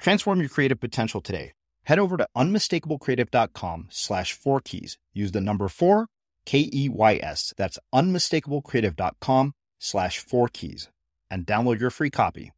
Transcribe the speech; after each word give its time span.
Transform 0.00 0.40
your 0.40 0.48
creative 0.48 0.80
potential 0.80 1.20
today. 1.20 1.52
Head 1.84 1.98
over 1.98 2.16
to 2.16 2.26
unmistakablecreative.com 2.34 3.88
slash 3.90 4.32
four 4.32 4.60
keys. 4.60 4.96
Use 5.12 5.32
the 5.32 5.42
number 5.42 5.68
four, 5.68 6.06
K 6.46 6.70
E 6.72 6.88
Y 6.88 7.20
S. 7.22 7.52
That's 7.58 7.78
unmistakablecreative.com 7.94 9.52
slash 9.78 10.18
four 10.18 10.48
keys 10.48 10.88
and 11.30 11.46
download 11.46 11.80
your 11.80 11.90
free 11.90 12.10
copy. 12.10 12.52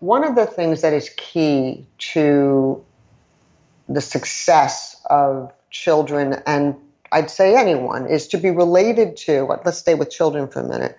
One 0.00 0.24
of 0.24 0.34
the 0.34 0.46
things 0.46 0.82
that 0.82 0.92
is 0.92 1.10
key 1.16 1.86
to 2.12 2.84
the 3.88 4.00
success 4.00 5.00
of 5.08 5.52
children 5.70 6.42
and 6.46 6.76
I'd 7.10 7.30
say 7.30 7.54
anyone 7.54 8.06
is 8.06 8.28
to 8.28 8.38
be 8.38 8.50
related 8.50 9.16
to, 9.18 9.44
let's 9.64 9.78
stay 9.78 9.94
with 9.94 10.10
children 10.10 10.48
for 10.48 10.60
a 10.60 10.68
minute. 10.68 10.98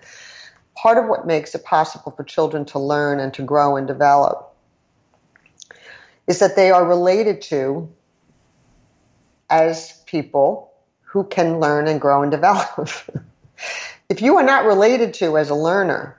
Part 0.76 0.96
of 0.96 1.06
what 1.06 1.26
makes 1.26 1.54
it 1.54 1.64
possible 1.64 2.12
for 2.12 2.24
children 2.24 2.64
to 2.66 2.78
learn 2.78 3.20
and 3.20 3.34
to 3.34 3.42
grow 3.42 3.76
and 3.76 3.86
develop 3.86 4.53
is 6.26 6.38
that 6.38 6.56
they 6.56 6.70
are 6.70 6.84
related 6.84 7.42
to 7.42 7.88
as 9.50 10.02
people 10.06 10.72
who 11.02 11.24
can 11.24 11.60
learn 11.60 11.86
and 11.86 12.00
grow 12.00 12.22
and 12.22 12.30
develop. 12.30 12.88
if 14.08 14.22
you 14.22 14.36
are 14.38 14.42
not 14.42 14.64
related 14.64 15.14
to 15.14 15.36
as 15.36 15.50
a 15.50 15.54
learner, 15.54 16.18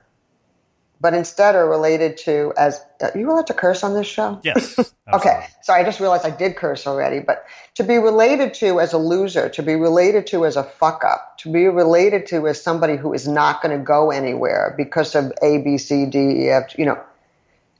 but 1.01 1.13
instead 1.13 1.55
are 1.55 1.69
related 1.69 2.17
to 2.17 2.53
as 2.57 2.81
are 3.01 3.11
you 3.15 3.29
allowed 3.29 3.47
to 3.47 3.53
curse 3.53 3.83
on 3.83 3.93
this 3.93 4.07
show? 4.07 4.39
Yes. 4.43 4.79
okay. 5.13 5.47
Sorry, 5.61 5.81
I 5.81 5.83
just 5.83 5.99
realized 5.99 6.25
I 6.25 6.29
did 6.29 6.55
curse 6.55 6.87
already. 6.87 7.19
But 7.19 7.45
to 7.75 7.83
be 7.83 7.97
related 7.97 8.53
to 8.55 8.79
as 8.79 8.93
a 8.93 8.97
loser, 8.97 9.49
to 9.49 9.61
be 9.61 9.75
related 9.75 10.27
to 10.27 10.45
as 10.45 10.55
a 10.55 10.63
fuck 10.63 11.03
up, 11.03 11.37
to 11.39 11.51
be 11.51 11.65
related 11.65 12.25
to 12.27 12.47
as 12.47 12.61
somebody 12.61 12.95
who 12.95 13.13
is 13.13 13.27
not 13.27 13.61
going 13.61 13.77
to 13.77 13.83
go 13.83 14.11
anywhere 14.11 14.73
because 14.77 15.13
of 15.13 15.33
A, 15.43 15.59
B, 15.59 15.77
C, 15.77 16.05
D, 16.05 16.45
E, 16.45 16.49
F, 16.49 16.77
you 16.77 16.85
know, 16.85 16.99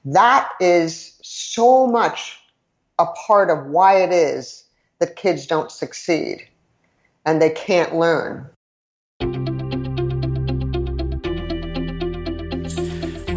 that 0.05 0.51
is 0.59 1.19
so 1.23 1.87
much 1.87 2.39
a 2.99 3.05
part 3.27 3.49
of 3.49 3.65
why 3.65 4.01
it 4.01 4.11
is 4.11 4.63
that 4.99 5.15
kids 5.15 5.47
don't 5.47 5.71
succeed 5.71 6.47
and 7.25 7.41
they 7.41 7.49
can't 7.49 7.95
learn. 7.95 8.47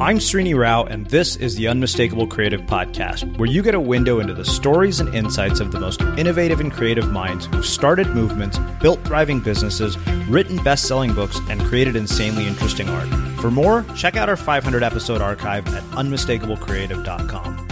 I'm 0.00 0.18
Srini 0.18 0.57
Rao, 0.57 0.84
and 0.84 1.07
this 1.07 1.34
is 1.36 1.57
the 1.57 1.67
Unmistakable 1.67 2.28
Creative 2.28 2.61
Podcast, 2.61 3.36
where 3.36 3.48
you 3.48 3.62
get 3.62 3.74
a 3.74 3.80
window 3.80 4.20
into 4.20 4.33
the 4.33 4.45
stories 4.45 5.01
and 5.01 5.12
insights 5.12 5.58
of 5.58 5.73
the 5.73 5.80
most 5.80 6.01
innovative 6.17 6.61
and 6.61 6.73
creative 6.73 7.11
minds 7.11 7.46
who've 7.46 7.67
started 7.67 8.07
movements, 8.08 8.61
built 8.80 9.02
thriving 9.05 9.40
businesses, 9.40 9.98
written 10.28 10.62
best 10.62 10.86
selling 10.86 11.14
books, 11.14 11.40
and 11.48 11.61
created 11.62 11.96
insanely 11.96 12.46
interesting 12.46 12.89
art. 12.89 13.27
For 13.41 13.51
more, 13.51 13.85
check 13.95 14.17
out 14.17 14.29
our 14.29 14.37
500 14.37 14.83
episode 14.83 15.21
archive 15.21 15.67
at 15.75 15.83
unmistakablecreative.com. 15.93 17.69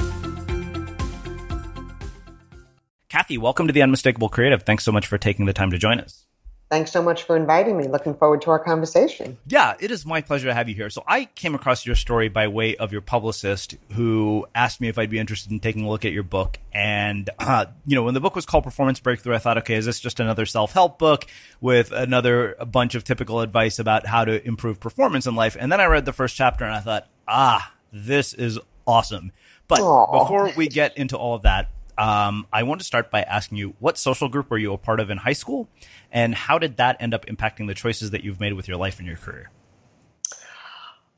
Cathy, 3.08 3.38
welcome 3.38 3.66
to 3.66 3.72
the 3.72 3.82
Unmistakable 3.82 4.28
Creative. 4.28 4.62
Thanks 4.62 4.84
so 4.84 4.92
much 4.92 5.06
for 5.06 5.16
taking 5.16 5.46
the 5.46 5.52
time 5.52 5.70
to 5.70 5.78
join 5.78 6.00
us. 6.00 6.25
Thanks 6.68 6.90
so 6.90 7.00
much 7.00 7.22
for 7.22 7.36
inviting 7.36 7.76
me. 7.76 7.86
Looking 7.86 8.14
forward 8.14 8.42
to 8.42 8.50
our 8.50 8.58
conversation. 8.58 9.38
Yeah, 9.46 9.74
it 9.78 9.92
is 9.92 10.04
my 10.04 10.20
pleasure 10.20 10.48
to 10.48 10.54
have 10.54 10.68
you 10.68 10.74
here. 10.74 10.90
So 10.90 11.04
I 11.06 11.26
came 11.26 11.54
across 11.54 11.86
your 11.86 11.94
story 11.94 12.28
by 12.28 12.48
way 12.48 12.74
of 12.74 12.90
your 12.90 13.02
publicist 13.02 13.76
who 13.92 14.46
asked 14.52 14.80
me 14.80 14.88
if 14.88 14.98
I'd 14.98 15.08
be 15.08 15.20
interested 15.20 15.52
in 15.52 15.60
taking 15.60 15.84
a 15.84 15.88
look 15.88 16.04
at 16.04 16.10
your 16.10 16.24
book. 16.24 16.58
And, 16.72 17.30
uh, 17.38 17.66
you 17.84 17.94
know, 17.94 18.02
when 18.02 18.14
the 18.14 18.20
book 18.20 18.34
was 18.34 18.46
called 18.46 18.64
Performance 18.64 18.98
Breakthrough, 18.98 19.36
I 19.36 19.38
thought, 19.38 19.58
okay, 19.58 19.74
is 19.74 19.86
this 19.86 20.00
just 20.00 20.18
another 20.18 20.44
self-help 20.44 20.98
book 20.98 21.26
with 21.60 21.92
another 21.92 22.56
a 22.58 22.66
bunch 22.66 22.96
of 22.96 23.04
typical 23.04 23.40
advice 23.40 23.78
about 23.78 24.06
how 24.06 24.24
to 24.24 24.44
improve 24.44 24.80
performance 24.80 25.26
in 25.28 25.36
life? 25.36 25.56
And 25.58 25.70
then 25.70 25.80
I 25.80 25.86
read 25.86 26.04
the 26.04 26.12
first 26.12 26.34
chapter 26.34 26.64
and 26.64 26.74
I 26.74 26.80
thought, 26.80 27.06
ah, 27.28 27.72
this 27.92 28.34
is 28.34 28.58
awesome. 28.88 29.30
But 29.68 29.80
Aww. 29.80 30.20
before 30.20 30.52
we 30.56 30.66
get 30.68 30.96
into 30.96 31.16
all 31.16 31.34
of 31.34 31.42
that, 31.42 31.70
um, 31.98 32.46
I 32.52 32.62
want 32.62 32.80
to 32.80 32.86
start 32.86 33.10
by 33.10 33.22
asking 33.22 33.58
you 33.58 33.74
what 33.78 33.98
social 33.98 34.28
group 34.28 34.50
were 34.50 34.58
you 34.58 34.72
a 34.72 34.78
part 34.78 35.00
of 35.00 35.10
in 35.10 35.18
high 35.18 35.32
school, 35.32 35.68
and 36.10 36.34
how 36.34 36.58
did 36.58 36.76
that 36.76 36.96
end 37.00 37.14
up 37.14 37.26
impacting 37.26 37.66
the 37.66 37.74
choices 37.74 38.10
that 38.10 38.24
you've 38.24 38.40
made 38.40 38.52
with 38.52 38.68
your 38.68 38.76
life 38.76 38.98
and 38.98 39.06
your 39.06 39.16
career? 39.16 39.50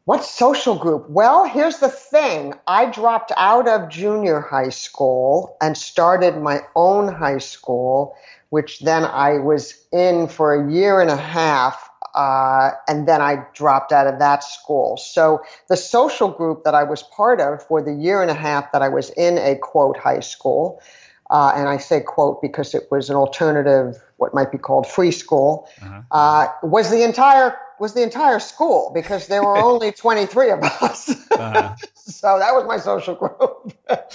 What 0.05 0.25
social 0.25 0.75
group? 0.75 1.11
Well, 1.11 1.45
here's 1.45 1.81
the 1.81 1.91
thing. 1.91 2.55
I 2.67 2.91
dropped 2.91 3.31
out 3.37 3.69
of 3.69 3.91
junior 3.91 4.41
high 4.41 4.71
school 4.71 5.57
and 5.61 5.77
started 5.77 6.39
my 6.39 6.61
own 6.75 7.13
high 7.13 7.39
school, 7.39 8.17
which 8.49 8.81
then 8.81 9.05
I 9.05 9.39
was 9.39 9.75
in 9.93 10.29
for 10.29 10.55
a 10.55 10.73
year 10.73 11.03
and 11.03 11.11
a 11.11 11.17
half 11.17 11.88
uh, 12.15 12.71
and 12.87 13.07
then 13.07 13.21
I 13.21 13.45
dropped 13.55 13.93
out 13.93 14.07
of 14.07 14.19
that 14.19 14.45
school. 14.45 14.97
So 14.97 15.43
the 15.69 15.77
social 15.77 16.29
group 16.29 16.65
that 16.65 16.75
I 16.75 16.85
was 16.85 17.03
part 17.03 17.41
of 17.41 17.63
for 17.63 17.83
the 17.83 17.93
year 17.93 18.23
and 18.23 18.31
a 18.31 18.35
half 18.35 18.73
that 18.73 18.83
I 18.83 18.89
was 18.89 19.11
in 19.11 19.39
a 19.39 19.57
quote 19.57 19.97
high 19.97 20.21
school, 20.21 20.81
uh, 21.31 21.53
and 21.55 21.69
I 21.69 21.77
say 21.77 22.01
quote 22.01 22.41
because 22.41 22.75
it 22.75 22.89
was 22.91 23.11
an 23.11 23.17
alternative, 23.17 23.97
what 24.17 24.35
might 24.35 24.51
be 24.51 24.59
called 24.59 24.87
free 24.87 25.11
school, 25.11 25.69
uh-huh. 25.83 26.03
uh, 26.11 26.47
was 26.63 26.91
the 26.91 27.03
entire 27.03 27.57
was 27.81 27.95
the 27.95 28.03
entire 28.03 28.41
school 28.41 28.91
because 28.93 29.29
there 29.29 29.43
were 29.43 29.57
only 29.71 29.93
23 29.93 30.51
of 30.51 30.63
us. 30.63 31.11
Uh-huh. 31.31 31.75
so 31.95 32.39
that 32.39 32.53
was 32.55 32.65
my 32.67 32.79
social 32.79 33.15
group, 33.15 33.73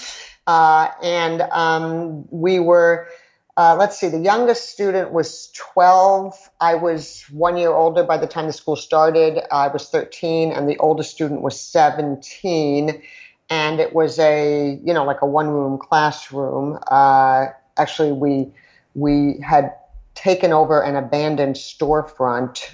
uh, 0.47 0.87
and 1.01 1.41
um, 1.41 2.25
we 2.31 2.59
were 2.59 3.07
uh, 3.55 3.75
let's 3.77 3.99
see, 3.99 4.09
the 4.09 4.19
youngest 4.19 4.71
student 4.71 5.11
was 5.11 5.51
12. 5.55 6.49
I 6.59 6.75
was 6.75 7.23
one 7.29 7.55
year 7.55 7.71
older 7.71 8.03
by 8.03 8.17
the 8.17 8.25
time 8.25 8.47
the 8.47 8.53
school 8.53 8.75
started. 8.75 9.39
I 9.51 9.67
was 9.67 9.89
13, 9.89 10.51
and 10.51 10.67
the 10.67 10.77
oldest 10.79 11.11
student 11.11 11.41
was 11.41 11.59
17. 11.59 13.03
And 13.49 13.79
it 13.79 13.93
was 13.93 14.17
a, 14.17 14.79
you 14.83 14.93
know, 14.93 15.03
like 15.03 15.21
a 15.21 15.27
one 15.27 15.49
room 15.49 15.77
classroom. 15.77 16.79
Uh, 16.89 17.47
actually, 17.77 18.11
we, 18.11 18.51
we 18.95 19.39
had 19.41 19.75
taken 20.15 20.51
over 20.51 20.81
an 20.81 20.95
abandoned 20.95 21.55
storefront 21.55 22.73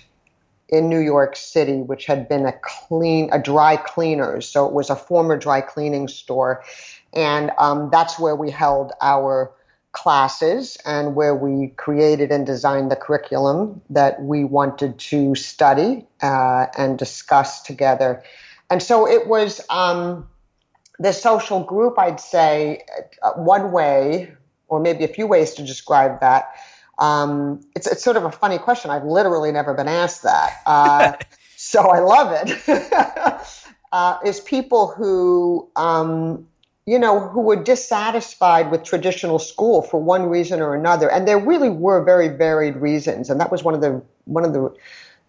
in 0.69 0.87
New 0.87 0.99
York 0.99 1.35
City, 1.35 1.81
which 1.81 2.05
had 2.05 2.29
been 2.29 2.45
a 2.45 2.53
clean, 2.61 3.29
a 3.33 3.41
dry 3.41 3.75
cleaners. 3.75 4.47
So 4.47 4.65
it 4.65 4.73
was 4.73 4.89
a 4.89 4.95
former 4.95 5.35
dry 5.35 5.59
cleaning 5.59 6.07
store. 6.07 6.63
And 7.11 7.51
um, 7.57 7.89
that's 7.91 8.17
where 8.17 8.35
we 8.35 8.49
held 8.49 8.93
our 9.01 9.51
classes 9.91 10.77
and 10.85 11.15
where 11.15 11.35
we 11.35 11.67
created 11.69 12.31
and 12.31 12.45
designed 12.45 12.91
the 12.91 12.95
curriculum 12.95 13.81
that 13.89 14.21
we 14.21 14.43
wanted 14.43 14.97
to 14.99 15.35
study 15.35 16.05
uh, 16.21 16.67
and 16.77 16.97
discuss 16.97 17.61
together. 17.61 18.23
And 18.69 18.83
so 18.83 19.07
it 19.07 19.27
was 19.27 19.61
um, 19.69 20.27
the 20.99 21.11
social 21.11 21.63
group, 21.63 21.97
I'd 21.97 22.19
say, 22.19 22.83
uh, 23.23 23.33
one 23.33 23.71
way, 23.71 24.31
or 24.67 24.79
maybe 24.79 25.03
a 25.03 25.07
few 25.07 25.25
ways 25.25 25.55
to 25.55 25.63
describe 25.63 26.19
that. 26.19 26.55
Um, 26.99 27.61
it's, 27.75 27.87
it's 27.87 28.03
sort 28.03 28.17
of 28.17 28.25
a 28.25 28.31
funny 28.31 28.59
question. 28.59 28.91
I've 28.91 29.05
literally 29.05 29.51
never 29.51 29.73
been 29.73 29.87
asked 29.87 30.23
that. 30.23 30.61
Uh, 30.65 31.13
so 31.55 31.81
I 31.81 31.99
love 31.99 32.47
it. 32.47 33.41
Uh, 33.91 34.19
is 34.23 34.39
people 34.41 34.85
who 34.85 35.67
um, 35.75 36.47
you 36.89 36.97
know, 36.97 37.19
who 37.19 37.41
were 37.41 37.55
dissatisfied 37.55 38.71
with 38.71 38.83
traditional 38.83 39.37
school 39.37 39.83
for 39.83 40.01
one 40.01 40.23
reason 40.23 40.59
or 40.59 40.73
another. 40.73 41.07
And 41.11 41.27
there 41.27 41.37
really 41.37 41.69
were 41.69 42.03
very 42.03 42.29
varied 42.29 42.77
reasons. 42.77 43.29
And 43.29 43.39
that 43.39 43.51
was 43.51 43.63
one 43.63 43.75
of 43.75 43.81
the, 43.81 44.01
one 44.25 44.43
of 44.43 44.53
the, 44.53 44.75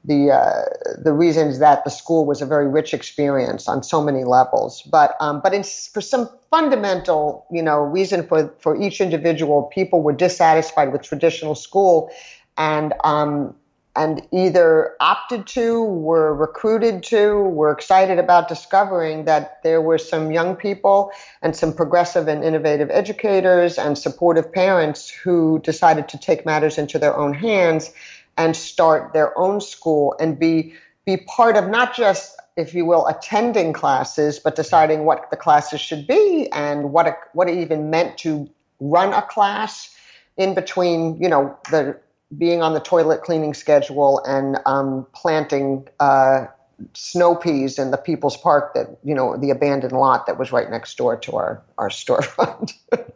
the 0.07 0.31
uh, 0.31 0.65
the 1.03 1.12
reasons 1.12 1.59
that 1.59 1.85
the 1.85 1.91
school 1.91 2.25
was 2.25 2.41
a 2.41 2.47
very 2.47 2.67
rich 2.67 2.95
experience 2.95 3.69
on 3.69 3.83
so 3.83 4.03
many 4.03 4.25
levels. 4.25 4.81
But 4.81 5.15
um, 5.21 5.43
but 5.43 5.53
in, 5.53 5.62
for 5.62 6.01
some 6.01 6.31
fundamental 6.51 7.45
you 7.53 7.62
know 7.62 7.81
reason 7.81 8.27
for 8.27 8.49
for 8.61 8.81
each 8.81 9.03
individual, 9.03 9.65
people 9.65 10.01
were 10.01 10.15
dissatisfied 10.15 10.91
with 10.91 11.03
traditional 11.03 11.55
school, 11.55 12.11
and 12.57 12.95
um, 13.05 13.55
and 13.96 14.22
either 14.32 14.94
opted 15.00 15.46
to, 15.48 15.82
were 15.82 16.34
recruited 16.34 17.02
to, 17.02 17.42
were 17.42 17.72
excited 17.72 18.19
about 18.19 18.48
discovering 18.48 19.25
that 19.25 19.62
there 19.62 19.81
were 19.81 19.98
some 19.98 20.31
young 20.31 20.54
people 20.54 21.10
and 21.42 21.56
some 21.56 21.72
progressive 21.72 22.28
and 22.28 22.44
innovative 22.44 22.88
educators 22.90 23.78
and 23.78 23.98
supportive 23.98 24.52
parents 24.52 25.10
who 25.10 25.58
decided 25.60 26.08
to 26.08 26.19
take 26.19 26.46
matters 26.46 26.78
into 26.78 26.98
their 26.98 27.16
own 27.16 27.34
hands 27.34 27.92
and 28.37 28.56
start 28.56 29.12
their 29.12 29.37
own 29.38 29.60
school 29.60 30.14
and 30.20 30.38
be 30.38 30.75
be 31.04 31.16
part 31.16 31.56
of 31.56 31.69
not 31.69 31.94
just 31.94 32.37
if 32.56 32.75
you 32.75 32.84
will 32.84 33.06
attending 33.06 33.72
classes 33.72 34.38
but 34.38 34.54
deciding 34.54 35.04
what 35.04 35.31
the 35.31 35.37
classes 35.37 35.81
should 35.81 36.06
be 36.06 36.48
and 36.52 36.92
what 36.92 37.19
what 37.32 37.48
it 37.48 37.58
even 37.58 37.90
meant 37.90 38.16
to 38.19 38.48
run 38.81 39.12
a 39.12 39.22
class 39.22 39.94
in 40.37 40.54
between 40.54 41.20
you 41.20 41.28
know 41.28 41.56
the 41.70 41.98
being 42.37 42.62
on 42.62 42.75
the 42.75 42.81
toilet 42.81 43.23
cleaning 43.23 43.55
schedule 43.55 44.23
and 44.25 44.59
um, 44.67 45.06
planting 45.12 45.87
uh, 45.99 46.47
snow 46.94 47.35
peas 47.35 47.79
in 47.79 47.91
the 47.91 47.97
people's 47.97 48.37
park 48.37 48.75
that 48.75 48.99
you 49.05 49.15
know 49.15 49.37
the 49.37 49.50
abandoned 49.50 49.93
lot 49.93 50.27
that 50.27 50.38
was 50.38 50.53
right 50.53 50.71
next 50.71 50.97
door 50.97 51.17
to 51.17 51.37
our 51.37 51.62
our 51.77 51.88
storefront 51.91 52.73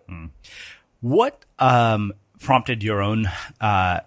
mm. 0.08 0.31
what 1.00 1.44
um, 1.58 2.12
prompted 2.40 2.82
your 2.82 3.00
own 3.00 3.26
uh, 3.61 4.00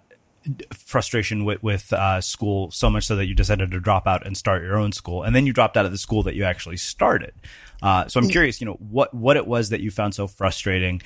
frustration 0.72 1.44
with 1.44 1.62
with 1.62 1.92
uh, 1.92 2.20
school 2.20 2.70
so 2.70 2.88
much 2.90 3.04
so 3.04 3.16
that 3.16 3.26
you 3.26 3.34
decided 3.34 3.70
to 3.70 3.80
drop 3.80 4.06
out 4.06 4.26
and 4.26 4.36
start 4.36 4.62
your 4.62 4.76
own 4.76 4.92
school, 4.92 5.22
and 5.22 5.34
then 5.34 5.46
you 5.46 5.52
dropped 5.52 5.76
out 5.76 5.84
of 5.84 5.92
the 5.92 5.98
school 5.98 6.22
that 6.22 6.34
you 6.34 6.44
actually 6.44 6.76
started. 6.76 7.34
Uh, 7.82 8.06
so 8.08 8.20
I'm 8.20 8.26
mm. 8.26 8.32
curious, 8.32 8.60
you 8.60 8.66
know, 8.66 8.74
what 8.74 9.12
what 9.14 9.36
it 9.36 9.46
was 9.46 9.70
that 9.70 9.80
you 9.80 9.90
found 9.90 10.14
so 10.14 10.26
frustrating. 10.26 11.02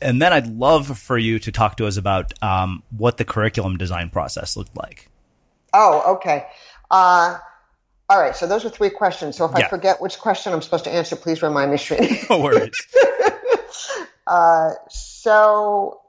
And 0.00 0.20
then 0.20 0.32
I'd 0.32 0.46
love 0.46 0.98
for 0.98 1.18
you 1.18 1.38
to 1.40 1.52
talk 1.52 1.76
to 1.76 1.86
us 1.86 1.96
about 1.96 2.32
um, 2.42 2.82
what 2.96 3.16
the 3.16 3.24
curriculum 3.24 3.76
design 3.76 4.10
process 4.10 4.56
looked 4.56 4.76
like. 4.76 5.08
Oh, 5.72 6.16
okay. 6.16 6.46
Uh, 6.90 7.38
all 8.08 8.20
right. 8.20 8.36
So 8.36 8.46
those 8.46 8.64
are 8.64 8.70
three 8.70 8.90
questions. 8.90 9.36
So 9.36 9.46
if 9.46 9.52
yeah. 9.56 9.66
I 9.66 9.68
forget 9.68 10.00
which 10.00 10.18
question 10.18 10.52
I'm 10.52 10.62
supposed 10.62 10.84
to 10.84 10.90
answer, 10.90 11.16
please 11.16 11.42
remind 11.42 11.70
me, 11.70 11.76
Srini. 11.76 12.26
no 12.30 12.40
worries. 12.40 12.70
uh, 14.26 14.70
so 14.88 16.02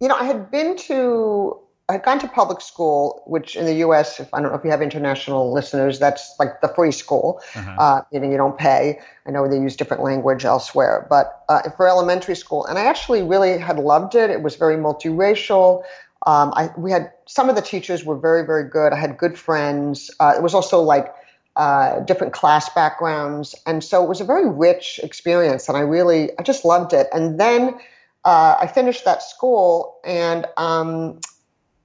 you 0.00 0.08
know, 0.08 0.14
I 0.14 0.24
had 0.24 0.50
been 0.50 0.76
to, 0.76 1.60
I 1.88 1.94
had 1.94 2.02
gone 2.02 2.18
to 2.18 2.28
public 2.28 2.60
school, 2.60 3.22
which 3.24 3.56
in 3.56 3.64
the 3.64 3.76
U.S., 3.76 4.20
if 4.20 4.32
I 4.34 4.42
don't 4.42 4.50
know 4.50 4.58
if 4.58 4.64
you 4.64 4.70
have 4.70 4.82
international 4.82 5.54
listeners, 5.54 5.98
that's 5.98 6.34
like 6.38 6.60
the 6.60 6.68
free 6.68 6.92
school, 6.92 7.40
uh-huh. 7.54 7.76
uh, 7.78 8.02
meaning 8.12 8.30
you 8.30 8.36
don't 8.36 8.58
pay. 8.58 9.00
I 9.26 9.30
know 9.30 9.48
they 9.48 9.56
use 9.56 9.74
different 9.74 10.02
language 10.02 10.44
elsewhere, 10.44 11.06
but 11.08 11.44
uh, 11.48 11.62
for 11.70 11.88
elementary 11.88 12.36
school, 12.36 12.66
and 12.66 12.78
I 12.78 12.84
actually 12.84 13.22
really 13.22 13.56
had 13.56 13.78
loved 13.78 14.14
it. 14.14 14.28
It 14.28 14.42
was 14.42 14.56
very 14.56 14.76
multiracial. 14.76 15.82
Um, 16.26 16.52
I, 16.54 16.70
we 16.76 16.90
had 16.90 17.10
some 17.24 17.48
of 17.48 17.56
the 17.56 17.62
teachers 17.62 18.04
were 18.04 18.18
very, 18.18 18.44
very 18.44 18.68
good. 18.68 18.92
I 18.92 18.96
had 18.96 19.16
good 19.16 19.38
friends. 19.38 20.10
Uh, 20.20 20.34
it 20.36 20.42
was 20.42 20.52
also 20.52 20.82
like 20.82 21.14
uh, 21.56 22.00
different 22.00 22.34
class 22.34 22.68
backgrounds, 22.68 23.54
and 23.64 23.82
so 23.82 24.04
it 24.04 24.08
was 24.10 24.20
a 24.20 24.24
very 24.24 24.46
rich 24.46 25.00
experience. 25.02 25.68
And 25.70 25.78
I 25.78 25.80
really, 25.80 26.36
I 26.38 26.42
just 26.42 26.66
loved 26.66 26.92
it. 26.92 27.06
And 27.14 27.40
then 27.40 27.78
uh, 28.26 28.56
I 28.60 28.66
finished 28.66 29.06
that 29.06 29.22
school 29.22 30.00
and 30.04 30.44
um, 30.58 31.20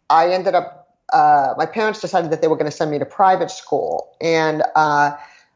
I 0.10 0.32
ended 0.32 0.56
up, 0.56 0.90
uh, 1.12 1.54
my 1.58 1.66
parents 1.66 2.02
decided 2.02 2.32
that 2.32 2.42
they 2.42 2.48
were 2.48 2.56
going 2.56 2.70
to 2.70 2.76
send 2.76 2.92
me 2.92 3.00
to 3.00 3.06
private 3.06 3.52
school. 3.52 4.16
And 4.22 4.64
uh, 4.76 5.16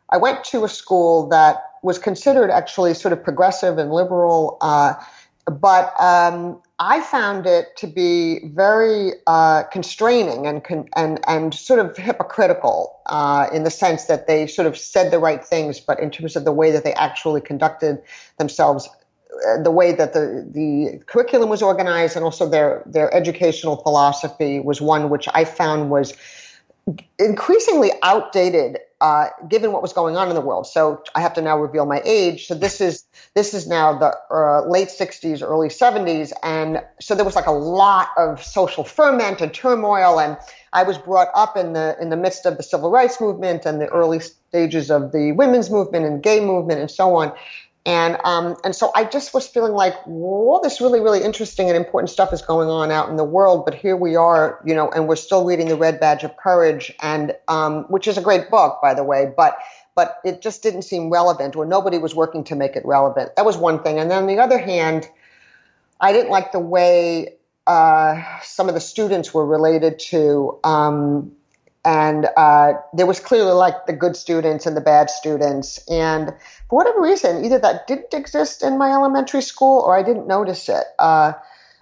I 0.09 0.17
went 0.17 0.43
to 0.45 0.63
a 0.63 0.69
school 0.69 1.27
that 1.29 1.63
was 1.83 1.99
considered 1.99 2.49
actually 2.49 2.93
sort 2.93 3.13
of 3.13 3.23
progressive 3.23 3.77
and 3.77 3.91
liberal. 3.91 4.57
Uh, 4.61 4.95
but 5.45 5.93
um, 5.99 6.61
I 6.79 7.01
found 7.01 7.45
it 7.45 7.75
to 7.77 7.87
be 7.87 8.39
very 8.43 9.13
uh, 9.25 9.63
constraining 9.63 10.45
and, 10.45 10.63
con- 10.63 10.89
and 10.95 11.19
and 11.25 11.53
sort 11.53 11.79
of 11.79 11.95
hypocritical 11.95 12.99
uh, 13.05 13.47
in 13.53 13.63
the 13.63 13.71
sense 13.71 14.05
that 14.05 14.27
they 14.27 14.45
sort 14.45 14.67
of 14.67 14.77
said 14.77 15.09
the 15.09 15.19
right 15.19 15.43
things, 15.43 15.79
but 15.79 15.99
in 15.99 16.11
terms 16.11 16.35
of 16.35 16.43
the 16.43 16.51
way 16.51 16.71
that 16.71 16.83
they 16.83 16.93
actually 16.93 17.41
conducted 17.41 18.01
themselves, 18.37 18.89
the 19.63 19.71
way 19.71 19.91
that 19.91 20.13
the, 20.13 20.47
the 20.49 20.99
curriculum 21.05 21.49
was 21.49 21.61
organized 21.61 22.15
and 22.15 22.25
also 22.25 22.47
their, 22.47 22.83
their 22.85 23.13
educational 23.13 23.77
philosophy 23.77 24.59
was 24.59 24.81
one 24.81 25.09
which 25.09 25.27
I 25.33 25.45
found 25.45 25.89
was 25.89 26.13
increasingly 27.19 27.91
outdated 28.01 28.77
uh, 28.99 29.27
given 29.47 29.71
what 29.71 29.81
was 29.81 29.93
going 29.93 30.17
on 30.17 30.29
in 30.29 30.35
the 30.35 30.41
world. 30.41 30.65
So 30.65 31.03
I 31.13 31.21
have 31.21 31.33
to 31.35 31.41
now 31.41 31.59
reveal 31.59 31.85
my 31.85 32.01
age. 32.03 32.47
So 32.47 32.55
this 32.55 32.81
is 32.81 33.05
this 33.35 33.53
is 33.53 33.67
now 33.67 33.97
the 33.97 34.15
uh, 34.31 34.67
late 34.67 34.87
60s, 34.87 35.43
early 35.43 35.67
70s, 35.67 36.31
and 36.41 36.81
so 36.99 37.13
there 37.13 37.25
was 37.25 37.35
like 37.35 37.45
a 37.45 37.51
lot 37.51 38.09
of 38.17 38.41
social 38.41 38.83
ferment 38.83 39.41
and 39.41 39.53
turmoil. 39.53 40.19
And 40.19 40.37
I 40.73 40.83
was 40.83 40.97
brought 40.97 41.27
up 41.35 41.57
in 41.57 41.73
the 41.73 41.95
in 42.01 42.09
the 42.09 42.17
midst 42.17 42.45
of 42.45 42.57
the 42.57 42.63
civil 42.63 42.89
rights 42.89 43.21
movement 43.21 43.65
and 43.65 43.79
the 43.79 43.87
early 43.87 44.19
stages 44.19 44.89
of 44.89 45.11
the 45.11 45.31
women's 45.33 45.69
movement 45.69 46.05
and 46.05 46.23
gay 46.23 46.39
movement 46.39 46.79
and 46.79 46.89
so 46.89 47.15
on. 47.15 47.33
And 47.87 48.17
um, 48.25 48.57
and 48.65 48.75
so 48.75 48.91
I 48.93 49.05
just 49.05 49.33
was 49.33 49.47
feeling 49.47 49.71
like, 49.71 49.95
all 50.05 50.59
this 50.61 50.81
really, 50.81 50.99
really 50.99 51.23
interesting 51.23 51.69
and 51.69 51.77
important 51.77 52.09
stuff 52.09 52.33
is 52.33 52.41
going 52.41 52.67
on 52.67 52.91
out 52.91 53.07
in 53.07 53.15
the 53.15 53.23
world, 53.23 53.63
but 53.63 53.73
here 53.73 53.95
we 53.95 54.17
are, 54.17 54.59
you 54.65 54.75
know, 54.75 54.91
and 54.91 55.07
we're 55.07 55.15
still 55.15 55.45
reading 55.45 55.69
the 55.69 55.77
Red 55.77 55.97
Badge 55.97 56.25
of 56.25 56.35
Courage, 56.35 56.93
and 57.01 57.33
um, 57.47 57.85
which 57.85 58.05
is 58.05 58.17
a 58.17 58.21
great 58.21 58.49
book, 58.49 58.79
by 58.81 58.93
the 58.93 59.05
way, 59.05 59.31
but 59.35 59.57
but 59.95 60.19
it 60.25 60.41
just 60.41 60.61
didn't 60.63 60.81
seem 60.81 61.09
relevant, 61.09 61.55
or 61.55 61.65
nobody 61.65 61.97
was 61.97 62.13
working 62.13 62.43
to 62.43 62.55
make 62.55 62.75
it 62.75 62.85
relevant. 62.85 63.37
That 63.37 63.45
was 63.45 63.55
one 63.55 63.81
thing, 63.81 63.99
and 63.99 64.11
then 64.11 64.23
on 64.23 64.27
the 64.27 64.39
other 64.39 64.57
hand, 64.57 65.09
I 66.01 66.11
didn't 66.11 66.29
like 66.29 66.51
the 66.51 66.59
way 66.59 67.35
uh, 67.67 68.21
some 68.43 68.67
of 68.67 68.73
the 68.73 68.81
students 68.81 69.33
were 69.33 69.45
related 69.45 69.99
to. 70.11 70.59
Um, 70.65 71.36
and 71.85 72.27
uh, 72.35 72.73
there 72.93 73.05
was 73.05 73.19
clearly 73.19 73.53
like 73.53 73.85
the 73.85 73.93
good 73.93 74.15
students 74.15 74.65
and 74.65 74.75
the 74.75 74.81
bad 74.81 75.09
students. 75.09 75.79
And 75.89 76.33
for 76.69 76.77
whatever 76.77 77.01
reason 77.01 77.45
either 77.45 77.59
that 77.59 77.87
didn't 77.87 78.13
exist 78.13 78.63
in 78.63 78.77
my 78.77 78.91
elementary 78.91 79.41
school 79.41 79.81
or 79.81 79.97
i 79.97 80.03
didn't 80.03 80.27
notice 80.27 80.69
it. 80.69 80.85
Uh, 80.99 81.33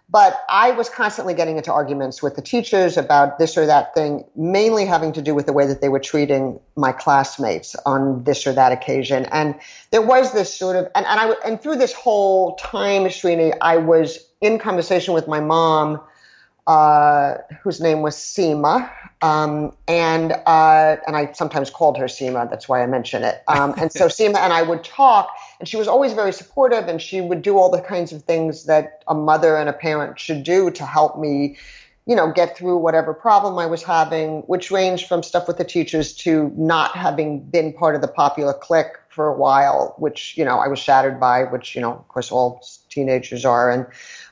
but 0.07 0.43
i 0.49 0.69
was 0.69 0.87
constantly 0.87 1.33
getting 1.33 1.57
into 1.57 1.73
arguments 1.73 2.21
with 2.21 2.35
the 2.35 2.41
teachers 2.41 2.95
about 2.95 3.39
this 3.39 3.57
or 3.57 3.65
that 3.65 3.95
thing 3.95 4.23
mainly 4.35 4.85
having 4.85 5.11
to 5.11 5.21
do 5.23 5.33
with 5.33 5.47
the 5.47 5.53
way 5.53 5.65
that 5.65 5.81
they 5.81 5.89
were 5.89 5.99
treating 5.99 6.59
my 6.75 6.91
classmates 6.91 7.75
on 7.87 8.23
this 8.23 8.45
or 8.45 8.53
that 8.53 8.71
occasion. 8.71 9.25
And 9.31 9.55
there 9.89 10.03
was 10.03 10.33
this 10.33 10.53
sort 10.53 10.75
of 10.75 10.85
and, 10.93 11.05
and 11.07 11.19
i 11.19 11.33
and 11.43 11.59
through 11.59 11.77
this 11.77 11.93
whole 11.93 12.55
time 12.57 13.05
Srini, 13.05 13.57
i 13.61 13.77
was 13.77 14.19
in 14.41 14.59
conversation 14.59 15.15
with 15.15 15.27
my 15.27 15.39
mom 15.39 15.99
uh, 16.67 17.35
whose 17.61 17.79
name 17.79 18.01
was 18.01 18.15
Seema, 18.15 18.91
um, 19.21 19.75
and 19.87 20.31
uh, 20.31 20.97
and 21.05 21.15
I 21.15 21.31
sometimes 21.33 21.69
called 21.69 21.97
her 21.97 22.05
Seema. 22.05 22.49
That's 22.49 22.67
why 22.67 22.81
I 22.81 22.87
mention 22.87 23.23
it. 23.23 23.43
Um, 23.47 23.75
and 23.77 23.91
so 23.91 24.05
Seema 24.07 24.37
and 24.37 24.51
I 24.51 24.63
would 24.63 24.83
talk, 24.83 25.29
and 25.59 25.69
she 25.69 25.77
was 25.77 25.87
always 25.87 26.13
very 26.13 26.33
supportive, 26.33 26.87
and 26.87 27.01
she 27.01 27.21
would 27.21 27.41
do 27.41 27.57
all 27.57 27.69
the 27.69 27.81
kinds 27.81 28.11
of 28.11 28.23
things 28.23 28.65
that 28.65 29.03
a 29.07 29.13
mother 29.13 29.57
and 29.57 29.69
a 29.69 29.73
parent 29.73 30.19
should 30.19 30.43
do 30.43 30.71
to 30.71 30.85
help 30.85 31.19
me, 31.19 31.55
you 32.07 32.15
know, 32.15 32.31
get 32.31 32.57
through 32.57 32.77
whatever 32.77 33.13
problem 33.13 33.59
I 33.59 33.67
was 33.67 33.83
having, 33.83 34.41
which 34.41 34.71
ranged 34.71 35.07
from 35.07 35.21
stuff 35.21 35.47
with 35.47 35.57
the 35.57 35.63
teachers 35.63 36.13
to 36.17 36.51
not 36.57 36.95
having 36.95 37.41
been 37.41 37.73
part 37.73 37.93
of 37.93 38.01
the 38.01 38.07
popular 38.07 38.53
clique 38.53 38.97
for 39.09 39.27
a 39.27 39.37
while, 39.37 39.93
which 39.99 40.35
you 40.35 40.43
know 40.43 40.57
I 40.57 40.67
was 40.67 40.79
shattered 40.79 41.19
by, 41.19 41.43
which 41.43 41.75
you 41.75 41.81
know, 41.81 41.91
of 41.91 42.07
course, 42.07 42.31
all 42.31 42.65
teenagers 42.89 43.45
are, 43.45 43.69
and. 43.69 43.85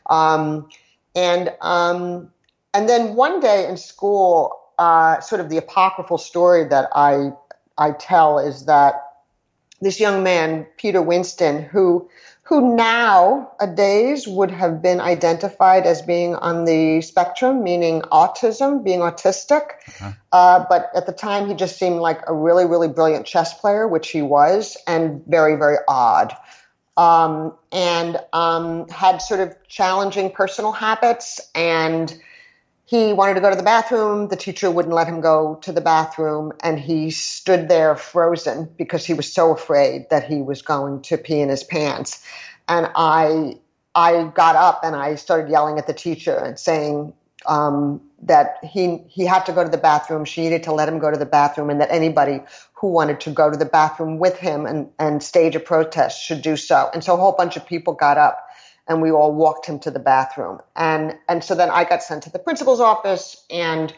Um, 0.09 0.67
and 1.15 1.53
um, 1.61 2.31
and 2.73 2.89
then 2.89 3.15
one 3.15 3.39
day 3.39 3.67
in 3.67 3.77
school, 3.77 4.59
uh, 4.77 5.19
sort 5.21 5.41
of 5.41 5.49
the 5.49 5.57
apocryphal 5.57 6.17
story 6.17 6.65
that 6.65 6.89
I 6.93 7.31
I 7.77 7.91
tell 7.91 8.39
is 8.39 8.65
that 8.65 9.01
this 9.81 9.99
young 9.99 10.23
man, 10.23 10.65
Peter 10.77 11.01
Winston, 11.01 11.63
who 11.63 12.09
who 12.43 12.75
nowadays 12.75 14.27
would 14.27 14.51
have 14.51 14.81
been 14.81 14.99
identified 14.99 15.85
as 15.85 16.01
being 16.01 16.35
on 16.35 16.65
the 16.65 17.01
spectrum, 17.01 17.63
meaning 17.63 18.01
autism, 18.11 18.83
being 18.83 18.99
autistic. 18.99 19.61
Uh-huh. 19.87 20.11
Uh, 20.31 20.65
but 20.67 20.89
at 20.93 21.05
the 21.05 21.13
time, 21.13 21.47
he 21.47 21.53
just 21.53 21.79
seemed 21.79 21.99
like 21.99 22.21
a 22.27 22.33
really, 22.33 22.65
really 22.65 22.89
brilliant 22.89 23.25
chess 23.25 23.53
player, 23.53 23.87
which 23.87 24.09
he 24.09 24.21
was, 24.21 24.75
and 24.87 25.23
very, 25.25 25.55
very 25.55 25.77
odd 25.87 26.35
um, 26.97 27.53
and 27.71 28.19
um, 28.33 28.87
had 28.89 29.17
sort 29.17 29.39
of 29.39 29.55
challenging 29.67 30.31
personal 30.31 30.71
habits. 30.71 31.39
And 31.55 32.13
he 32.85 33.13
wanted 33.13 33.35
to 33.35 33.41
go 33.41 33.49
to 33.49 33.55
the 33.55 33.63
bathroom. 33.63 34.27
The 34.27 34.35
teacher 34.35 34.69
wouldn't 34.69 34.93
let 34.93 35.07
him 35.07 35.21
go 35.21 35.55
to 35.63 35.71
the 35.71 35.81
bathroom. 35.81 36.53
And 36.61 36.79
he 36.79 37.11
stood 37.11 37.69
there 37.69 37.95
frozen 37.95 38.69
because 38.77 39.05
he 39.05 39.13
was 39.13 39.31
so 39.31 39.53
afraid 39.53 40.09
that 40.09 40.25
he 40.25 40.41
was 40.41 40.61
going 40.61 41.01
to 41.03 41.17
pee 41.17 41.41
in 41.41 41.49
his 41.49 41.63
pants. 41.63 42.25
And 42.67 42.89
I, 42.95 43.55
I 43.95 44.31
got 44.35 44.55
up 44.55 44.81
and 44.83 44.95
I 44.95 45.15
started 45.15 45.49
yelling 45.49 45.77
at 45.77 45.87
the 45.87 45.93
teacher 45.93 46.35
and 46.35 46.59
saying, 46.59 47.13
um, 47.45 48.01
that 48.27 48.57
he 48.63 49.03
he 49.07 49.25
had 49.25 49.45
to 49.45 49.51
go 49.51 49.63
to 49.63 49.69
the 49.69 49.77
bathroom. 49.77 50.25
She 50.25 50.41
needed 50.41 50.63
to 50.63 50.73
let 50.73 50.87
him 50.87 50.99
go 50.99 51.11
to 51.11 51.17
the 51.17 51.25
bathroom, 51.25 51.69
and 51.69 51.81
that 51.81 51.91
anybody 51.91 52.41
who 52.73 52.87
wanted 52.87 53.19
to 53.21 53.31
go 53.31 53.49
to 53.49 53.57
the 53.57 53.65
bathroom 53.65 54.19
with 54.19 54.37
him 54.37 54.65
and, 54.65 54.89
and 54.99 55.23
stage 55.23 55.55
a 55.55 55.59
protest 55.59 56.21
should 56.21 56.41
do 56.41 56.57
so. 56.57 56.89
And 56.93 57.03
so 57.03 57.13
a 57.13 57.17
whole 57.17 57.31
bunch 57.31 57.55
of 57.55 57.65
people 57.65 57.93
got 57.93 58.17
up 58.17 58.45
and 58.87 59.01
we 59.01 59.09
all 59.09 59.33
walked 59.33 59.65
him 59.65 59.79
to 59.79 59.91
the 59.91 59.99
bathroom. 59.99 60.59
And 60.75 61.15
and 61.29 61.43
so 61.43 61.55
then 61.55 61.69
I 61.69 61.85
got 61.85 62.03
sent 62.03 62.23
to 62.23 62.29
the 62.29 62.39
principal's 62.39 62.81
office 62.81 63.45
and 63.49 63.93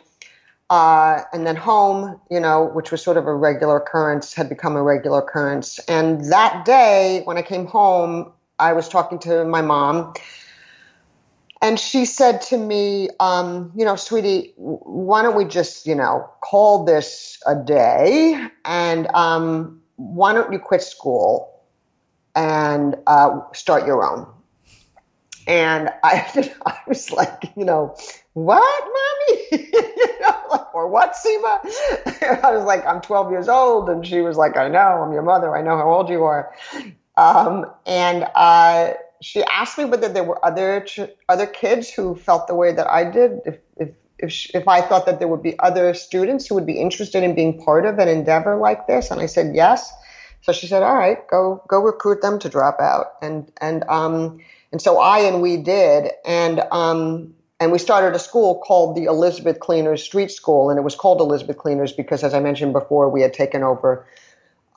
uh, 0.69 1.21
and 1.31 1.45
then 1.45 1.55
home, 1.55 2.19
you 2.31 2.39
know, 2.39 2.65
which 2.73 2.91
was 2.91 3.01
sort 3.01 3.17
of 3.17 3.27
a 3.27 3.33
regular 3.33 3.77
occurrence, 3.77 4.33
had 4.33 4.49
become 4.49 4.75
a 4.75 4.81
regular 4.81 5.19
occurrence. 5.19 5.79
And 5.87 6.31
that 6.31 6.65
day, 6.65 7.21
when 7.25 7.37
I 7.37 7.43
came 7.43 7.67
home, 7.67 8.31
I 8.57 8.73
was 8.73 8.89
talking 8.89 9.19
to 9.19 9.45
my 9.45 9.61
mom, 9.61 10.13
and 11.61 11.79
she 11.79 12.05
said 12.05 12.41
to 12.43 12.57
me, 12.57 13.09
um, 13.19 13.71
you 13.75 13.85
know, 13.85 13.95
sweetie, 13.95 14.53
why 14.57 15.21
don't 15.21 15.35
we 15.35 15.45
just, 15.45 15.87
you 15.87 15.95
know, 15.95 16.29
call 16.41 16.83
this 16.83 17.41
a 17.47 17.55
day 17.55 18.39
and 18.65 19.07
um, 19.13 19.81
why 19.95 20.33
don't 20.33 20.51
you 20.51 20.59
quit 20.59 20.83
school 20.83 21.63
and 22.35 22.95
uh, 23.07 23.39
start 23.53 23.87
your 23.87 24.03
own? 24.03 24.27
And 25.47 25.89
I, 26.03 26.51
I 26.65 26.77
was 26.87 27.11
like, 27.11 27.51
you 27.55 27.65
know, 27.65 27.95
what, 28.33 28.83
mommy? 28.83 29.41
you 29.71 30.19
know, 30.21 30.67
or 30.73 30.87
what, 30.89 31.13
Seema? 31.13 31.59
I 32.43 32.51
was 32.51 32.65
like, 32.65 32.85
I'm 32.85 32.99
12 32.99 33.31
years 33.31 33.47
old. 33.47 33.89
And 33.89 34.05
she 34.05 34.21
was 34.21 34.37
like, 34.37 34.57
I 34.57 34.67
know, 34.67 35.03
I'm 35.03 35.13
your 35.13 35.21
mother. 35.21 35.55
I 35.55 35.61
know 35.61 35.77
how 35.77 35.89
old 35.89 36.09
you 36.09 36.23
are. 36.23 36.53
Um, 37.17 37.65
and 37.85 38.27
uh, 38.35 38.93
she 39.25 39.43
asked 39.45 39.79
me 39.79 39.85
whether 39.85 40.07
there 40.07 40.23
were 40.23 40.43
other 40.45 40.85
other 41.27 41.47
kids 41.47 41.89
who 41.89 42.15
felt 42.15 42.47
the 42.47 42.53
way 42.53 42.71
that 42.71 42.87
I 42.87 43.09
did. 43.09 43.39
If 43.45 43.57
if 43.75 43.89
if, 44.19 44.31
she, 44.31 44.51
if 44.53 44.67
I 44.67 44.81
thought 44.81 45.07
that 45.07 45.17
there 45.17 45.27
would 45.27 45.41
be 45.41 45.57
other 45.57 45.93
students 45.95 46.47
who 46.47 46.55
would 46.55 46.67
be 46.67 46.79
interested 46.79 47.23
in 47.23 47.33
being 47.33 47.59
part 47.59 47.85
of 47.85 47.97
an 47.97 48.07
endeavor 48.07 48.55
like 48.55 48.85
this, 48.85 49.09
and 49.09 49.19
I 49.19 49.25
said 49.25 49.55
yes. 49.55 49.91
So 50.43 50.51
she 50.51 50.67
said, 50.67 50.83
"All 50.83 50.95
right, 50.95 51.27
go 51.27 51.63
go 51.67 51.79
recruit 51.81 52.21
them 52.21 52.37
to 52.39 52.49
drop 52.49 52.79
out." 52.79 53.13
And 53.23 53.51
and 53.59 53.83
um 53.89 54.41
and 54.71 54.79
so 54.79 54.99
I 54.99 55.19
and 55.21 55.41
we 55.41 55.57
did, 55.57 56.11
and 56.23 56.59
um 56.71 57.33
and 57.59 57.71
we 57.71 57.79
started 57.79 58.15
a 58.15 58.19
school 58.19 58.59
called 58.59 58.95
the 58.95 59.05
Elizabeth 59.05 59.59
Cleaners 59.59 60.03
Street 60.03 60.29
School, 60.29 60.69
and 60.69 60.77
it 60.77 60.83
was 60.83 60.95
called 60.95 61.19
Elizabeth 61.19 61.57
Cleaners 61.57 61.93
because, 61.93 62.23
as 62.23 62.35
I 62.35 62.39
mentioned 62.41 62.73
before, 62.73 63.09
we 63.09 63.23
had 63.23 63.33
taken 63.33 63.63
over 63.63 64.05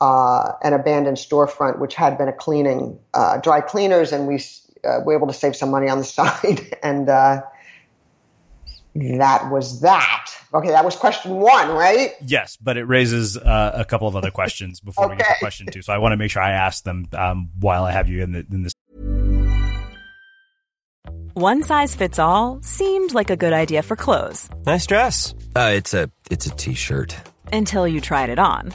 uh, 0.01 0.53
an 0.63 0.73
abandoned 0.73 1.17
storefront 1.17 1.79
which 1.79 1.95
had 1.95 2.19
been 2.19 2.29
a 2.29 2.33
cleaning 2.33 2.99
uh, 3.15 3.39
dry 3.39 3.61
cleaners, 3.61 4.13
and 4.13 4.27
we 4.27 4.41
uh, 4.85 5.01
were 5.05 5.17
able 5.17 5.27
to 5.27 5.33
save 5.33 5.57
some 5.57 5.71
money 5.71 5.89
on 5.89 5.99
the 5.99 6.05
side, 6.19 6.77
and 6.83 7.09
uh, 7.09 7.43
that 8.95 9.51
was 9.51 9.81
that. 9.81 10.31
Okay, 10.55 10.71
that 10.71 10.85
was 10.85 10.97
question 10.97 11.37
one, 11.37 11.69
right? 11.71 12.13
Yes, 12.25 12.57
but 12.57 12.77
it 12.77 12.85
raises 12.85 13.37
uh, 13.37 13.73
a 13.75 13.85
couple 13.85 14.09
of 14.09 14.17
other 14.17 14.31
questions 14.31 14.81
before 14.85 15.07
okay. 15.07 15.15
we 15.15 15.19
get 15.19 15.27
to 15.27 15.39
question 15.41 15.67
two. 15.71 15.83
So 15.83 15.93
I 15.93 15.99
want 15.99 16.13
to 16.13 16.17
make 16.17 16.31
sure 16.31 16.43
I 16.43 16.53
ask 16.53 16.85
them 16.85 17.07
um, 17.13 17.51
while 17.59 17.85
I 17.85 17.93
have 17.93 18.09
you 18.09 18.23
in, 18.23 18.33
the, 18.33 18.47
in 18.51 18.63
this. 18.63 18.73
One 21.35 21.63
size 21.63 21.95
fits 21.95 22.19
all 22.19 22.61
seemed 22.63 23.15
like 23.15 23.31
a 23.31 23.37
good 23.37 23.53
idea 23.53 23.83
for 23.83 23.95
clothes. 23.95 24.51
Nice 24.67 24.87
dress. 24.87 25.35
Uh, 25.55 25.73
it's 25.75 25.95
a 25.95 26.11
it's 26.31 26.47
a 26.47 26.51
t-shirt. 26.51 27.15
Until 27.53 27.87
you 27.87 28.01
tried 28.01 28.31
it 28.31 28.41
on. 28.41 28.75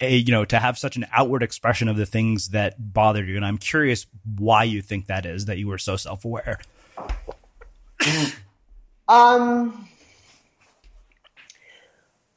A, 0.00 0.16
you 0.16 0.30
know, 0.30 0.44
to 0.44 0.58
have 0.58 0.78
such 0.78 0.96
an 0.96 1.06
outward 1.12 1.42
expression 1.42 1.88
of 1.88 1.96
the 1.96 2.06
things 2.06 2.50
that 2.50 2.92
bothered 2.92 3.28
you. 3.28 3.36
And 3.36 3.44
I'm 3.44 3.58
curious 3.58 4.06
why 4.36 4.64
you 4.64 4.80
think 4.80 5.06
that 5.06 5.26
is, 5.26 5.46
that 5.46 5.58
you 5.58 5.66
were 5.66 5.78
so 5.78 5.96
self 5.96 6.24
aware. 6.24 6.60
um, 9.08 9.88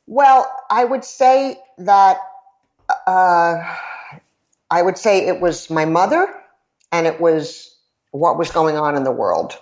well, 0.07 0.51
I 0.69 0.83
would 0.83 1.05
say 1.05 1.59
that 1.77 2.17
uh, 3.07 3.77
I 4.69 4.81
would 4.81 4.97
say 4.97 5.27
it 5.27 5.39
was 5.39 5.69
my 5.69 5.85
mother 5.85 6.33
and 6.91 7.05
it 7.05 7.21
was 7.21 7.75
what 8.11 8.37
was 8.37 8.51
going 8.51 8.77
on 8.77 8.95
in 8.95 9.03
the 9.03 9.11
world. 9.11 9.57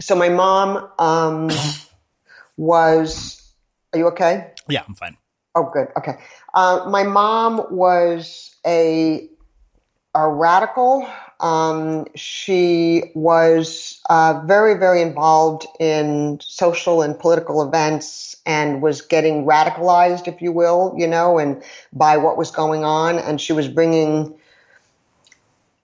So 0.00 0.14
my 0.14 0.28
mom 0.28 0.88
um, 0.98 1.50
was. 2.56 3.38
Are 3.92 3.98
you 3.98 4.06
okay? 4.08 4.52
Yeah, 4.68 4.84
I'm 4.88 4.94
fine. 4.94 5.18
Oh, 5.54 5.70
good. 5.72 5.88
Okay. 5.96 6.16
Uh, 6.54 6.86
my 6.88 7.02
mom 7.02 7.66
was 7.70 8.56
a 8.66 9.28
a 10.14 10.28
radical. 10.28 11.08
Um, 11.40 12.06
she 12.14 13.10
was 13.14 14.00
uh, 14.10 14.42
very, 14.44 14.78
very 14.78 15.00
involved 15.00 15.66
in 15.80 16.38
social 16.42 17.02
and 17.02 17.18
political 17.18 17.62
events 17.66 18.36
and 18.44 18.82
was 18.82 19.00
getting 19.02 19.44
radicalized, 19.46 20.28
if 20.28 20.42
you 20.42 20.52
will, 20.52 20.94
you 20.96 21.06
know, 21.06 21.38
and 21.38 21.62
by 21.92 22.18
what 22.18 22.36
was 22.36 22.50
going 22.50 22.84
on. 22.84 23.18
And 23.18 23.40
she 23.40 23.52
was 23.52 23.68
bringing, 23.68 24.34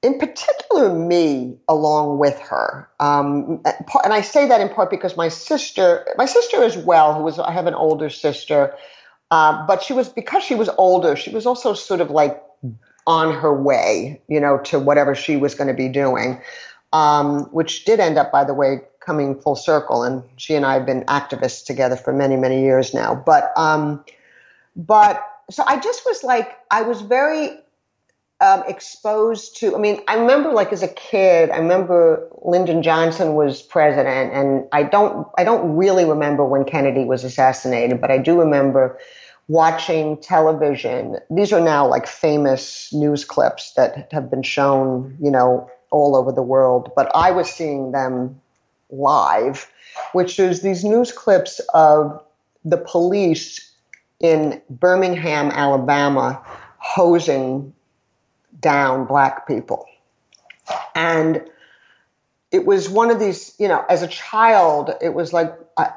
in 0.03 0.19
particular, 0.19 0.93
me 0.95 1.57
along 1.67 2.19
with 2.19 2.39
her. 2.39 2.89
Um, 3.01 3.63
and 4.05 4.13
I 4.13 4.21
say 4.21 4.47
that 4.49 4.61
in 4.61 4.69
part 4.69 4.91
because 4.91 5.17
my 5.17 5.29
sister, 5.29 6.07
my 6.17 6.27
sister 6.27 6.63
as 6.63 6.77
well, 6.77 7.15
who 7.15 7.23
was, 7.23 7.39
I 7.39 7.51
have 7.51 7.67
an 7.67 7.75
older 7.75 8.11
sister, 8.11 8.77
uh, 9.31 9.67
but 9.67 9.83
she 9.83 9.93
was, 9.93 10.09
because 10.09 10.43
she 10.43 10.55
was 10.55 10.69
older, 10.79 11.17
she 11.17 11.31
was 11.31 11.47
also 11.47 11.75
sort 11.75 12.01
of 12.01 12.11
like 12.11 12.43
on 13.07 13.33
her 13.33 13.53
way, 13.53 14.21
you 14.29 14.41
know, 14.41 14.59
to 14.59 14.79
whatever 14.79 15.15
she 15.15 15.37
was 15.37 15.55
going 15.55 15.69
to 15.69 15.75
be 15.75 15.89
doing, 15.89 16.41
um, 16.93 17.45
which 17.53 17.85
did 17.85 18.01
end 18.01 18.19
up, 18.19 18.31
by 18.31 18.45
the 18.45 18.55
way, 18.55 18.81
coming 19.01 19.39
full 19.41 19.57
circle. 19.57 20.03
And 20.03 20.23
she 20.37 20.55
and 20.55 20.67
I 20.67 20.75
have 20.75 20.87
been 20.87 21.05
activists 21.05 21.65
together 21.65 21.97
for 21.97 22.13
many, 22.13 22.37
many 22.37 22.63
years 22.63 22.93
now. 22.93 23.15
But, 23.15 23.53
um, 23.57 24.05
but 24.77 25.25
so 25.51 25.63
I 25.67 25.79
just 25.81 26.05
was 26.05 26.23
like, 26.23 26.59
I 26.71 26.83
was 26.83 27.01
very 27.01 27.59
um, 28.41 28.63
exposed 28.69 29.57
to. 29.59 29.75
I 29.75 29.79
mean, 29.79 30.01
I 30.07 30.17
remember 30.17 30.53
like 30.53 30.73
as 30.73 30.83
a 30.83 30.89
kid, 30.89 31.51
I 31.51 31.59
remember 31.59 32.29
Lyndon 32.43 32.83
Johnson 32.83 33.35
was 33.35 33.63
president, 33.63 34.33
and 34.33 34.69
I 34.73 34.85
don't, 34.85 35.27
I 35.37 35.45
don't 35.45 35.77
really 35.77 36.05
remember 36.05 36.45
when 36.45 36.65
Kennedy 36.65 37.05
was 37.05 37.25
assassinated, 37.25 38.01
but 38.01 38.11
I 38.11 38.19
do 38.19 38.39
remember 38.39 38.99
watching 39.49 40.19
television. 40.19 41.17
These 41.31 41.53
are 41.53 41.61
now 41.61 41.89
like 41.89 42.07
famous 42.07 42.93
news 42.93 43.25
clips 43.25 43.73
that 43.73 44.13
have 44.13 44.31
been 44.31 44.43
shown, 44.43 45.17
you 45.21 45.31
know, 45.31 45.69
all 45.91 46.15
over 46.15 46.31
the 46.31 46.43
world, 46.43 46.93
but 46.95 47.11
I 47.15 47.31
was 47.31 47.51
seeing 47.51 47.93
them 47.93 48.41
live, 48.91 49.71
which 50.13 50.39
is 50.39 50.61
these 50.61 50.85
news 50.85 51.13
clips 51.13 51.61
of 51.75 52.23
the 52.65 52.77
police 52.77 53.73
in 54.21 54.61
Birmingham, 54.69 55.51
Alabama, 55.51 56.43
hosing 56.79 57.73
down 58.61 59.07
black 59.07 59.47
people. 59.47 59.87
And 60.95 61.45
it 62.51 62.65
was 62.65 62.89
one 62.89 63.11
of 63.11 63.19
these, 63.19 63.55
you 63.59 63.69
know, 63.69 63.85
as 63.89 64.03
a 64.03 64.09
child, 64.09 64.91
it 65.01 65.15
was 65.15 65.33
like, 65.33 65.53
I, 65.77 65.93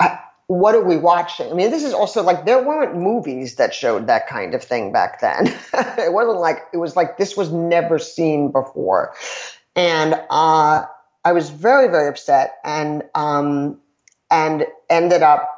I, 0.00 0.18
what 0.48 0.74
are 0.74 0.82
we 0.82 0.96
watching? 0.96 1.50
I 1.50 1.54
mean, 1.54 1.70
this 1.70 1.84
is 1.84 1.92
also 1.92 2.22
like 2.22 2.46
there 2.46 2.62
weren't 2.62 2.96
movies 2.96 3.56
that 3.56 3.74
showed 3.74 4.06
that 4.06 4.28
kind 4.28 4.54
of 4.54 4.62
thing 4.62 4.92
back 4.92 5.20
then. 5.20 5.46
it 5.74 6.12
wasn't 6.12 6.38
like 6.38 6.66
it 6.72 6.76
was 6.76 6.94
like 6.94 7.18
this 7.18 7.36
was 7.36 7.50
never 7.50 7.98
seen 7.98 8.52
before, 8.52 9.14
and 9.74 10.14
uh, 10.30 10.84
I 11.24 11.32
was 11.32 11.50
very 11.50 11.88
very 11.88 12.08
upset 12.08 12.58
and 12.64 13.02
um, 13.14 13.80
and 14.30 14.66
ended 14.88 15.22
up 15.22 15.52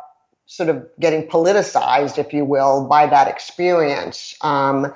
sort 0.47 0.71
of 0.71 0.89
getting 0.99 1.29
politicized, 1.29 2.17
if 2.17 2.33
you 2.33 2.47
will, 2.47 2.87
by 2.89 3.07
that 3.07 3.29
experience. 3.29 4.35
Um, 4.41 4.95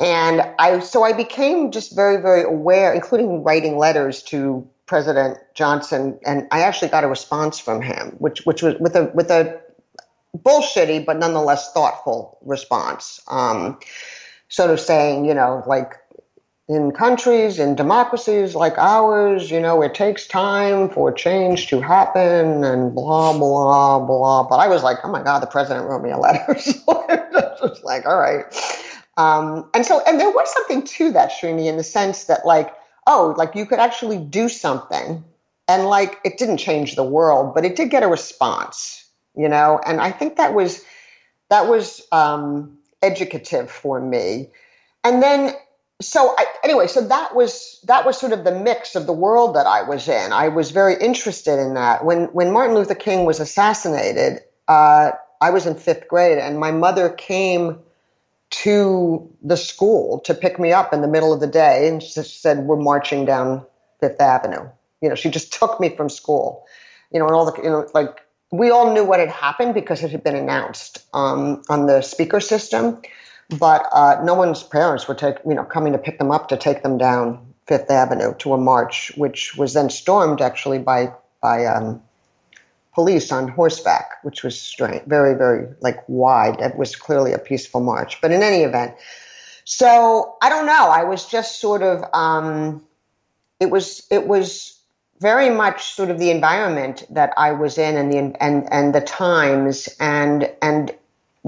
and 0.00 0.42
I 0.58 0.78
so 0.80 1.02
I 1.02 1.12
became 1.12 1.70
just 1.70 1.94
very 1.94 2.20
very 2.20 2.42
aware, 2.42 2.92
including 2.92 3.42
writing 3.42 3.78
letters 3.78 4.22
to 4.24 4.68
President 4.86 5.38
Johnson, 5.54 6.18
and 6.24 6.46
I 6.50 6.60
actually 6.60 6.88
got 6.88 7.04
a 7.04 7.08
response 7.08 7.58
from 7.58 7.82
him, 7.82 8.16
which 8.18 8.44
which 8.46 8.62
was 8.62 8.74
with 8.78 8.94
a 8.96 9.10
with 9.14 9.30
a 9.30 9.60
bullshitty 10.36 11.04
but 11.04 11.18
nonetheless 11.18 11.72
thoughtful 11.72 12.38
response, 12.42 13.20
um, 13.28 13.78
sort 14.48 14.70
of 14.70 14.78
saying, 14.78 15.24
you 15.24 15.34
know, 15.34 15.62
like 15.66 15.94
in 16.68 16.92
countries 16.92 17.58
in 17.58 17.74
democracies 17.74 18.54
like 18.54 18.78
ours, 18.78 19.50
you 19.50 19.58
know, 19.58 19.82
it 19.82 19.94
takes 19.94 20.26
time 20.26 20.90
for 20.90 21.10
change 21.10 21.68
to 21.68 21.80
happen, 21.80 22.62
and 22.62 22.94
blah 22.94 23.36
blah 23.36 23.98
blah. 23.98 24.44
But 24.44 24.56
I 24.56 24.68
was 24.68 24.82
like, 24.82 24.98
oh 25.02 25.10
my 25.10 25.22
god, 25.22 25.40
the 25.40 25.46
president 25.48 25.86
wrote 25.86 26.02
me 26.02 26.10
a 26.10 26.18
letter. 26.18 26.58
so 26.60 26.82
was 27.62 27.82
like, 27.82 28.06
all 28.06 28.18
right. 28.18 28.44
Um, 29.18 29.68
and 29.74 29.84
so, 29.84 30.00
and 30.06 30.18
there 30.18 30.30
was 30.30 30.50
something 30.50 30.84
to 30.84 31.12
that, 31.12 31.32
Srini, 31.32 31.66
in 31.66 31.76
the 31.76 31.84
sense 31.84 32.24
that 32.24 32.46
like 32.46 32.74
oh, 33.08 33.34
like 33.36 33.56
you 33.56 33.66
could 33.66 33.80
actually 33.80 34.18
do 34.18 34.48
something. 34.48 35.24
And 35.66 35.84
like 35.86 36.18
it 36.24 36.38
didn't 36.38 36.58
change 36.58 36.94
the 36.94 37.04
world, 37.04 37.54
but 37.54 37.64
it 37.64 37.74
did 37.74 37.90
get 37.90 38.02
a 38.02 38.08
response, 38.08 39.04
you 39.34 39.48
know? 39.48 39.80
And 39.84 40.00
I 40.00 40.12
think 40.12 40.36
that 40.36 40.54
was, 40.54 40.82
that 41.50 41.68
was 41.68 42.06
um, 42.12 42.78
educative 43.02 43.70
for 43.70 44.00
me. 44.00 44.50
And 45.04 45.22
then, 45.22 45.52
so 46.00 46.34
I, 46.38 46.46
anyway, 46.64 46.86
so 46.86 47.06
that 47.08 47.34
was, 47.34 47.80
that 47.86 48.06
was 48.06 48.18
sort 48.18 48.32
of 48.32 48.44
the 48.44 48.58
mix 48.58 48.94
of 48.94 49.06
the 49.06 49.12
world 49.12 49.56
that 49.56 49.66
I 49.66 49.82
was 49.82 50.08
in. 50.08 50.32
I 50.32 50.48
was 50.48 50.70
very 50.70 50.94
interested 50.94 51.58
in 51.58 51.74
that. 51.74 52.04
When, 52.04 52.26
when 52.26 52.52
Martin 52.52 52.74
Luther 52.74 52.94
King 52.94 53.26
was 53.26 53.40
assassinated, 53.40 54.40
uh, 54.68 55.10
I 55.40 55.50
was 55.50 55.66
in 55.66 55.74
fifth 55.74 56.08
grade 56.08 56.38
and 56.38 56.58
my 56.58 56.70
mother 56.70 57.10
came 57.10 57.80
to 58.50 59.30
the 59.42 59.56
school 59.56 60.20
to 60.20 60.34
pick 60.34 60.58
me 60.58 60.72
up 60.72 60.92
in 60.92 61.02
the 61.02 61.08
middle 61.08 61.32
of 61.32 61.40
the 61.40 61.46
day 61.46 61.88
and 61.88 62.02
she 62.02 62.22
said, 62.22 62.58
We're 62.58 62.76
marching 62.76 63.24
down 63.24 63.64
Fifth 64.00 64.20
Avenue. 64.20 64.68
You 65.00 65.08
know, 65.08 65.14
she 65.14 65.30
just 65.30 65.52
took 65.52 65.78
me 65.80 65.94
from 65.94 66.08
school. 66.08 66.64
You 67.12 67.20
know, 67.20 67.26
and 67.26 67.34
all 67.34 67.50
the, 67.50 67.62
you 67.62 67.68
know, 67.68 67.88
like 67.94 68.20
we 68.50 68.70
all 68.70 68.92
knew 68.92 69.04
what 69.04 69.20
had 69.20 69.28
happened 69.28 69.74
because 69.74 70.02
it 70.02 70.10
had 70.10 70.24
been 70.24 70.36
announced 70.36 71.04
um, 71.14 71.62
on 71.68 71.86
the 71.86 72.02
speaker 72.02 72.40
system, 72.40 73.00
but 73.58 73.86
uh, 73.92 74.20
no 74.24 74.34
one's 74.34 74.62
parents 74.62 75.06
were 75.06 75.14
take, 75.14 75.36
you 75.46 75.54
know, 75.54 75.64
coming 75.64 75.92
to 75.92 75.98
pick 75.98 76.18
them 76.18 76.30
up 76.30 76.48
to 76.48 76.56
take 76.56 76.82
them 76.82 76.98
down 76.98 77.54
Fifth 77.66 77.90
Avenue 77.90 78.34
to 78.38 78.54
a 78.54 78.58
march, 78.58 79.12
which 79.16 79.56
was 79.56 79.74
then 79.74 79.90
stormed 79.90 80.40
actually 80.40 80.78
by 80.78 81.12
by 81.42 81.66
um, 81.66 82.02
police 82.98 83.30
on 83.30 83.46
horseback, 83.46 84.10
which 84.24 84.42
was 84.42 84.60
strange, 84.60 85.04
very, 85.04 85.32
very 85.38 85.68
like 85.80 86.02
wide. 86.08 86.60
It 86.60 86.76
was 86.76 86.96
clearly 86.96 87.32
a 87.32 87.38
peaceful 87.38 87.80
march. 87.80 88.20
But 88.20 88.32
in 88.32 88.42
any 88.42 88.64
event, 88.64 88.96
so 89.62 90.34
I 90.42 90.48
don't 90.48 90.66
know. 90.66 90.88
I 90.88 91.04
was 91.04 91.24
just 91.26 91.60
sort 91.60 91.84
of, 91.84 92.02
um, 92.12 92.84
it 93.60 93.70
was, 93.70 94.04
it 94.10 94.26
was 94.26 94.80
very 95.20 95.48
much 95.48 95.94
sort 95.94 96.10
of 96.10 96.18
the 96.18 96.32
environment 96.32 97.06
that 97.10 97.32
I 97.36 97.52
was 97.52 97.78
in 97.78 97.96
and 97.96 98.12
the, 98.12 98.42
and, 98.42 98.66
and 98.72 98.92
the 98.92 99.00
times 99.00 99.88
and, 100.00 100.50
and 100.60 100.92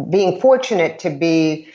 being 0.08 0.40
fortunate 0.40 1.00
to 1.00 1.10
be, 1.10 1.66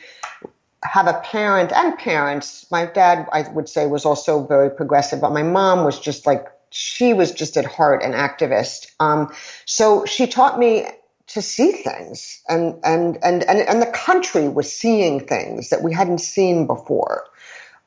have 0.84 1.06
a 1.06 1.20
parent 1.20 1.70
and 1.72 1.98
parents. 1.98 2.64
My 2.70 2.86
dad, 2.86 3.28
I 3.30 3.42
would 3.52 3.68
say, 3.68 3.86
was 3.86 4.06
also 4.06 4.46
very 4.46 4.70
progressive, 4.70 5.20
but 5.20 5.32
my 5.32 5.42
mom 5.42 5.84
was 5.84 6.00
just 6.00 6.24
like 6.24 6.46
she 6.70 7.12
was 7.12 7.32
just 7.32 7.56
at 7.56 7.64
heart 7.64 8.02
an 8.02 8.12
activist. 8.12 8.86
Um, 9.00 9.32
so 9.64 10.04
she 10.04 10.26
taught 10.26 10.58
me 10.58 10.86
to 11.28 11.42
see 11.42 11.72
things 11.72 12.42
and, 12.48 12.78
and, 12.84 13.18
and, 13.22 13.42
and, 13.42 13.58
and 13.58 13.82
the 13.82 13.86
country 13.86 14.48
was 14.48 14.72
seeing 14.72 15.26
things 15.26 15.70
that 15.70 15.82
we 15.82 15.92
hadn't 15.92 16.18
seen 16.18 16.66
before. 16.66 17.24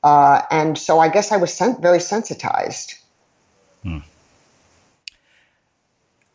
Uh, 0.03 0.41
and 0.51 0.77
so 0.77 0.99
I 0.99 1.09
guess 1.09 1.31
I 1.31 1.37
was 1.37 1.57
very 1.79 1.99
sensitized. 1.99 2.95
Hmm. 3.83 3.99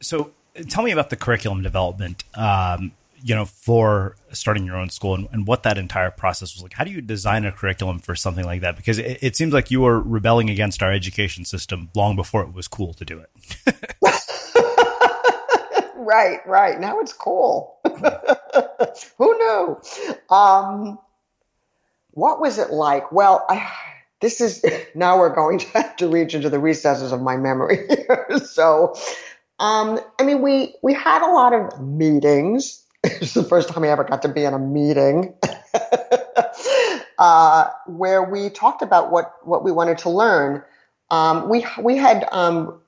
So 0.00 0.32
tell 0.68 0.84
me 0.84 0.92
about 0.92 1.10
the 1.10 1.16
curriculum 1.16 1.62
development. 1.62 2.24
Um, 2.34 2.92
you 3.24 3.34
know, 3.34 3.46
for 3.46 4.14
starting 4.32 4.66
your 4.66 4.76
own 4.76 4.90
school 4.90 5.14
and, 5.14 5.26
and, 5.32 5.46
what 5.46 5.62
that 5.62 5.78
entire 5.78 6.10
process 6.10 6.54
was 6.54 6.62
like. 6.62 6.74
How 6.74 6.84
do 6.84 6.90
you 6.90 7.00
design 7.00 7.46
a 7.46 7.52
curriculum 7.52 7.98
for 7.98 8.14
something 8.14 8.44
like 8.44 8.60
that? 8.60 8.76
Because 8.76 8.98
it, 8.98 9.18
it 9.22 9.34
seems 9.34 9.54
like 9.54 9.70
you 9.70 9.80
were 9.80 9.98
rebelling 9.98 10.50
against 10.50 10.82
our 10.82 10.92
education 10.92 11.46
system 11.46 11.88
long 11.96 12.16
before 12.16 12.42
it 12.42 12.52
was 12.52 12.68
cool 12.68 12.92
to 12.92 13.04
do 13.06 13.20
it. 13.20 13.30
right, 15.96 16.46
right. 16.46 16.78
Now 16.78 17.00
it's 17.00 17.14
cool. 17.14 17.78
Who 19.16 19.38
knew? 19.38 19.80
Um, 20.28 20.98
what 22.10 22.42
was 22.42 22.58
it 22.58 22.72
like? 22.72 23.10
Well, 23.10 23.46
I, 23.48 23.72
this 24.20 24.42
is 24.42 24.62
now 24.94 25.18
we're 25.18 25.34
going 25.34 25.60
to 25.60 25.68
have 25.68 25.96
to 25.96 26.08
reach 26.08 26.34
into 26.34 26.50
the 26.50 26.58
recesses 26.58 27.10
of 27.10 27.22
my 27.22 27.38
memory. 27.38 27.88
so, 28.44 28.94
um, 29.58 29.98
I 30.20 30.24
mean, 30.24 30.42
we 30.42 30.74
we 30.82 30.92
had 30.92 31.22
a 31.22 31.32
lot 31.32 31.54
of 31.54 31.80
meetings. 31.80 32.82
It's 33.20 33.34
the 33.34 33.44
first 33.44 33.68
time 33.68 33.84
I 33.84 33.88
ever 33.88 34.04
got 34.04 34.22
to 34.22 34.28
be 34.28 34.44
in 34.44 34.54
a 34.54 34.58
meeting 34.58 35.34
uh, 37.18 37.68
where 37.86 38.22
we 38.22 38.48
talked 38.48 38.80
about 38.80 39.10
what 39.10 39.34
what 39.46 39.62
we 39.62 39.72
wanted 39.72 39.98
to 39.98 40.10
learn. 40.10 40.62
Um, 41.10 41.50
we 41.50 41.66
we 41.82 41.98
had 41.98 42.26
um, 42.32 42.80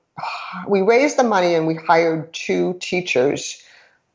we 0.67 0.81
raised 0.81 1.17
the 1.17 1.23
money 1.23 1.53
and 1.53 1.67
we 1.67 1.75
hired 1.75 2.33
two 2.33 2.77
teachers, 2.81 3.61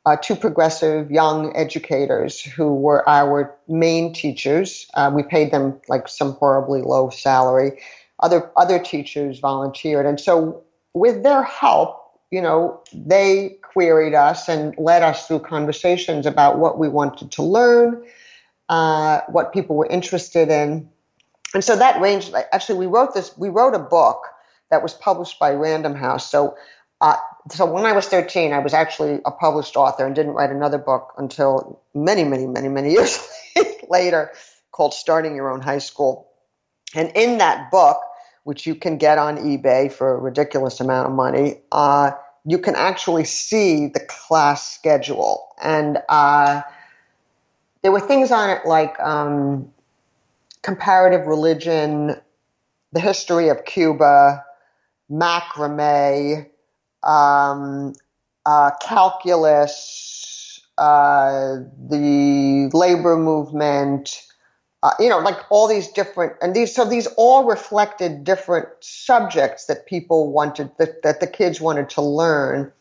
uh, 0.04 0.16
two 0.20 0.34
progressive 0.34 1.12
young 1.12 1.54
educators 1.54 2.40
who 2.40 2.74
were 2.74 3.08
our 3.08 3.54
main 3.68 4.12
teachers. 4.12 4.90
Uh, 4.94 5.12
we 5.14 5.22
paid 5.22 5.52
them 5.52 5.80
like 5.88 6.08
some 6.08 6.32
horribly 6.32 6.82
low 6.82 7.10
salary. 7.10 7.80
Other 8.18 8.50
other 8.56 8.80
teachers 8.80 9.38
volunteered, 9.38 10.06
and 10.06 10.18
so 10.18 10.64
with 10.94 11.22
their 11.22 11.44
help, 11.44 12.02
you 12.32 12.42
know, 12.42 12.82
they 12.92 13.58
queried 13.72 14.14
us 14.14 14.48
and 14.48 14.74
led 14.78 15.02
us 15.02 15.26
through 15.26 15.40
conversations 15.40 16.26
about 16.26 16.58
what 16.58 16.78
we 16.78 16.88
wanted 16.88 17.32
to 17.32 17.42
learn, 17.42 18.04
uh, 18.68 19.20
what 19.28 19.52
people 19.52 19.76
were 19.76 19.86
interested 19.86 20.48
in, 20.48 20.88
and 21.54 21.62
so 21.62 21.76
that 21.76 22.00
ranged. 22.00 22.34
Actually, 22.52 22.78
we 22.78 22.86
wrote 22.86 23.14
this. 23.14 23.36
We 23.36 23.48
wrote 23.48 23.74
a 23.74 23.78
book 23.78 24.24
that 24.70 24.82
was 24.82 24.94
published 24.94 25.38
by 25.38 25.52
Random 25.52 25.94
House. 25.94 26.30
So, 26.30 26.56
uh, 27.00 27.16
so 27.50 27.66
when 27.66 27.84
I 27.84 27.92
was 27.92 28.06
13, 28.06 28.52
I 28.52 28.60
was 28.60 28.72
actually 28.72 29.20
a 29.24 29.30
published 29.30 29.76
author 29.76 30.06
and 30.06 30.14
didn't 30.14 30.32
write 30.32 30.50
another 30.50 30.78
book 30.78 31.12
until 31.18 31.82
many, 31.94 32.24
many, 32.24 32.46
many, 32.46 32.68
many 32.68 32.92
years 32.92 33.28
later, 33.88 34.32
called 34.70 34.94
Starting 34.94 35.36
Your 35.36 35.50
Own 35.50 35.60
High 35.60 35.78
School. 35.78 36.28
And 36.94 37.12
in 37.14 37.38
that 37.38 37.70
book, 37.70 38.00
which 38.44 38.66
you 38.66 38.74
can 38.74 38.96
get 38.96 39.18
on 39.18 39.38
eBay 39.38 39.92
for 39.92 40.14
a 40.14 40.18
ridiculous 40.18 40.80
amount 40.80 41.08
of 41.08 41.14
money, 41.14 41.60
uh, 41.70 42.12
you 42.44 42.58
can 42.58 42.74
actually 42.74 43.24
see 43.24 43.86
the 43.88 44.00
class 44.00 44.74
schedule. 44.74 45.48
And 45.62 45.98
uh, 46.08 46.62
there 47.82 47.92
were 47.92 48.00
things 48.00 48.30
on 48.30 48.50
it 48.50 48.66
like 48.66 48.98
um, 49.00 49.70
comparative 50.62 51.26
religion, 51.26 52.16
the 52.92 53.00
history 53.00 53.48
of 53.48 53.64
Cuba, 53.64 54.44
macrame, 55.10 56.48
um, 57.02 57.92
uh, 58.44 58.70
calculus, 58.80 60.60
uh, 60.78 61.58
the 61.88 62.70
labor 62.72 63.16
movement, 63.16 64.22
uh, 64.82 64.92
you 64.98 65.08
know, 65.08 65.18
like 65.18 65.38
all 65.50 65.68
these 65.68 65.88
different, 65.88 66.34
and 66.42 66.54
these, 66.54 66.74
so 66.74 66.84
these 66.84 67.06
all 67.16 67.44
reflected 67.44 68.24
different 68.24 68.68
subjects 68.80 69.66
that 69.66 69.86
people 69.86 70.32
wanted, 70.32 70.70
that, 70.78 71.02
that 71.02 71.20
the 71.20 71.26
kids 71.26 71.60
wanted 71.60 71.88
to 71.90 72.02
learn. 72.02 72.72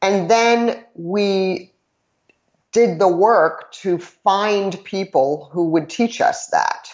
And 0.00 0.30
then 0.30 0.84
we 0.94 1.72
did 2.70 2.98
the 2.98 3.08
work 3.08 3.72
to 3.72 3.98
find 3.98 4.82
people 4.84 5.48
who 5.52 5.70
would 5.70 5.90
teach 5.90 6.20
us 6.20 6.46
that. 6.48 6.88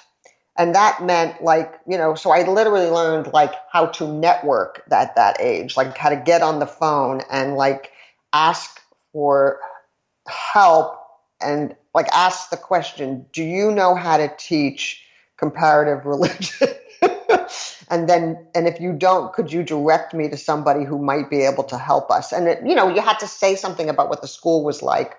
And 0.57 0.75
that 0.75 1.05
meant 1.05 1.43
like, 1.43 1.73
you 1.87 1.97
know, 1.97 2.17
so 2.17 2.33
I 2.33 2.43
literally 2.43 2.91
learned 2.91 3.33
like 3.33 3.55
how 3.71 3.87
to 3.87 4.09
network 4.09 4.83
at 4.91 5.15
that 5.15 5.41
age, 5.41 5.77
like 5.77 5.97
how 5.97 6.09
to 6.09 6.17
get 6.17 6.43
on 6.43 6.59
the 6.59 6.67
phone 6.67 7.21
and 7.31 7.55
like 7.55 7.93
ask 8.33 8.81
for 9.13 9.61
help 10.27 10.99
and 11.41 11.77
like 11.95 12.09
ask 12.13 12.51
the 12.51 12.57
question, 12.57 13.27
do 13.33 13.43
you 13.43 13.71
know 13.71 13.95
how 13.95 14.17
to 14.17 14.33
teach 14.39 15.03
comparative 15.37 16.05
religion? 16.05 16.69
and 17.91 18.09
then, 18.09 18.47
and 18.55 18.69
if 18.69 18.81
you 18.81 18.93
don't, 18.93 19.33
could 19.33 19.53
you 19.53 19.63
direct 19.63 20.15
me 20.15 20.29
to 20.29 20.37
somebody 20.37 20.85
who 20.85 20.99
might 20.99 21.31
be 21.31 21.43
able 21.43 21.65
to 21.65 21.79
help 21.79 22.11
us? 22.11 22.33
And 22.33 22.49
it, 22.49 22.61
you 22.65 22.75
know, 22.75 22.89
you 22.89 23.01
had 23.01 23.19
to 23.21 23.27
say 23.27 23.55
something 23.55 23.89
about 23.89 24.09
what 24.09 24.23
the 24.23 24.29
school 24.29 24.65
was 24.65 24.83
like 24.83 25.17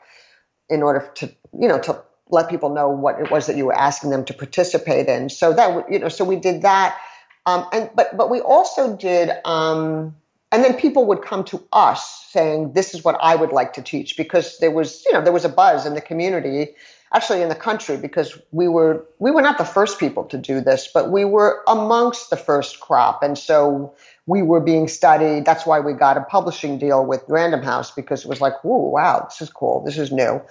in 0.70 0.84
order 0.84 1.10
to, 1.16 1.28
you 1.60 1.68
know, 1.68 1.80
to 1.80 2.02
let 2.30 2.50
people 2.50 2.70
know 2.70 2.90
what 2.90 3.20
it 3.20 3.32
was 3.32 3.48
that 3.48 3.58
you 3.58 3.66
were 3.66 3.74
asking 3.78 4.12
them 4.12 4.24
to 4.26 4.34
participate 4.34 5.08
in. 5.08 5.30
So 5.30 5.54
that 5.54 5.92
you 5.92 6.00
know, 6.00 6.10
so 6.10 6.24
we 6.24 6.36
did 6.36 6.62
that, 6.62 6.98
um, 7.46 7.68
and 7.74 7.90
but 7.96 8.16
but 8.16 8.30
we 8.30 8.40
also 8.40 8.96
did, 8.96 9.32
um, 9.46 10.16
and 10.52 10.64
then 10.64 10.74
people 10.76 11.06
would 11.06 11.22
come 11.22 11.44
to 11.46 11.64
us 11.72 12.26
saying, 12.32 12.74
"This 12.74 12.94
is 12.94 13.04
what 13.04 13.18
I 13.22 13.36
would 13.36 13.52
like 13.52 13.74
to 13.74 13.82
teach," 13.82 14.18
because 14.18 14.58
there 14.60 14.72
was 14.72 15.04
you 15.06 15.14
know 15.14 15.22
there 15.22 15.34
was 15.34 15.46
a 15.46 15.50
buzz 15.50 15.86
in 15.86 15.94
the 15.94 16.02
community, 16.02 16.76
actually 17.14 17.42
in 17.42 17.50
the 17.50 17.56
country, 17.56 17.98
because 17.98 18.38
we 18.52 18.68
were 18.68 19.06
we 19.20 19.32
were 19.32 19.42
not 19.42 19.58
the 19.58 19.66
first 19.66 20.00
people 20.00 20.24
to 20.26 20.38
do 20.38 20.62
this, 20.62 20.90
but 20.94 21.12
we 21.12 21.26
were 21.26 21.62
amongst 21.68 22.30
the 22.30 22.38
first 22.38 22.80
crop, 22.80 23.22
and 23.22 23.38
so 23.38 23.94
we 24.26 24.42
were 24.42 24.60
being 24.60 24.88
studied. 24.88 25.46
That's 25.46 25.66
why 25.66 25.80
we 25.80 25.94
got 25.94 26.18
a 26.18 26.22
publishing 26.22 26.80
deal 26.80 27.06
with 27.06 27.24
Random 27.28 27.62
House 27.62 27.92
because 27.92 28.26
it 28.26 28.30
was 28.30 28.42
like, 28.42 28.64
"Whoa, 28.64 28.78
wow, 28.78 29.28
this 29.30 29.42
is 29.42 29.50
cool, 29.52 29.84
this 29.84 29.98
is 29.98 30.12
new." 30.12 30.42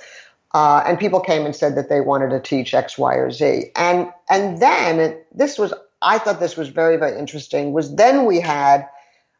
Uh, 0.54 0.82
and 0.86 0.98
people 0.98 1.20
came 1.20 1.44
and 1.44 1.54
said 1.54 1.76
that 1.76 1.88
they 1.88 2.00
wanted 2.00 2.30
to 2.30 2.40
teach 2.40 2.72
X, 2.72 2.96
Y, 2.96 3.14
or 3.14 3.30
Z. 3.30 3.70
And 3.76 4.10
and 4.30 4.58
then 4.62 5.18
this 5.34 5.58
was 5.58 5.74
I 6.00 6.18
thought 6.18 6.38
this 6.38 6.56
was 6.56 6.68
very 6.68 6.96
very 6.96 7.18
interesting. 7.18 7.72
Was 7.72 7.96
then 7.96 8.24
we 8.24 8.40
had 8.40 8.88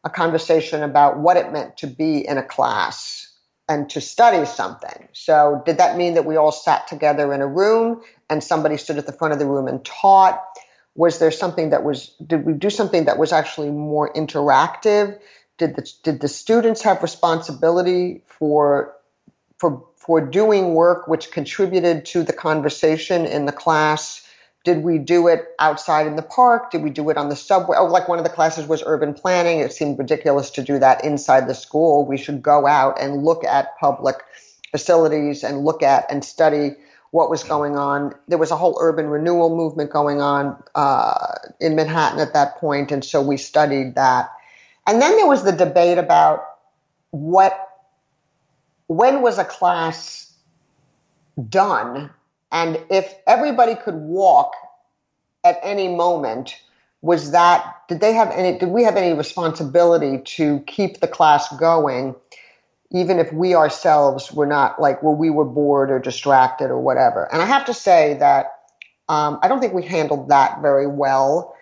a 0.03 0.09
conversation 0.09 0.83
about 0.83 1.19
what 1.19 1.37
it 1.37 1.51
meant 1.51 1.77
to 1.77 1.87
be 1.87 2.25
in 2.25 2.37
a 2.37 2.43
class 2.43 3.29
and 3.67 3.89
to 3.91 4.01
study 4.01 4.45
something. 4.45 5.07
So 5.13 5.61
did 5.65 5.77
that 5.77 5.97
mean 5.97 6.15
that 6.15 6.25
we 6.25 6.37
all 6.37 6.51
sat 6.51 6.87
together 6.87 7.33
in 7.33 7.41
a 7.41 7.47
room 7.47 8.01
and 8.29 8.43
somebody 8.43 8.77
stood 8.77 8.97
at 8.97 9.05
the 9.05 9.13
front 9.13 9.33
of 9.33 9.39
the 9.39 9.45
room 9.45 9.67
and 9.67 9.85
taught? 9.85 10.43
Was 10.95 11.19
there 11.19 11.31
something 11.31 11.69
that 11.69 11.83
was 11.83 12.07
did 12.25 12.45
we 12.45 12.53
do 12.53 12.69
something 12.69 13.05
that 13.05 13.19
was 13.19 13.31
actually 13.31 13.69
more 13.69 14.11
interactive? 14.11 15.19
Did 15.57 15.75
the 15.75 15.91
did 16.03 16.19
the 16.19 16.27
students 16.27 16.81
have 16.81 17.03
responsibility 17.03 18.23
for 18.25 18.95
for 19.59 19.85
for 19.97 20.21
doing 20.21 20.73
work 20.73 21.07
which 21.07 21.31
contributed 21.31 22.05
to 22.05 22.23
the 22.23 22.33
conversation 22.33 23.25
in 23.25 23.45
the 23.45 23.51
class? 23.51 24.25
Did 24.65 24.83
we 24.83 24.97
do 24.97 25.27
it 25.27 25.45
outside 25.57 26.05
in 26.05 26.15
the 26.15 26.21
park? 26.21 26.71
Did 26.71 26.83
we 26.83 26.89
do 26.89 27.09
it 27.09 27.17
on 27.17 27.29
the 27.29 27.35
subway? 27.35 27.77
Oh, 27.79 27.85
like 27.85 28.07
one 28.09 28.19
of 28.19 28.25
the 28.25 28.29
classes 28.29 28.67
was 28.67 28.83
urban 28.85 29.13
planning. 29.13 29.59
It 29.59 29.71
seemed 29.71 29.97
ridiculous 29.97 30.51
to 30.51 30.63
do 30.63 30.79
that 30.79 31.03
inside 31.03 31.47
the 31.47 31.55
school. 31.55 32.05
We 32.05 32.17
should 32.17 32.41
go 32.41 32.67
out 32.67 32.99
and 33.01 33.23
look 33.23 33.45
at 33.45 33.77
public 33.79 34.17
facilities 34.71 35.43
and 35.43 35.63
look 35.63 35.81
at 35.81 36.11
and 36.11 36.23
study 36.23 36.75
what 37.11 37.29
was 37.29 37.43
going 37.43 37.77
on. 37.77 38.13
There 38.27 38.37
was 38.37 38.51
a 38.51 38.55
whole 38.55 38.77
urban 38.79 39.07
renewal 39.07 39.55
movement 39.55 39.91
going 39.91 40.21
on 40.21 40.61
uh, 40.75 41.35
in 41.59 41.75
Manhattan 41.75 42.19
at 42.19 42.33
that 42.33 42.57
point, 42.57 42.91
and 42.91 43.03
so 43.03 43.21
we 43.21 43.37
studied 43.37 43.95
that. 43.95 44.29
And 44.85 45.01
then 45.01 45.15
there 45.15 45.27
was 45.27 45.43
the 45.43 45.51
debate 45.51 45.97
about 45.97 46.45
what 47.11 47.67
when 48.87 49.21
was 49.21 49.37
a 49.37 49.45
class 49.45 50.33
done? 51.47 52.09
And 52.51 52.79
if 52.89 53.13
everybody 53.27 53.75
could 53.75 53.95
walk 53.95 54.53
at 55.43 55.59
any 55.63 55.87
moment, 55.87 56.55
was 57.01 57.31
that, 57.31 57.75
did 57.87 58.01
they 58.01 58.13
have 58.13 58.31
any, 58.31 58.57
did 58.57 58.69
we 58.69 58.83
have 58.83 58.97
any 58.97 59.15
responsibility 59.15 60.19
to 60.23 60.59
keep 60.67 60.99
the 60.99 61.07
class 61.07 61.47
going, 61.57 62.15
even 62.91 63.19
if 63.19 63.31
we 63.31 63.55
ourselves 63.55 64.31
were 64.31 64.45
not 64.45 64.81
like, 64.81 65.01
well, 65.01 65.15
we 65.15 65.29
were 65.29 65.45
bored 65.45 65.91
or 65.91 65.99
distracted 65.99 66.65
or 66.65 66.79
whatever? 66.79 67.31
And 67.31 67.41
I 67.41 67.45
have 67.45 67.65
to 67.65 67.73
say 67.73 68.15
that 68.15 68.47
um, 69.07 69.39
I 69.41 69.47
don't 69.47 69.59
think 69.59 69.73
we 69.73 69.83
handled 69.83 70.29
that 70.29 70.61
very 70.61 70.87
well, 70.87 71.55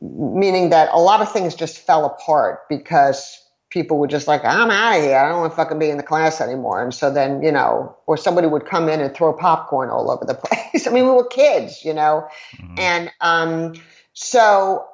meaning 0.00 0.70
that 0.70 0.88
a 0.92 0.98
lot 0.98 1.20
of 1.20 1.32
things 1.32 1.54
just 1.54 1.78
fell 1.78 2.06
apart 2.06 2.68
because 2.68 3.41
people 3.72 3.96
were 3.96 4.06
just 4.06 4.28
like, 4.28 4.44
I'm 4.44 4.70
out 4.70 4.98
of 4.98 5.02
here. 5.02 5.16
I 5.16 5.30
don't 5.30 5.40
want 5.40 5.52
to 5.52 5.56
fucking 5.56 5.78
be 5.78 5.88
in 5.88 5.96
the 5.96 6.02
class 6.02 6.42
anymore. 6.42 6.82
And 6.82 6.92
so 6.94 7.10
then, 7.10 7.42
you 7.42 7.50
know, 7.50 7.96
or 8.06 8.18
somebody 8.18 8.46
would 8.46 8.66
come 8.66 8.90
in 8.90 9.00
and 9.00 9.14
throw 9.14 9.32
popcorn 9.32 9.88
all 9.88 10.10
over 10.10 10.26
the 10.26 10.34
place. 10.44 10.86
I 10.86 10.90
mean, 10.90 11.06
we 11.06 11.10
were 11.10 11.26
kids, 11.26 11.82
you 11.82 11.94
know, 11.94 12.28
mm-hmm. 12.56 12.78
and 12.78 13.12
um, 13.20 13.74
so 14.12 14.86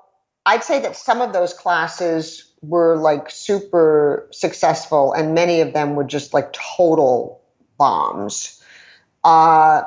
I'd 0.46 0.62
say 0.62 0.80
that 0.80 0.94
some 0.94 1.20
of 1.20 1.32
those 1.32 1.52
classes 1.52 2.52
were 2.62 2.96
like 2.96 3.30
super 3.30 4.28
successful, 4.30 5.12
and 5.12 5.34
many 5.34 5.60
of 5.60 5.72
them 5.72 5.96
were 5.96 6.04
just 6.04 6.32
like 6.32 6.52
total 6.52 7.42
bombs. 7.78 8.62
Uh, 9.24 9.82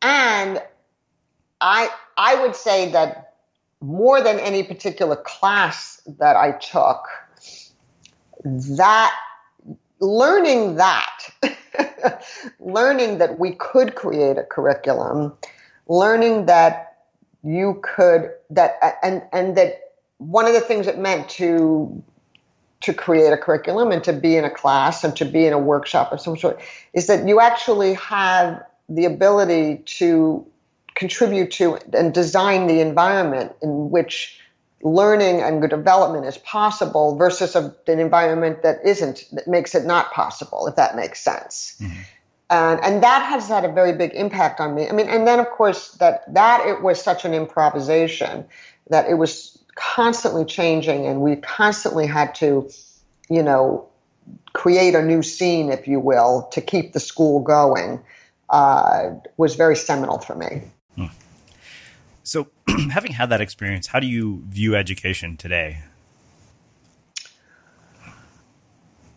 and 0.00 0.62
I 1.60 1.88
I 2.16 2.42
would 2.42 2.54
say 2.54 2.92
that 2.92 3.34
more 3.80 4.22
than 4.22 4.38
any 4.38 4.62
particular 4.62 5.16
class 5.16 6.00
that 6.18 6.36
I 6.36 6.52
took 6.52 7.06
that 8.44 9.14
learning 10.00 10.76
that, 10.76 11.18
learning 12.60 13.18
that 13.18 13.38
we 13.38 13.52
could 13.52 13.94
create 13.94 14.38
a 14.38 14.44
curriculum, 14.44 15.32
learning 15.88 16.46
that 16.46 16.98
you 17.42 17.80
could 17.82 18.30
that 18.50 18.78
and 19.02 19.22
and 19.32 19.56
that 19.56 19.80
one 20.18 20.46
of 20.46 20.54
the 20.54 20.60
things 20.60 20.86
it 20.86 20.98
meant 20.98 21.28
to 21.28 22.02
to 22.80 22.92
create 22.92 23.32
a 23.32 23.36
curriculum 23.36 23.92
and 23.92 24.04
to 24.04 24.12
be 24.12 24.36
in 24.36 24.44
a 24.44 24.50
class 24.50 25.04
and 25.04 25.16
to 25.16 25.24
be 25.24 25.46
in 25.46 25.52
a 25.52 25.58
workshop 25.58 26.12
of 26.12 26.20
some 26.20 26.36
sort 26.36 26.60
is 26.92 27.06
that 27.06 27.26
you 27.26 27.40
actually 27.40 27.94
have 27.94 28.62
the 28.88 29.04
ability 29.04 29.82
to 29.86 30.46
contribute 30.94 31.50
to 31.50 31.78
and 31.92 32.14
design 32.14 32.66
the 32.66 32.80
environment 32.80 33.52
in 33.62 33.90
which 33.90 34.38
learning 34.84 35.40
and 35.40 35.68
development 35.68 36.26
is 36.26 36.36
possible 36.38 37.16
versus 37.16 37.56
a, 37.56 37.74
an 37.88 37.98
environment 37.98 38.62
that 38.62 38.78
isn't 38.84 39.24
that 39.32 39.48
makes 39.48 39.74
it 39.74 39.86
not 39.86 40.12
possible 40.12 40.66
if 40.66 40.76
that 40.76 40.94
makes 40.94 41.20
sense. 41.20 41.76
Mm-hmm. 41.80 42.00
and 42.50 42.80
and 42.84 43.02
that 43.02 43.24
has 43.24 43.48
had 43.48 43.64
a 43.64 43.72
very 43.72 43.94
big 43.94 44.12
impact 44.12 44.60
on 44.60 44.74
me. 44.74 44.86
I 44.86 44.92
mean 44.92 45.08
and 45.08 45.26
then 45.26 45.40
of 45.40 45.48
course 45.48 45.92
that 45.92 46.32
that 46.34 46.66
it 46.68 46.82
was 46.82 47.00
such 47.02 47.24
an 47.24 47.32
improvisation 47.32 48.44
that 48.90 49.08
it 49.08 49.14
was 49.14 49.58
constantly 49.74 50.44
changing 50.44 51.06
and 51.06 51.22
we 51.22 51.36
constantly 51.36 52.06
had 52.06 52.34
to 52.36 52.70
you 53.30 53.42
know 53.42 53.88
create 54.52 54.94
a 54.94 55.02
new 55.02 55.22
scene 55.22 55.72
if 55.72 55.88
you 55.88 55.98
will 55.98 56.48
to 56.52 56.60
keep 56.60 56.92
the 56.92 57.00
school 57.00 57.40
going 57.40 58.02
uh, 58.50 59.10
was 59.38 59.56
very 59.56 59.74
seminal 59.74 60.18
for 60.18 60.36
me 60.36 60.62
so, 62.24 62.48
having 62.90 63.12
had 63.12 63.30
that 63.30 63.40
experience, 63.40 63.86
how 63.88 64.00
do 64.00 64.06
you 64.06 64.42
view 64.48 64.74
education 64.74 65.36
today? 65.36 65.82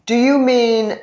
Do 0.05 0.15
you 0.15 0.37
mean 0.37 0.99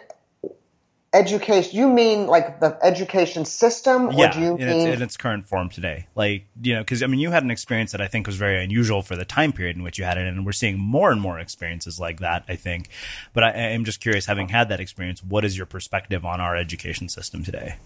education? 1.13 1.77
You 1.77 1.89
mean 1.89 2.27
like 2.27 2.61
the 2.61 2.79
education 2.83 3.45
system, 3.45 4.11
yeah, 4.13 4.29
or 4.29 4.33
do 4.33 4.41
you 4.41 4.57
in 4.57 4.67
mean 4.67 4.89
its, 4.89 4.97
in 4.97 5.03
its 5.03 5.17
current 5.17 5.49
form 5.49 5.71
today? 5.71 6.07
Like 6.15 6.47
you 6.61 6.75
know, 6.75 6.81
because 6.81 7.03
I 7.03 7.07
mean, 7.07 7.21
you 7.21 7.31
had 7.31 7.43
an 7.43 7.51
experience 7.51 7.93
that 7.93 8.01
I 8.01 8.07
think 8.07 8.27
was 8.27 8.37
very 8.37 8.63
unusual 8.63 9.03
for 9.03 9.17
the 9.17 9.25
time 9.25 9.53
period 9.53 9.77
in 9.77 9.83
which 9.83 9.99
you 9.99 10.05
had 10.05 10.19
it, 10.19 10.27
and 10.27 10.45
we're 10.45 10.53
seeing 10.53 10.79
more 10.79 11.11
and 11.11 11.21
more 11.21 11.39
experiences 11.39 11.99
like 11.99 12.21
that. 12.21 12.45
I 12.49 12.57
think, 12.57 12.89
but 13.33 13.45
I, 13.45 13.51
am 13.51 13.85
just 13.85 14.01
curious, 14.01 14.27
having 14.27 14.49
had 14.49 14.69
that 14.69 14.81
experience, 14.81 15.23
what 15.23 15.45
is 15.45 15.57
your 15.57 15.67
perspective 15.67 16.25
on 16.25 16.41
our 16.41 16.57
education 16.57 17.09
system 17.09 17.45
today? 17.45 17.77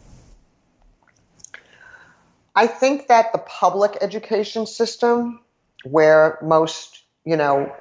I 2.59 2.67
think 2.67 3.07
that 3.07 3.31
the 3.31 3.39
public 3.39 3.99
education 4.01 4.67
system, 4.67 5.39
where 5.85 6.41
most, 6.43 7.05
you 7.25 7.37
know, 7.37 7.73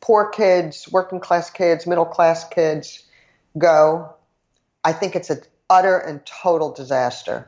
poor 0.00 0.30
kids, 0.30 0.88
working 0.90 1.20
class 1.20 1.50
kids, 1.50 1.86
middle 1.86 2.06
class 2.06 2.48
kids 2.48 3.04
go, 3.58 4.14
I 4.82 4.94
think 4.94 5.16
it's 5.16 5.28
an 5.28 5.42
utter 5.68 5.98
and 5.98 6.24
total 6.24 6.72
disaster. 6.72 7.46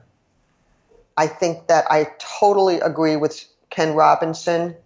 I 1.17 1.27
think 1.27 1.69
that 1.69 1.87
I 1.90 2.09
totally 2.19 2.81
agree 2.81 3.17
with 3.17 3.43
Ken 3.71 3.95
Robinson 3.95 4.77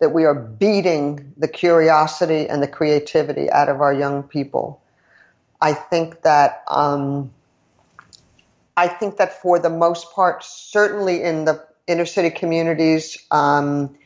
that 0.00 0.10
we 0.10 0.26
are 0.26 0.34
beating 0.34 1.32
the 1.38 1.48
curiosity 1.48 2.46
and 2.46 2.62
the 2.62 2.68
creativity 2.68 3.50
out 3.50 3.70
of 3.70 3.80
our 3.80 3.94
young 3.94 4.22
people. 4.22 4.82
I 5.62 5.72
think 5.72 6.20
that 6.24 6.62
um, 6.68 7.32
I 8.78 8.86
think 8.86 9.16
that 9.16 9.42
for 9.42 9.58
the 9.58 9.70
most 9.70 10.12
part, 10.12 10.44
certainly 10.44 11.20
in 11.20 11.46
the 11.46 11.66
inner 11.88 12.06
city 12.06 12.30
communities, 12.30 13.18
um, 13.32 13.98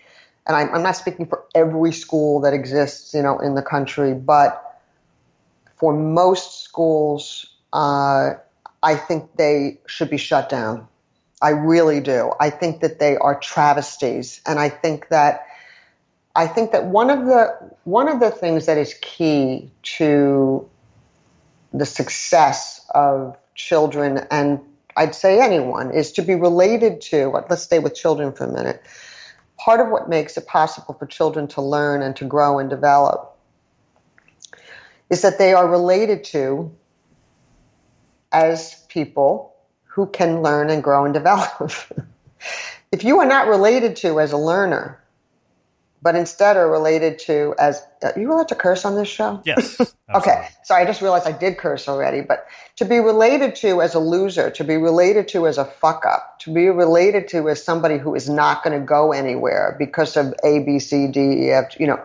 and 0.46 0.56
I'm, 0.56 0.74
I'm, 0.74 0.82
not 0.82 0.96
speaking 0.96 1.26
for 1.26 1.44
every 1.54 1.92
school 1.92 2.40
that 2.40 2.54
exists, 2.54 3.12
you 3.12 3.20
know, 3.20 3.38
in 3.38 3.54
the 3.54 3.60
country, 3.60 4.14
but 4.14 4.80
for 5.76 5.92
most 5.92 6.64
schools, 6.64 7.44
uh, 7.74 8.30
I 8.82 8.94
think 8.96 9.36
they 9.36 9.78
should 9.86 10.08
be 10.08 10.16
shut 10.16 10.48
down. 10.48 10.88
I 11.42 11.50
really 11.50 12.00
do. 12.00 12.32
I 12.40 12.48
think 12.48 12.80
that 12.80 12.98
they 12.98 13.18
are 13.18 13.38
travesties, 13.38 14.40
and 14.46 14.58
I 14.58 14.70
think 14.70 15.08
that 15.08 15.48
I 16.34 16.46
think 16.46 16.72
that 16.72 16.86
one 16.86 17.10
of 17.10 17.26
the 17.26 17.74
one 17.84 18.08
of 18.08 18.20
the 18.20 18.30
things 18.30 18.64
that 18.66 18.78
is 18.78 18.94
key 19.02 19.70
to 19.98 20.66
the 21.74 21.84
success 21.84 22.86
of 22.94 23.36
children 23.54 24.26
and 24.30 24.60
I'd 24.96 25.14
say 25.14 25.40
anyone 25.40 25.90
is 25.92 26.12
to 26.12 26.22
be 26.22 26.34
related 26.34 27.00
to, 27.02 27.28
let's 27.28 27.62
stay 27.62 27.78
with 27.78 27.94
children 27.94 28.32
for 28.32 28.44
a 28.44 28.52
minute. 28.52 28.82
Part 29.58 29.80
of 29.80 29.88
what 29.88 30.08
makes 30.08 30.36
it 30.36 30.46
possible 30.46 30.94
for 30.94 31.06
children 31.06 31.48
to 31.48 31.62
learn 31.62 32.02
and 32.02 32.14
to 32.16 32.24
grow 32.24 32.58
and 32.58 32.68
develop 32.68 33.38
is 35.08 35.22
that 35.22 35.38
they 35.38 35.54
are 35.54 35.68
related 35.68 36.24
to 36.24 36.74
as 38.32 38.84
people 38.88 39.54
who 39.84 40.06
can 40.06 40.42
learn 40.42 40.70
and 40.70 40.82
grow 40.82 41.04
and 41.04 41.14
develop. 41.14 41.70
if 42.92 43.04
you 43.04 43.20
are 43.20 43.26
not 43.26 43.46
related 43.46 43.96
to 43.96 44.20
as 44.20 44.32
a 44.32 44.38
learner, 44.38 45.01
but 46.02 46.16
instead 46.16 46.56
are 46.56 46.68
related 46.68 47.18
to 47.20 47.54
as 47.58 47.80
are 48.02 48.12
you 48.16 48.32
allowed 48.32 48.48
to 48.48 48.56
curse 48.56 48.84
on 48.84 48.96
this 48.96 49.08
show? 49.08 49.40
Yes. 49.44 49.80
okay. 50.14 50.48
So 50.64 50.74
I 50.74 50.84
just 50.84 51.00
realized 51.00 51.26
I 51.26 51.32
did 51.32 51.58
curse 51.58 51.88
already. 51.88 52.20
But 52.20 52.46
to 52.76 52.84
be 52.84 52.98
related 52.98 53.54
to 53.56 53.80
as 53.80 53.94
a 53.94 54.00
loser, 54.00 54.50
to 54.50 54.64
be 54.64 54.76
related 54.76 55.28
to 55.28 55.46
as 55.46 55.58
a 55.58 55.64
fuck 55.64 56.04
up, 56.04 56.40
to 56.40 56.52
be 56.52 56.68
related 56.68 57.28
to 57.28 57.48
as 57.48 57.64
somebody 57.64 57.98
who 57.98 58.16
is 58.16 58.28
not 58.28 58.64
going 58.64 58.78
to 58.78 58.84
go 58.84 59.12
anywhere 59.12 59.76
because 59.78 60.16
of 60.16 60.34
A, 60.44 60.58
B, 60.64 60.80
C, 60.80 61.06
D, 61.06 61.20
E, 61.20 61.50
F, 61.50 61.78
you 61.78 61.86
know, 61.86 62.02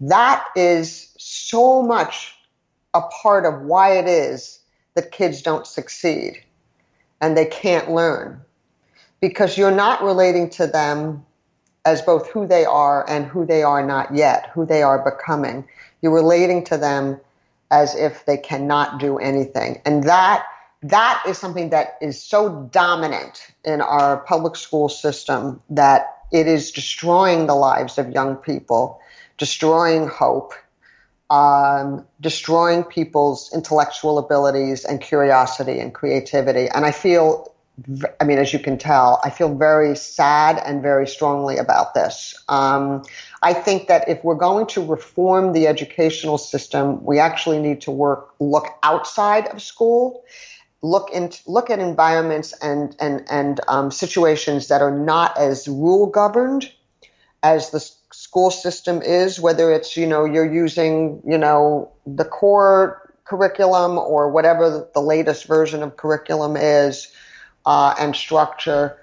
that 0.00 0.44
is 0.54 1.14
so 1.16 1.82
much 1.82 2.34
a 2.92 3.00
part 3.00 3.46
of 3.46 3.62
why 3.62 3.96
it 3.96 4.06
is 4.06 4.60
that 4.94 5.10
kids 5.10 5.40
don't 5.40 5.66
succeed 5.66 6.42
and 7.20 7.36
they 7.36 7.46
can't 7.46 7.90
learn 7.90 8.42
because 9.20 9.56
you're 9.56 9.70
not 9.70 10.02
relating 10.02 10.50
to 10.50 10.66
them 10.66 11.24
as 11.86 12.02
both 12.02 12.28
who 12.30 12.46
they 12.46 12.64
are 12.64 13.08
and 13.08 13.24
who 13.24 13.46
they 13.46 13.62
are 13.62 13.86
not 13.86 14.14
yet, 14.14 14.50
who 14.52 14.66
they 14.66 14.82
are 14.82 14.98
becoming. 14.98 15.66
You're 16.02 16.14
relating 16.14 16.64
to 16.64 16.76
them 16.76 17.20
as 17.70 17.94
if 17.94 18.26
they 18.26 18.36
cannot 18.36 18.98
do 18.98 19.18
anything. 19.18 19.80
And 19.86 20.04
that 20.04 20.44
that 20.82 21.22
is 21.26 21.38
something 21.38 21.70
that 21.70 21.96
is 22.02 22.22
so 22.22 22.68
dominant 22.70 23.46
in 23.64 23.80
our 23.80 24.18
public 24.18 24.56
school 24.56 24.88
system 24.88 25.62
that 25.70 26.18
it 26.32 26.48
is 26.48 26.72
destroying 26.72 27.46
the 27.46 27.54
lives 27.54 27.98
of 27.98 28.10
young 28.10 28.36
people, 28.36 29.00
destroying 29.38 30.08
hope, 30.08 30.52
um, 31.30 32.04
destroying 32.20 32.84
people's 32.84 33.52
intellectual 33.54 34.18
abilities 34.18 34.84
and 34.84 35.00
curiosity 35.00 35.78
and 35.78 35.94
creativity. 35.94 36.68
And 36.68 36.84
I 36.84 36.90
feel 36.90 37.52
I 38.20 38.24
mean, 38.24 38.38
as 38.38 38.54
you 38.54 38.58
can 38.58 38.78
tell, 38.78 39.20
I 39.22 39.28
feel 39.28 39.54
very 39.54 39.96
sad 39.96 40.62
and 40.64 40.80
very 40.80 41.06
strongly 41.06 41.58
about 41.58 41.92
this. 41.92 42.34
Um, 42.48 43.02
I 43.42 43.52
think 43.52 43.88
that 43.88 44.08
if 44.08 44.24
we're 44.24 44.34
going 44.34 44.66
to 44.68 44.84
reform 44.84 45.52
the 45.52 45.66
educational 45.66 46.38
system, 46.38 47.04
we 47.04 47.18
actually 47.18 47.58
need 47.58 47.82
to 47.82 47.90
work, 47.90 48.34
look 48.40 48.68
outside 48.82 49.48
of 49.48 49.60
school, 49.60 50.24
look 50.80 51.10
into, 51.10 51.38
look 51.46 51.68
at 51.68 51.78
environments 51.78 52.54
and 52.62 52.96
and 52.98 53.26
and 53.28 53.60
um, 53.68 53.90
situations 53.90 54.68
that 54.68 54.80
are 54.80 54.96
not 54.96 55.36
as 55.36 55.68
rule 55.68 56.06
governed 56.06 56.72
as 57.42 57.70
the 57.70 57.80
school 58.10 58.50
system 58.50 59.02
is. 59.02 59.38
Whether 59.38 59.70
it's 59.70 59.98
you 59.98 60.06
know 60.06 60.24
you're 60.24 60.50
using 60.50 61.22
you 61.26 61.36
know 61.36 61.92
the 62.06 62.24
core 62.24 63.12
curriculum 63.24 63.98
or 63.98 64.30
whatever 64.30 64.88
the 64.94 65.00
latest 65.00 65.44
version 65.44 65.82
of 65.82 65.96
curriculum 65.98 66.56
is 66.56 67.08
uh, 67.66 67.94
and 67.98 68.16
structure. 68.16 68.96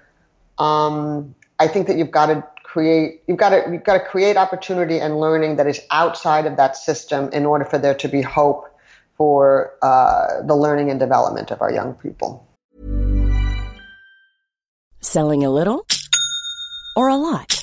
Um, 0.57 1.35
I 1.59 1.67
think 1.67 1.87
that 1.87 1.97
you've 1.97 2.11
got 2.11 2.27
to 2.27 2.43
create 2.63 3.21
you've 3.27 3.37
got 3.37 3.49
to 3.49 3.69
you've 3.71 3.83
got 3.83 3.99
to 3.99 4.03
create 4.03 4.37
opportunity 4.37 4.99
and 4.99 5.19
learning 5.19 5.57
that 5.57 5.67
is 5.67 5.79
outside 5.91 6.47
of 6.47 6.57
that 6.57 6.75
system 6.75 7.29
in 7.31 7.45
order 7.45 7.65
for 7.65 7.77
there 7.77 7.93
to 7.93 8.07
be 8.07 8.21
hope 8.21 8.69
for 9.15 9.75
uh, 9.83 10.41
the 10.47 10.55
learning 10.55 10.89
and 10.89 10.99
development 10.99 11.51
of 11.51 11.61
our 11.61 11.71
young 11.71 11.93
people. 11.93 12.47
Selling 15.01 15.43
a 15.43 15.51
little 15.51 15.85
or 16.95 17.09
a 17.09 17.15
lot. 17.15 17.62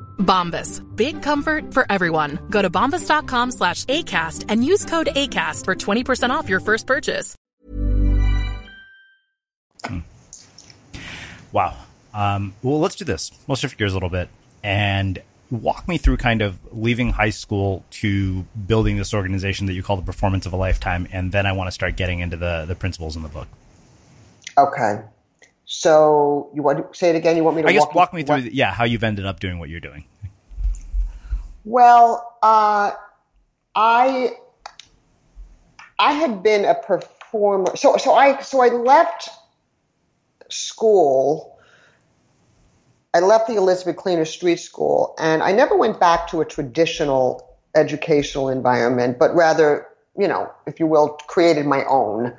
Bombas. 0.21 0.81
Big 0.95 1.21
comfort 1.21 1.73
for 1.73 1.85
everyone. 1.89 2.39
Go 2.49 2.61
to 2.61 2.69
bombas.com 2.69 3.51
slash 3.51 3.83
ACAST 3.85 4.45
and 4.47 4.63
use 4.63 4.85
code 4.85 5.09
ACAST 5.15 5.65
for 5.65 5.75
20% 5.75 6.29
off 6.29 6.47
your 6.47 6.61
first 6.61 6.87
purchase. 6.87 7.35
Wow. 11.51 11.75
Um, 12.13 12.53
well, 12.61 12.79
let's 12.79 12.95
do 12.95 13.05
this. 13.05 13.31
We'll 13.47 13.55
shift 13.55 13.77
gears 13.77 13.91
a 13.93 13.95
little 13.95 14.09
bit 14.09 14.29
and 14.63 15.19
walk 15.49 15.87
me 15.87 15.97
through 15.97 16.17
kind 16.17 16.41
of 16.41 16.57
leaving 16.71 17.09
high 17.09 17.29
school 17.29 17.83
to 17.91 18.45
building 18.67 18.97
this 18.97 19.13
organization 19.13 19.67
that 19.67 19.73
you 19.73 19.83
call 19.83 19.97
the 19.97 20.01
performance 20.03 20.45
of 20.45 20.53
a 20.53 20.57
lifetime. 20.57 21.07
And 21.11 21.31
then 21.31 21.45
I 21.45 21.51
want 21.51 21.67
to 21.67 21.71
start 21.71 21.95
getting 21.97 22.19
into 22.19 22.37
the, 22.37 22.65
the 22.67 22.75
principles 22.75 23.15
in 23.15 23.23
the 23.23 23.29
book. 23.29 23.47
Okay. 24.57 25.01
So 25.65 26.51
you 26.53 26.63
want 26.63 26.91
to 26.91 26.97
say 26.97 27.09
it 27.09 27.15
again? 27.15 27.37
You 27.37 27.43
want 27.43 27.57
me 27.57 27.63
to 27.63 27.67
I 27.69 27.73
guess 27.73 27.81
walk, 27.81 27.95
walk 27.95 28.13
me 28.13 28.23
through, 28.23 28.35
what- 28.35 28.43
the, 28.45 28.55
yeah, 28.55 28.73
how 28.73 28.83
you've 28.85 29.03
ended 29.03 29.25
up 29.25 29.39
doing 29.39 29.59
what 29.59 29.69
you're 29.69 29.79
doing. 29.79 30.05
Well, 31.63 32.37
uh, 32.41 32.91
I 33.75 34.33
I 35.99 36.13
had 36.13 36.41
been 36.41 36.65
a 36.65 36.75
performer. 36.75 37.75
So 37.75 37.97
so 37.97 38.13
I 38.13 38.41
so 38.41 38.61
I 38.61 38.69
left 38.69 39.29
school. 40.49 41.57
I 43.13 43.19
left 43.19 43.47
the 43.47 43.55
Elizabeth 43.55 43.97
Cleaner 43.97 44.25
Street 44.25 44.59
School, 44.59 45.15
and 45.19 45.43
I 45.43 45.51
never 45.51 45.75
went 45.75 45.99
back 45.99 46.29
to 46.29 46.41
a 46.41 46.45
traditional 46.45 47.47
educational 47.75 48.49
environment, 48.49 49.19
but 49.19 49.35
rather, 49.35 49.85
you 50.17 50.27
know, 50.27 50.49
if 50.65 50.79
you 50.79 50.87
will, 50.87 51.09
created 51.27 51.65
my 51.65 51.83
own. 51.85 52.33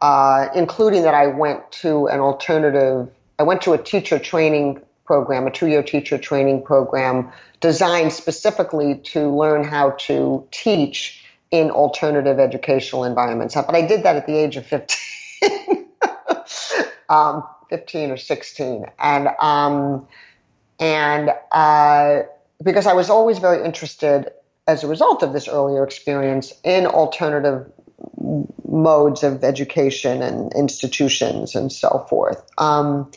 Uh, 0.00 0.48
including 0.54 1.02
that 1.02 1.14
I 1.14 1.28
went 1.28 1.70
to 1.72 2.08
an 2.08 2.20
alternative. 2.20 3.08
I 3.38 3.42
went 3.42 3.62
to 3.62 3.72
a 3.72 3.78
teacher 3.78 4.18
training 4.18 4.82
program, 5.04 5.46
a 5.46 5.50
two-year 5.50 5.82
teacher 5.82 6.18
training 6.18 6.62
program 6.62 7.30
designed 7.60 8.12
specifically 8.12 8.96
to 8.96 9.34
learn 9.34 9.64
how 9.64 9.90
to 9.90 10.46
teach 10.50 11.24
in 11.50 11.70
alternative 11.70 12.38
educational 12.38 13.04
environments. 13.04 13.54
But 13.54 13.74
I 13.74 13.86
did 13.86 14.04
that 14.04 14.16
at 14.16 14.26
the 14.26 14.36
age 14.36 14.56
of 14.56 14.66
15, 14.66 15.88
um, 17.08 17.44
15 17.70 18.10
or 18.10 18.16
16. 18.16 18.86
And, 18.98 19.28
um, 19.40 20.08
and, 20.80 21.30
uh, 21.52 22.22
because 22.62 22.86
I 22.86 22.94
was 22.94 23.10
always 23.10 23.38
very 23.38 23.64
interested 23.64 24.30
as 24.66 24.82
a 24.82 24.88
result 24.88 25.22
of 25.22 25.32
this 25.32 25.48
earlier 25.48 25.84
experience 25.84 26.52
in 26.64 26.86
alternative 26.86 27.70
modes 28.66 29.22
of 29.22 29.44
education 29.44 30.22
and 30.22 30.52
institutions 30.54 31.54
and 31.54 31.70
so 31.70 32.06
forth. 32.08 32.42
Um, 32.58 33.10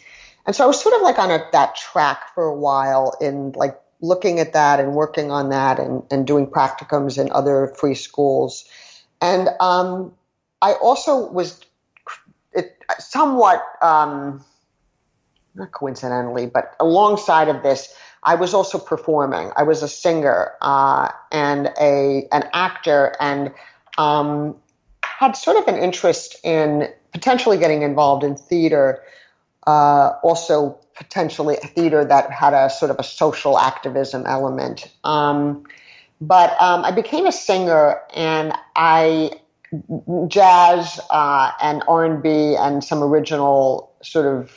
and 0.48 0.56
so 0.56 0.64
I 0.64 0.68
was 0.68 0.82
sort 0.82 0.96
of 0.96 1.02
like 1.02 1.20
on 1.20 1.30
a, 1.30 1.46
that 1.52 1.76
track 1.76 2.34
for 2.34 2.46
a 2.46 2.56
while 2.56 3.16
in 3.20 3.52
like 3.52 3.78
looking 4.02 4.40
at 4.40 4.54
that 4.54 4.80
and 4.80 4.94
working 4.94 5.30
on 5.30 5.50
that 5.50 5.78
and, 5.78 6.04
and 6.10 6.26
doing 6.26 6.48
practicums 6.48 7.20
in 7.20 7.32
other 7.32 7.74
free 7.78 7.96
schools. 7.96 8.66
And 9.22 9.50
um, 9.60 10.14
I 10.62 10.74
also 10.74 11.30
was 11.30 11.60
it, 12.54 12.78
somewhat, 12.98 13.64
um, 13.82 14.44
not 15.54 15.72
coincidentally, 15.72 16.46
but 16.46 16.76
alongside 16.80 17.50
of 17.50 17.62
this, 17.62 17.94
I 18.24 18.36
was 18.36 18.54
also 18.54 18.78
performing. 18.78 19.52
I 19.56 19.64
was 19.64 19.84
a 19.84 19.88
singer 19.88 20.54
uh, 20.62 21.12
and 21.32 21.72
a 21.80 22.28
an 22.32 22.44
actor, 22.54 23.16
and 23.20 23.54
um, 23.98 24.56
had 25.04 25.34
sort 25.34 25.58
of 25.58 25.68
an 25.74 25.82
interest 25.82 26.38
in 26.44 26.90
potentially 27.12 27.58
getting 27.58 27.84
involved 27.84 28.24
in 28.24 28.36
theater 28.36 29.02
uh, 29.68 30.14
also 30.24 30.80
potentially 30.96 31.58
a 31.62 31.68
theater 31.68 32.04
that 32.06 32.32
had 32.32 32.54
a 32.54 32.70
sort 32.70 32.90
of 32.90 32.98
a 32.98 33.04
social 33.04 33.60
activism 33.60 34.26
element. 34.26 34.90
Um, 35.04 35.66
but 36.22 36.60
um, 36.60 36.84
I 36.84 36.92
became 36.92 37.28
a 37.28 37.32
singer, 37.32 38.02
and 38.16 38.54
I 38.76 39.32
jazz 40.30 41.00
uh, 41.12 41.52
and 41.62 41.84
R 41.88 42.06
and 42.06 42.24
B 42.24 42.56
and 42.58 42.84
some 42.84 43.04
original 43.04 43.92
sort 44.02 44.26
of 44.26 44.52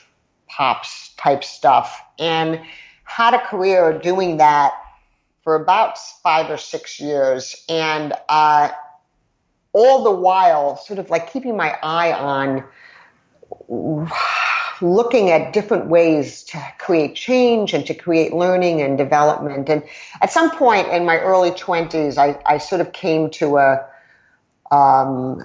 pops 0.48 1.12
type 1.16 1.44
stuff, 1.44 2.00
and 2.18 2.60
had 3.04 3.34
a 3.34 3.40
career 3.40 3.98
doing 3.98 4.36
that 4.38 4.72
for 5.42 5.56
about 5.56 5.98
five 6.22 6.48
or 6.50 6.56
six 6.56 7.00
years, 7.00 7.64
and 7.68 8.14
uh, 8.28 8.70
all 9.72 10.04
the 10.04 10.12
while, 10.12 10.76
sort 10.76 10.98
of 11.00 11.10
like 11.10 11.32
keeping 11.32 11.56
my 11.56 11.76
eye 11.82 12.12
on 12.12 12.64
looking 14.82 15.30
at 15.30 15.52
different 15.52 15.86
ways 15.86 16.42
to 16.44 16.62
create 16.78 17.14
change 17.14 17.72
and 17.74 17.86
to 17.86 17.94
create 17.94 18.32
learning 18.32 18.80
and 18.82 18.96
development. 18.96 19.68
And 19.68 19.82
at 20.20 20.30
some 20.30 20.50
point 20.50 20.88
in 20.88 21.04
my 21.04 21.18
early 21.18 21.50
20s, 21.50 22.18
I, 22.18 22.40
I 22.46 22.58
sort 22.58 22.80
of 22.80 22.92
came 22.92 23.30
to 23.30 23.58
a, 23.58 23.86
um, 24.70 25.44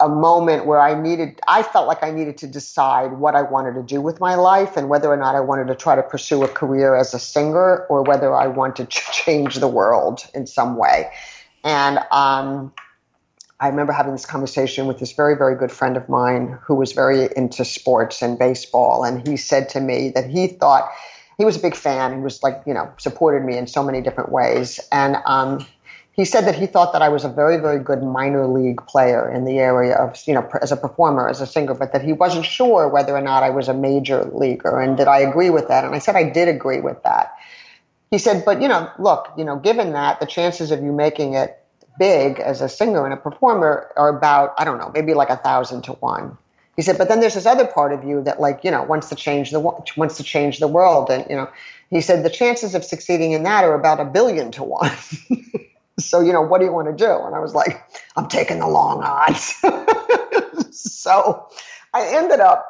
a 0.00 0.08
moment 0.08 0.66
where 0.66 0.80
I 0.80 1.00
needed, 1.00 1.40
I 1.48 1.62
felt 1.62 1.88
like 1.88 2.02
I 2.02 2.10
needed 2.10 2.38
to 2.38 2.46
decide 2.46 3.12
what 3.12 3.34
I 3.34 3.42
wanted 3.42 3.74
to 3.74 3.82
do 3.82 4.00
with 4.00 4.20
my 4.20 4.36
life 4.36 4.76
and 4.76 4.88
whether 4.88 5.08
or 5.08 5.16
not 5.16 5.34
I 5.34 5.40
wanted 5.40 5.66
to 5.68 5.74
try 5.74 5.96
to 5.96 6.02
pursue 6.02 6.44
a 6.44 6.48
career 6.48 6.94
as 6.94 7.14
a 7.14 7.18
singer 7.18 7.86
or 7.86 8.02
whether 8.02 8.34
I 8.34 8.46
wanted 8.46 8.90
to 8.90 9.00
change 9.12 9.56
the 9.56 9.68
world 9.68 10.24
in 10.34 10.46
some 10.46 10.76
way. 10.76 11.10
And 11.64 11.98
um, 12.12 12.72
I 13.60 13.68
remember 13.68 13.92
having 13.92 14.12
this 14.12 14.26
conversation 14.26 14.86
with 14.86 14.98
this 14.98 15.12
very, 15.12 15.36
very 15.36 15.56
good 15.56 15.72
friend 15.72 15.96
of 15.96 16.08
mine 16.08 16.58
who 16.62 16.76
was 16.76 16.92
very 16.92 17.28
into 17.36 17.64
sports 17.64 18.22
and 18.22 18.38
baseball. 18.38 19.04
And 19.04 19.26
he 19.26 19.36
said 19.36 19.68
to 19.70 19.80
me 19.80 20.10
that 20.10 20.30
he 20.30 20.46
thought 20.46 20.90
he 21.38 21.44
was 21.44 21.56
a 21.56 21.60
big 21.60 21.74
fan 21.74 22.12
and 22.12 22.22
was 22.22 22.42
like, 22.42 22.62
you 22.66 22.74
know, 22.74 22.92
supported 22.98 23.44
me 23.44 23.56
in 23.56 23.66
so 23.66 23.82
many 23.82 24.00
different 24.00 24.30
ways. 24.30 24.78
And 24.92 25.16
um, 25.26 25.66
he 26.12 26.24
said 26.24 26.42
that 26.42 26.54
he 26.54 26.66
thought 26.66 26.92
that 26.92 27.02
I 27.02 27.08
was 27.08 27.24
a 27.24 27.28
very, 27.28 27.56
very 27.56 27.80
good 27.80 28.02
minor 28.02 28.46
league 28.46 28.84
player 28.86 29.28
in 29.28 29.44
the 29.44 29.58
area 29.58 29.96
of, 29.96 30.16
you 30.26 30.34
know, 30.34 30.48
as 30.62 30.70
a 30.70 30.76
performer, 30.76 31.28
as 31.28 31.40
a 31.40 31.46
singer, 31.46 31.74
but 31.74 31.92
that 31.92 32.02
he 32.02 32.12
wasn't 32.12 32.44
sure 32.44 32.88
whether 32.88 33.16
or 33.16 33.20
not 33.20 33.42
I 33.42 33.50
was 33.50 33.68
a 33.68 33.74
major 33.74 34.24
leaguer. 34.32 34.80
And 34.80 34.96
did 34.96 35.08
I 35.08 35.18
agree 35.18 35.50
with 35.50 35.66
that? 35.66 35.84
And 35.84 35.96
I 35.96 35.98
said 35.98 36.14
I 36.14 36.30
did 36.30 36.46
agree 36.46 36.80
with 36.80 37.02
that. 37.02 37.34
He 38.10 38.18
said, 38.18 38.44
but, 38.44 38.62
you 38.62 38.68
know, 38.68 38.90
look, 38.98 39.32
you 39.36 39.44
know, 39.44 39.56
given 39.56 39.92
that, 39.92 40.20
the 40.20 40.26
chances 40.26 40.70
of 40.70 40.82
you 40.82 40.92
making 40.92 41.34
it 41.34 41.57
big 41.98 42.40
as 42.40 42.60
a 42.60 42.68
singer 42.68 43.04
and 43.04 43.12
a 43.12 43.16
performer 43.16 43.90
are 43.96 44.16
about, 44.16 44.54
I 44.58 44.64
don't 44.64 44.78
know, 44.78 44.90
maybe 44.94 45.14
like 45.14 45.30
a 45.30 45.36
thousand 45.36 45.82
to 45.82 45.92
one. 45.92 46.38
He 46.76 46.82
said, 46.82 46.96
but 46.96 47.08
then 47.08 47.20
there's 47.20 47.34
this 47.34 47.46
other 47.46 47.66
part 47.66 47.92
of 47.92 48.04
you 48.04 48.22
that 48.22 48.40
like, 48.40 48.62
you 48.62 48.70
know, 48.70 48.82
wants 48.84 49.08
to 49.08 49.16
change 49.16 49.50
the, 49.50 49.58
wants 49.58 50.16
to 50.18 50.22
change 50.22 50.58
the 50.58 50.68
world. 50.68 51.10
And, 51.10 51.26
you 51.28 51.36
know, 51.36 51.50
he 51.90 52.00
said 52.00 52.24
the 52.24 52.30
chances 52.30 52.74
of 52.74 52.84
succeeding 52.84 53.32
in 53.32 53.42
that 53.42 53.64
are 53.64 53.74
about 53.74 53.98
a 53.98 54.04
billion 54.04 54.52
to 54.52 54.62
one. 54.62 54.92
so, 55.98 56.20
you 56.20 56.32
know, 56.32 56.42
what 56.42 56.58
do 56.58 56.66
you 56.66 56.72
want 56.72 56.86
to 56.86 56.94
do? 56.94 57.10
And 57.10 57.34
I 57.34 57.40
was 57.40 57.54
like, 57.54 57.82
I'm 58.16 58.28
taking 58.28 58.60
the 58.60 58.68
long 58.68 59.02
odds. 59.02 59.54
so 60.70 61.48
I 61.92 62.14
ended 62.14 62.40
up 62.40 62.66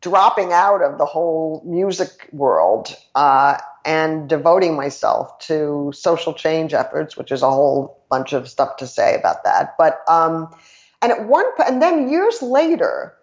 dropping 0.00 0.52
out 0.52 0.82
of 0.82 0.98
the 0.98 1.04
whole 1.04 1.62
music 1.66 2.28
world 2.32 2.94
uh, 3.14 3.58
and 3.84 4.28
devoting 4.28 4.76
myself 4.76 5.38
to 5.40 5.92
social 5.94 6.32
change 6.32 6.72
efforts, 6.72 7.16
which 7.16 7.32
is 7.32 7.42
a 7.42 7.50
whole 7.50 7.97
bunch 8.08 8.32
of 8.32 8.48
stuff 8.48 8.76
to 8.78 8.86
say 8.86 9.14
about 9.14 9.44
that. 9.44 9.74
But 9.78 10.00
um, 10.08 10.54
and 11.02 11.12
at 11.12 11.26
one 11.26 11.44
and 11.66 11.82
then 11.82 12.08
years 12.10 12.42
later, 12.42 13.14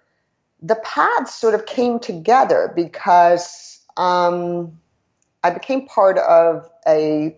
the 0.61 0.75
paths 0.75 1.35
sort 1.35 1.53
of 1.53 1.65
came 1.65 1.99
together 1.99 2.71
because 2.75 3.79
um, 3.97 4.79
I 5.43 5.51
became 5.51 5.87
part 5.87 6.17
of 6.17 6.69
a 6.87 7.35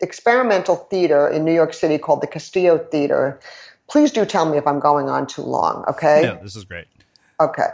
experimental 0.00 0.76
theater 0.76 1.28
in 1.28 1.44
New 1.44 1.52
York 1.52 1.74
City 1.74 1.98
called 1.98 2.22
the 2.22 2.26
Castillo 2.26 2.78
Theater. 2.78 3.38
Please 3.88 4.12
do 4.12 4.24
tell 4.24 4.48
me 4.48 4.56
if 4.56 4.66
I'm 4.66 4.80
going 4.80 5.08
on 5.08 5.26
too 5.26 5.42
long. 5.42 5.84
Okay. 5.88 6.22
Yeah, 6.22 6.34
this 6.34 6.56
is 6.56 6.64
great. 6.64 6.86
Okay 7.40 7.68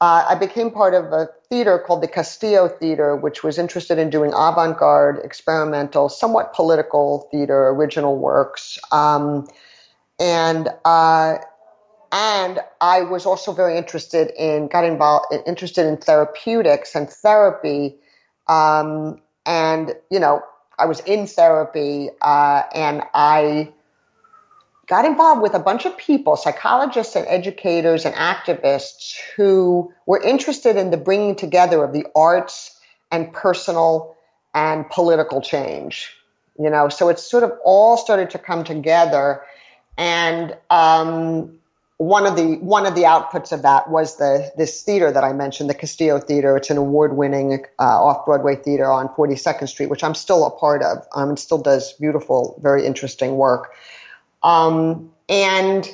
uh, 0.00 0.24
I 0.28 0.34
became 0.34 0.70
part 0.70 0.94
of 0.94 1.12
a 1.12 1.28
theater 1.48 1.78
called 1.78 2.02
the 2.02 2.08
Castillo 2.08 2.68
Theater, 2.68 3.16
which 3.16 3.42
was 3.42 3.58
interested 3.58 3.98
in 3.98 4.08
doing 4.08 4.32
avant 4.34 4.78
garde, 4.78 5.20
experimental, 5.24 6.08
somewhat 6.08 6.54
political 6.54 7.28
theater, 7.30 7.68
original 7.68 8.16
works. 8.16 8.78
Um, 8.90 9.46
and 10.18 10.68
uh, 10.84 11.38
and 12.12 12.60
I 12.80 13.02
was 13.02 13.26
also 13.26 13.52
very 13.52 13.76
interested 13.76 14.32
in, 14.36 14.68
got 14.68 14.84
involved, 14.84 15.26
interested 15.46 15.86
in 15.86 15.96
therapeutics 15.96 16.94
and 16.94 17.08
therapy. 17.08 17.96
Um, 18.48 19.20
and, 19.46 19.94
you 20.10 20.18
know, 20.18 20.42
I 20.78 20.86
was 20.86 21.00
in 21.00 21.26
therapy 21.26 22.10
uh, 22.20 22.62
and 22.74 23.02
I 23.14 23.72
got 24.90 25.04
involved 25.04 25.40
with 25.40 25.54
a 25.54 25.60
bunch 25.60 25.86
of 25.86 25.96
people, 25.96 26.36
psychologists 26.36 27.14
and 27.14 27.24
educators 27.28 28.04
and 28.04 28.12
activists 28.16 29.16
who 29.36 29.94
were 30.04 30.20
interested 30.20 30.76
in 30.76 30.90
the 30.90 30.96
bringing 30.96 31.36
together 31.36 31.84
of 31.84 31.92
the 31.92 32.04
arts 32.16 32.76
and 33.12 33.32
personal 33.32 34.16
and 34.52 34.90
political 34.90 35.40
change. 35.40 36.12
You 36.58 36.70
know, 36.70 36.88
so 36.88 37.08
it 37.08 37.20
sort 37.20 37.44
of 37.44 37.52
all 37.64 37.96
started 37.96 38.30
to 38.30 38.38
come 38.38 38.64
together, 38.64 39.42
and 39.96 40.56
um, 40.68 41.60
one 41.96 42.26
of 42.26 42.34
the 42.34 42.56
one 42.56 42.84
of 42.84 42.96
the 42.96 43.02
outputs 43.02 43.52
of 43.52 43.62
that 43.62 43.88
was 43.88 44.16
the 44.16 44.50
this 44.56 44.82
theater 44.82 45.12
that 45.12 45.22
I 45.22 45.32
mentioned, 45.32 45.70
the 45.70 45.74
Castillo 45.74 46.18
Theater. 46.18 46.56
It's 46.56 46.68
an 46.68 46.78
award-winning 46.78 47.64
uh, 47.78 47.82
off-Broadway 47.82 48.56
theater 48.56 48.90
on 48.90 49.08
42nd 49.08 49.68
Street, 49.68 49.88
which 49.88 50.02
I'm 50.02 50.16
still 50.16 50.44
a 50.44 50.50
part 50.50 50.82
of. 50.82 51.06
Um, 51.14 51.30
and 51.30 51.38
still 51.38 51.62
does 51.62 51.92
beautiful, 51.92 52.58
very 52.60 52.84
interesting 52.84 53.36
work. 53.36 53.72
Um, 54.42 55.10
and 55.28 55.88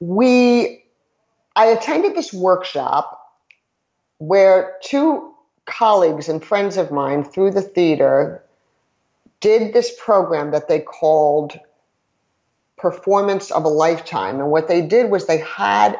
we, 0.00 0.84
I 1.54 1.66
attended 1.66 2.14
this 2.14 2.32
workshop 2.32 3.34
where 4.18 4.76
two 4.82 5.34
colleagues 5.66 6.28
and 6.28 6.44
friends 6.44 6.76
of 6.76 6.90
mine 6.90 7.24
through 7.24 7.50
the 7.50 7.62
theater 7.62 8.42
did 9.40 9.72
this 9.72 9.94
program 9.98 10.50
that 10.52 10.68
they 10.68 10.80
called 10.80 11.58
performance 12.76 13.50
of 13.50 13.64
a 13.64 13.68
lifetime. 13.68 14.38
And 14.40 14.50
what 14.50 14.68
they 14.68 14.82
did 14.82 15.10
was 15.10 15.26
they 15.26 15.38
had, 15.38 15.98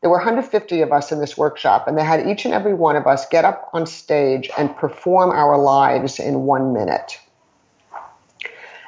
there 0.00 0.10
were 0.10 0.16
150 0.16 0.80
of 0.82 0.92
us 0.92 1.10
in 1.10 1.18
this 1.18 1.36
workshop, 1.36 1.88
and 1.88 1.96
they 1.96 2.04
had 2.04 2.26
each 2.26 2.44
and 2.44 2.54
every 2.54 2.74
one 2.74 2.96
of 2.96 3.06
us 3.06 3.26
get 3.28 3.44
up 3.44 3.70
on 3.72 3.86
stage 3.86 4.50
and 4.56 4.76
perform 4.76 5.30
our 5.30 5.58
lives 5.58 6.18
in 6.18 6.42
one 6.42 6.72
minute 6.72 7.18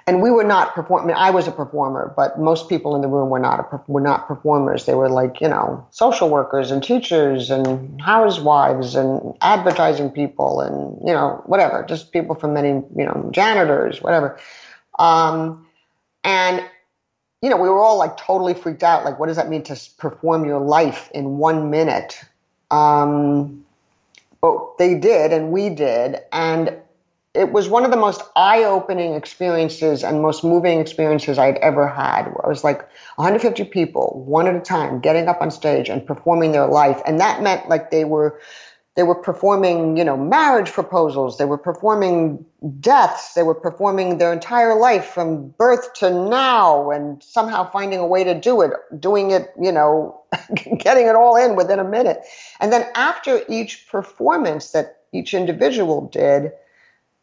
and 0.06 0.20
we 0.20 0.30
were 0.30 0.44
not 0.44 0.74
performing. 0.74 1.14
I 1.14 1.30
was 1.30 1.48
a 1.48 1.52
performer, 1.52 2.12
but 2.14 2.38
most 2.38 2.68
people 2.68 2.94
in 2.94 3.00
the 3.00 3.08
room 3.08 3.30
were 3.30 3.38
not 3.38 3.60
a, 3.60 3.80
were 3.90 4.00
not 4.00 4.28
performers. 4.28 4.84
They 4.84 4.94
were 4.94 5.08
like 5.08 5.40
you 5.40 5.48
know 5.48 5.86
social 5.90 6.28
workers 6.28 6.70
and 6.70 6.82
teachers 6.82 7.50
and 7.50 8.00
housewives 8.00 8.94
and 8.94 9.34
advertising 9.40 10.10
people 10.10 10.60
and 10.60 10.98
you 11.06 11.14
know 11.14 11.42
whatever, 11.46 11.84
just 11.88 12.12
people 12.12 12.34
from 12.34 12.52
many 12.52 12.68
you 12.68 13.04
know 13.04 13.30
janitors, 13.32 14.02
whatever. 14.02 14.38
Um, 14.98 15.66
and 16.22 16.62
you 17.40 17.48
know 17.48 17.56
we 17.56 17.68
were 17.68 17.82
all 17.82 17.98
like 17.98 18.16
totally 18.18 18.54
freaked 18.54 18.82
out. 18.82 19.04
Like, 19.04 19.18
what 19.18 19.28
does 19.28 19.36
that 19.36 19.48
mean 19.48 19.62
to 19.64 19.80
perform 19.96 20.44
your 20.44 20.60
life 20.60 21.10
in 21.14 21.38
one 21.38 21.70
minute? 21.70 22.20
Um, 22.70 23.64
but 24.42 24.76
they 24.76 24.94
did, 24.96 25.32
and 25.32 25.50
we 25.50 25.70
did, 25.70 26.18
and 26.30 26.76
it 27.34 27.50
was 27.50 27.68
one 27.68 27.84
of 27.84 27.90
the 27.90 27.96
most 27.96 28.22
eye-opening 28.36 29.14
experiences 29.14 30.04
and 30.04 30.22
most 30.22 30.44
moving 30.44 30.80
experiences 30.80 31.36
I'd 31.36 31.56
ever 31.58 31.88
had. 31.88 32.28
I 32.44 32.48
was 32.48 32.62
like 32.62 32.88
150 33.16 33.64
people, 33.64 34.22
one 34.24 34.46
at 34.46 34.54
a 34.54 34.60
time, 34.60 35.00
getting 35.00 35.26
up 35.28 35.42
on 35.42 35.50
stage 35.50 35.88
and 35.88 36.06
performing 36.06 36.52
their 36.52 36.66
life, 36.66 37.02
and 37.04 37.18
that 37.20 37.42
meant 37.42 37.68
like 37.68 37.90
they 37.90 38.04
were 38.04 38.40
they 38.96 39.02
were 39.02 39.16
performing, 39.16 39.96
you 39.96 40.04
know, 40.04 40.16
marriage 40.16 40.70
proposals. 40.70 41.36
They 41.36 41.44
were 41.44 41.58
performing 41.58 42.44
deaths. 42.78 43.34
They 43.34 43.42
were 43.42 43.56
performing 43.56 44.18
their 44.18 44.32
entire 44.32 44.78
life 44.78 45.06
from 45.06 45.48
birth 45.58 45.94
to 45.94 46.10
now, 46.10 46.92
and 46.92 47.20
somehow 47.20 47.68
finding 47.72 47.98
a 47.98 48.06
way 48.06 48.22
to 48.22 48.38
do 48.38 48.60
it, 48.60 48.70
doing 49.00 49.32
it, 49.32 49.52
you 49.60 49.72
know, 49.72 50.22
getting 50.78 51.08
it 51.08 51.16
all 51.16 51.34
in 51.34 51.56
within 51.56 51.80
a 51.80 51.84
minute. 51.84 52.20
And 52.60 52.72
then 52.72 52.86
after 52.94 53.42
each 53.48 53.88
performance 53.88 54.70
that 54.70 54.98
each 55.12 55.34
individual 55.34 56.06
did 56.06 56.52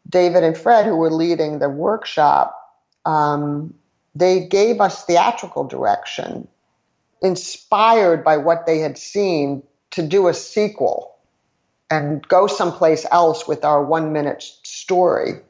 David 0.08 0.44
and 0.44 0.56
Fred, 0.56 0.86
who 0.86 0.96
were 0.96 1.10
leading 1.10 1.58
the 1.58 1.68
workshop, 1.68 2.58
um, 3.04 3.74
they 4.14 4.46
gave 4.46 4.80
us 4.80 5.04
theatrical 5.04 5.64
direction, 5.64 6.48
inspired 7.22 8.24
by 8.24 8.36
what 8.36 8.66
they 8.66 8.78
had 8.78 8.98
seen, 8.98 9.62
to 9.92 10.02
do 10.02 10.28
a 10.28 10.34
sequel 10.34 11.16
and 11.90 12.26
go 12.26 12.46
someplace 12.46 13.04
else 13.10 13.46
with 13.46 13.64
our 13.64 13.84
one 13.84 14.12
minute 14.12 14.42
story. 14.62 15.40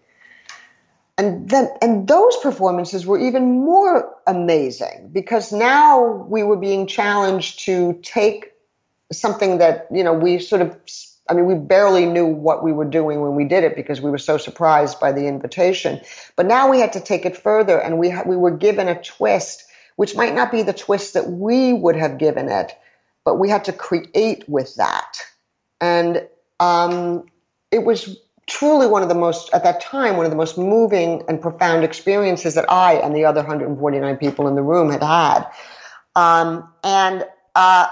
And 1.16 1.48
then, 1.48 1.68
and 1.80 2.08
those 2.08 2.36
performances 2.38 3.06
were 3.06 3.18
even 3.18 3.60
more 3.60 4.12
amazing 4.26 5.10
because 5.12 5.52
now 5.52 6.26
we 6.28 6.42
were 6.42 6.56
being 6.56 6.86
challenged 6.86 7.60
to 7.66 8.00
take 8.02 8.52
something 9.12 9.58
that 9.58 9.86
you 9.92 10.02
know 10.02 10.14
we 10.14 10.38
sort 10.38 10.62
of 10.62 10.76
I 11.28 11.34
mean, 11.34 11.46
we 11.46 11.54
barely 11.54 12.04
knew 12.04 12.26
what 12.26 12.64
we 12.64 12.72
were 12.72 12.84
doing 12.84 13.20
when 13.20 13.34
we 13.34 13.44
did 13.44 13.64
it 13.64 13.76
because 13.76 14.00
we 14.00 14.10
were 14.10 14.18
so 14.18 14.38
surprised 14.38 14.98
by 14.98 15.12
the 15.12 15.26
invitation. 15.26 16.00
But 16.36 16.46
now 16.46 16.68
we 16.68 16.80
had 16.80 16.92
to 16.94 17.00
take 17.00 17.24
it 17.24 17.36
further, 17.36 17.78
and 17.78 17.98
we 17.98 18.10
ha- 18.10 18.24
we 18.26 18.36
were 18.36 18.50
given 18.50 18.88
a 18.88 19.00
twist, 19.00 19.64
which 19.96 20.16
might 20.16 20.34
not 20.34 20.50
be 20.50 20.62
the 20.62 20.72
twist 20.72 21.14
that 21.14 21.30
we 21.30 21.72
would 21.72 21.96
have 21.96 22.18
given 22.18 22.48
it, 22.48 22.72
but 23.24 23.36
we 23.36 23.48
had 23.48 23.64
to 23.64 23.72
create 23.72 24.48
with 24.48 24.74
that, 24.76 25.18
and 25.80 26.26
um, 26.58 27.24
it 27.70 27.84
was 27.84 28.18
truly 28.48 28.88
one 28.88 29.02
of 29.02 29.08
the 29.08 29.14
most 29.14 29.48
at 29.54 29.62
that 29.62 29.80
time 29.80 30.16
one 30.16 30.26
of 30.26 30.32
the 30.32 30.36
most 30.36 30.58
moving 30.58 31.22
and 31.28 31.40
profound 31.40 31.84
experiences 31.84 32.54
that 32.54 32.70
I 32.70 32.94
and 32.94 33.14
the 33.14 33.24
other 33.24 33.40
149 33.40 34.16
people 34.16 34.48
in 34.48 34.56
the 34.56 34.62
room 34.62 34.90
had 34.90 35.02
had, 35.02 35.46
um, 36.16 36.68
and. 36.82 37.24
Uh, 37.54 37.86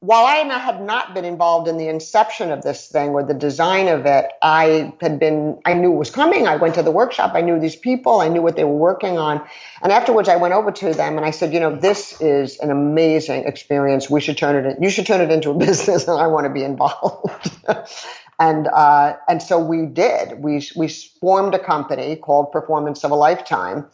while 0.00 0.24
I 0.24 0.36
had 0.58 0.80
not 0.80 1.12
been 1.12 1.24
involved 1.24 1.66
in 1.66 1.76
the 1.76 1.88
inception 1.88 2.52
of 2.52 2.62
this 2.62 2.86
thing 2.86 3.10
or 3.10 3.24
the 3.24 3.34
design 3.34 3.88
of 3.88 4.06
it, 4.06 4.26
I 4.40 4.94
had 5.00 5.18
been, 5.18 5.58
I 5.64 5.74
knew 5.74 5.92
it 5.92 5.96
was 5.96 6.10
coming. 6.10 6.46
I 6.46 6.54
went 6.54 6.76
to 6.76 6.84
the 6.84 6.92
workshop. 6.92 7.32
I 7.34 7.40
knew 7.40 7.58
these 7.58 7.74
people. 7.74 8.20
I 8.20 8.28
knew 8.28 8.40
what 8.40 8.54
they 8.54 8.62
were 8.62 8.76
working 8.76 9.18
on. 9.18 9.44
And 9.82 9.90
afterwards, 9.90 10.28
I 10.28 10.36
went 10.36 10.54
over 10.54 10.70
to 10.70 10.94
them 10.94 11.16
and 11.16 11.26
I 11.26 11.32
said, 11.32 11.52
you 11.52 11.58
know, 11.58 11.74
this 11.74 12.20
is 12.20 12.58
an 12.60 12.70
amazing 12.70 13.44
experience. 13.46 14.08
We 14.08 14.20
should 14.20 14.38
turn 14.38 14.64
it, 14.64 14.76
in, 14.76 14.82
you 14.82 14.88
should 14.88 15.06
turn 15.06 15.20
it 15.20 15.32
into 15.32 15.50
a 15.50 15.54
business 15.58 16.06
and 16.06 16.20
I 16.20 16.28
want 16.28 16.46
to 16.46 16.52
be 16.52 16.62
involved. 16.62 17.50
and, 18.38 18.68
uh, 18.68 19.16
and 19.28 19.42
so 19.42 19.58
we 19.58 19.86
did. 19.86 20.40
We, 20.40 20.64
we 20.76 20.88
formed 20.88 21.56
a 21.56 21.58
company 21.58 22.14
called 22.14 22.52
Performance 22.52 23.02
of 23.02 23.10
a 23.10 23.16
Lifetime 23.16 23.88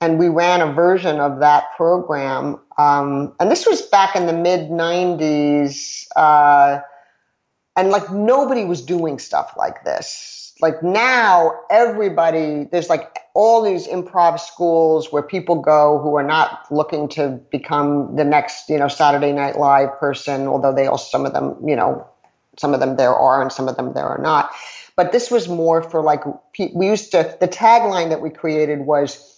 and 0.00 0.18
we 0.18 0.28
ran 0.28 0.60
a 0.60 0.72
version 0.72 1.18
of 1.20 1.40
that 1.40 1.74
program. 1.76 2.60
Um, 2.76 3.34
and 3.38 3.50
this 3.50 3.66
was 3.66 3.82
back 3.82 4.16
in 4.16 4.26
the 4.26 4.32
mid 4.32 4.70
90s. 4.70 6.06
Uh, 6.16 6.80
and 7.76 7.90
like 7.90 8.10
nobody 8.10 8.64
was 8.64 8.82
doing 8.82 9.18
stuff 9.18 9.54
like 9.56 9.84
this. 9.84 10.52
Like 10.60 10.82
now, 10.82 11.52
everybody, 11.70 12.64
there's 12.70 12.88
like 12.88 13.18
all 13.34 13.62
these 13.62 13.88
improv 13.88 14.38
schools 14.38 15.12
where 15.12 15.22
people 15.22 15.56
go 15.56 15.98
who 15.98 16.14
are 16.14 16.22
not 16.22 16.70
looking 16.70 17.08
to 17.10 17.40
become 17.50 18.14
the 18.14 18.24
next, 18.24 18.68
you 18.68 18.78
know, 18.78 18.86
Saturday 18.86 19.32
Night 19.32 19.58
Live 19.58 19.98
person, 19.98 20.46
although 20.46 20.72
they 20.72 20.86
also, 20.86 21.04
some 21.10 21.26
of 21.26 21.32
them, 21.32 21.56
you 21.66 21.74
know, 21.74 22.06
some 22.56 22.72
of 22.72 22.78
them 22.78 22.96
there 22.96 23.14
are 23.14 23.42
and 23.42 23.50
some 23.50 23.66
of 23.66 23.76
them 23.76 23.94
there 23.94 24.06
are 24.06 24.22
not. 24.22 24.52
But 24.94 25.10
this 25.10 25.28
was 25.28 25.48
more 25.48 25.82
for 25.82 26.00
like, 26.00 26.22
we 26.56 26.86
used 26.86 27.10
to, 27.10 27.36
the 27.40 27.48
tagline 27.48 28.10
that 28.10 28.20
we 28.20 28.30
created 28.30 28.80
was, 28.80 29.34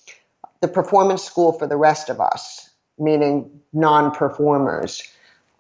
the 0.61 0.69
performance 0.69 1.23
school 1.23 1.53
for 1.53 1.67
the 1.67 1.77
rest 1.77 2.09
of 2.09 2.21
us, 2.21 2.66
meaning 2.99 3.51
non 3.73 4.11
performers. 4.11 5.03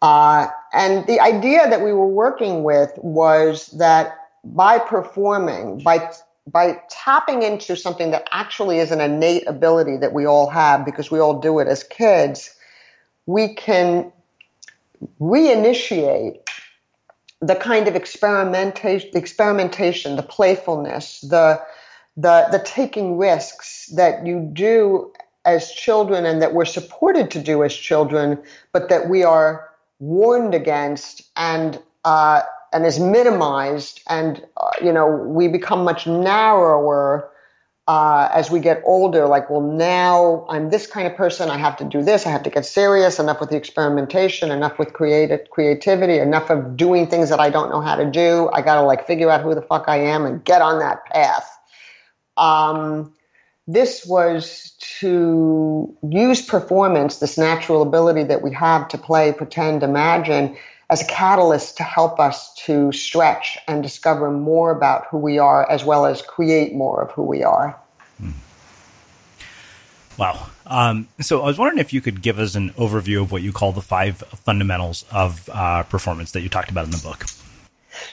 Uh, 0.02 0.48
and 0.72 1.06
the 1.06 1.20
idea 1.20 1.68
that 1.68 1.82
we 1.82 1.92
were 1.92 2.06
working 2.06 2.62
with 2.62 2.92
was 2.98 3.68
that 3.68 4.28
by 4.44 4.78
performing, 4.78 5.82
by 5.82 6.10
by 6.46 6.80
tapping 6.88 7.42
into 7.42 7.76
something 7.76 8.12
that 8.12 8.28
actually 8.30 8.78
is 8.78 8.92
an 8.92 9.00
innate 9.00 9.46
ability 9.48 9.96
that 9.96 10.12
we 10.12 10.24
all 10.24 10.48
have 10.48 10.84
because 10.84 11.10
we 11.10 11.18
all 11.18 11.40
do 11.40 11.58
it 11.58 11.66
as 11.66 11.82
kids, 11.82 12.54
we 13.26 13.54
can 13.54 14.12
reinitiate 15.20 16.38
the 17.40 17.56
kind 17.56 17.88
of 17.88 17.96
experimentation, 17.96 19.10
experimentation, 19.14 20.16
the 20.16 20.22
playfulness, 20.22 21.20
the 21.22 21.60
the 22.16 22.46
the 22.50 22.62
taking 22.64 23.18
risks 23.18 23.86
that 23.96 24.26
you 24.26 24.48
do 24.52 25.12
as 25.46 25.72
children 25.72 26.26
and 26.26 26.42
that 26.42 26.52
we're 26.52 26.64
supported 26.64 27.30
to 27.30 27.42
do 27.42 27.62
as 27.62 27.74
children, 27.74 28.42
but 28.72 28.88
that 28.88 29.08
we 29.08 29.24
are 29.24 29.70
warned 29.98 30.54
against 30.54 31.22
and 31.36 31.80
uh, 32.04 32.42
and 32.72 32.84
is 32.84 33.00
minimized, 33.00 34.02
and 34.08 34.44
uh, 34.56 34.70
you 34.82 34.92
know 34.92 35.06
we 35.06 35.48
become 35.48 35.84
much 35.84 36.06
narrower 36.06 37.30
uh, 37.88 38.28
as 38.32 38.50
we 38.50 38.58
get 38.58 38.82
older. 38.84 39.26
Like, 39.26 39.48
well, 39.48 39.60
now 39.60 40.44
I'm 40.48 40.70
this 40.70 40.86
kind 40.86 41.06
of 41.06 41.16
person. 41.16 41.48
I 41.48 41.56
have 41.56 41.76
to 41.78 41.84
do 41.84 42.02
this. 42.02 42.26
I 42.26 42.30
have 42.30 42.42
to 42.42 42.50
get 42.50 42.66
serious. 42.66 43.18
Enough 43.18 43.40
with 43.40 43.50
the 43.50 43.56
experimentation. 43.56 44.50
Enough 44.50 44.78
with 44.78 44.92
creative 44.92 45.48
creativity. 45.50 46.18
Enough 46.18 46.50
of 46.50 46.76
doing 46.76 47.06
things 47.06 47.30
that 47.30 47.40
I 47.40 47.50
don't 47.50 47.70
know 47.70 47.80
how 47.80 47.96
to 47.96 48.10
do. 48.10 48.50
I 48.52 48.62
got 48.62 48.76
to 48.76 48.82
like 48.82 49.06
figure 49.06 49.30
out 49.30 49.42
who 49.42 49.54
the 49.54 49.62
fuck 49.62 49.84
I 49.88 49.98
am 49.98 50.26
and 50.26 50.44
get 50.44 50.62
on 50.62 50.80
that 50.80 51.06
path. 51.06 51.48
Um, 52.36 53.14
this 53.66 54.06
was 54.06 54.76
to 55.00 55.96
use 56.08 56.42
performance, 56.42 57.18
this 57.18 57.36
natural 57.36 57.82
ability 57.82 58.24
that 58.24 58.42
we 58.42 58.52
have 58.52 58.88
to 58.88 58.98
play, 58.98 59.32
pretend, 59.32 59.82
imagine, 59.82 60.56
as 60.88 61.02
a 61.02 61.06
catalyst 61.06 61.78
to 61.78 61.82
help 61.82 62.20
us 62.20 62.54
to 62.54 62.92
stretch 62.92 63.58
and 63.66 63.82
discover 63.82 64.30
more 64.30 64.70
about 64.70 65.06
who 65.10 65.18
we 65.18 65.38
are, 65.38 65.68
as 65.68 65.84
well 65.84 66.06
as 66.06 66.22
create 66.22 66.74
more 66.74 67.02
of 67.02 67.10
who 67.10 67.22
we 67.22 67.42
are. 67.42 67.76
Hmm. 68.18 68.30
Wow. 70.16 70.46
Um, 70.64 71.08
so 71.20 71.42
I 71.42 71.46
was 71.46 71.58
wondering 71.58 71.78
if 71.78 71.92
you 71.92 72.00
could 72.00 72.22
give 72.22 72.38
us 72.38 72.54
an 72.54 72.70
overview 72.70 73.22
of 73.22 73.32
what 73.32 73.42
you 73.42 73.52
call 73.52 73.72
the 73.72 73.82
five 73.82 74.18
fundamentals 74.44 75.04
of 75.10 75.48
uh, 75.52 75.82
performance 75.84 76.32
that 76.32 76.42
you 76.42 76.48
talked 76.48 76.70
about 76.70 76.84
in 76.84 76.90
the 76.92 76.98
book. 76.98 77.24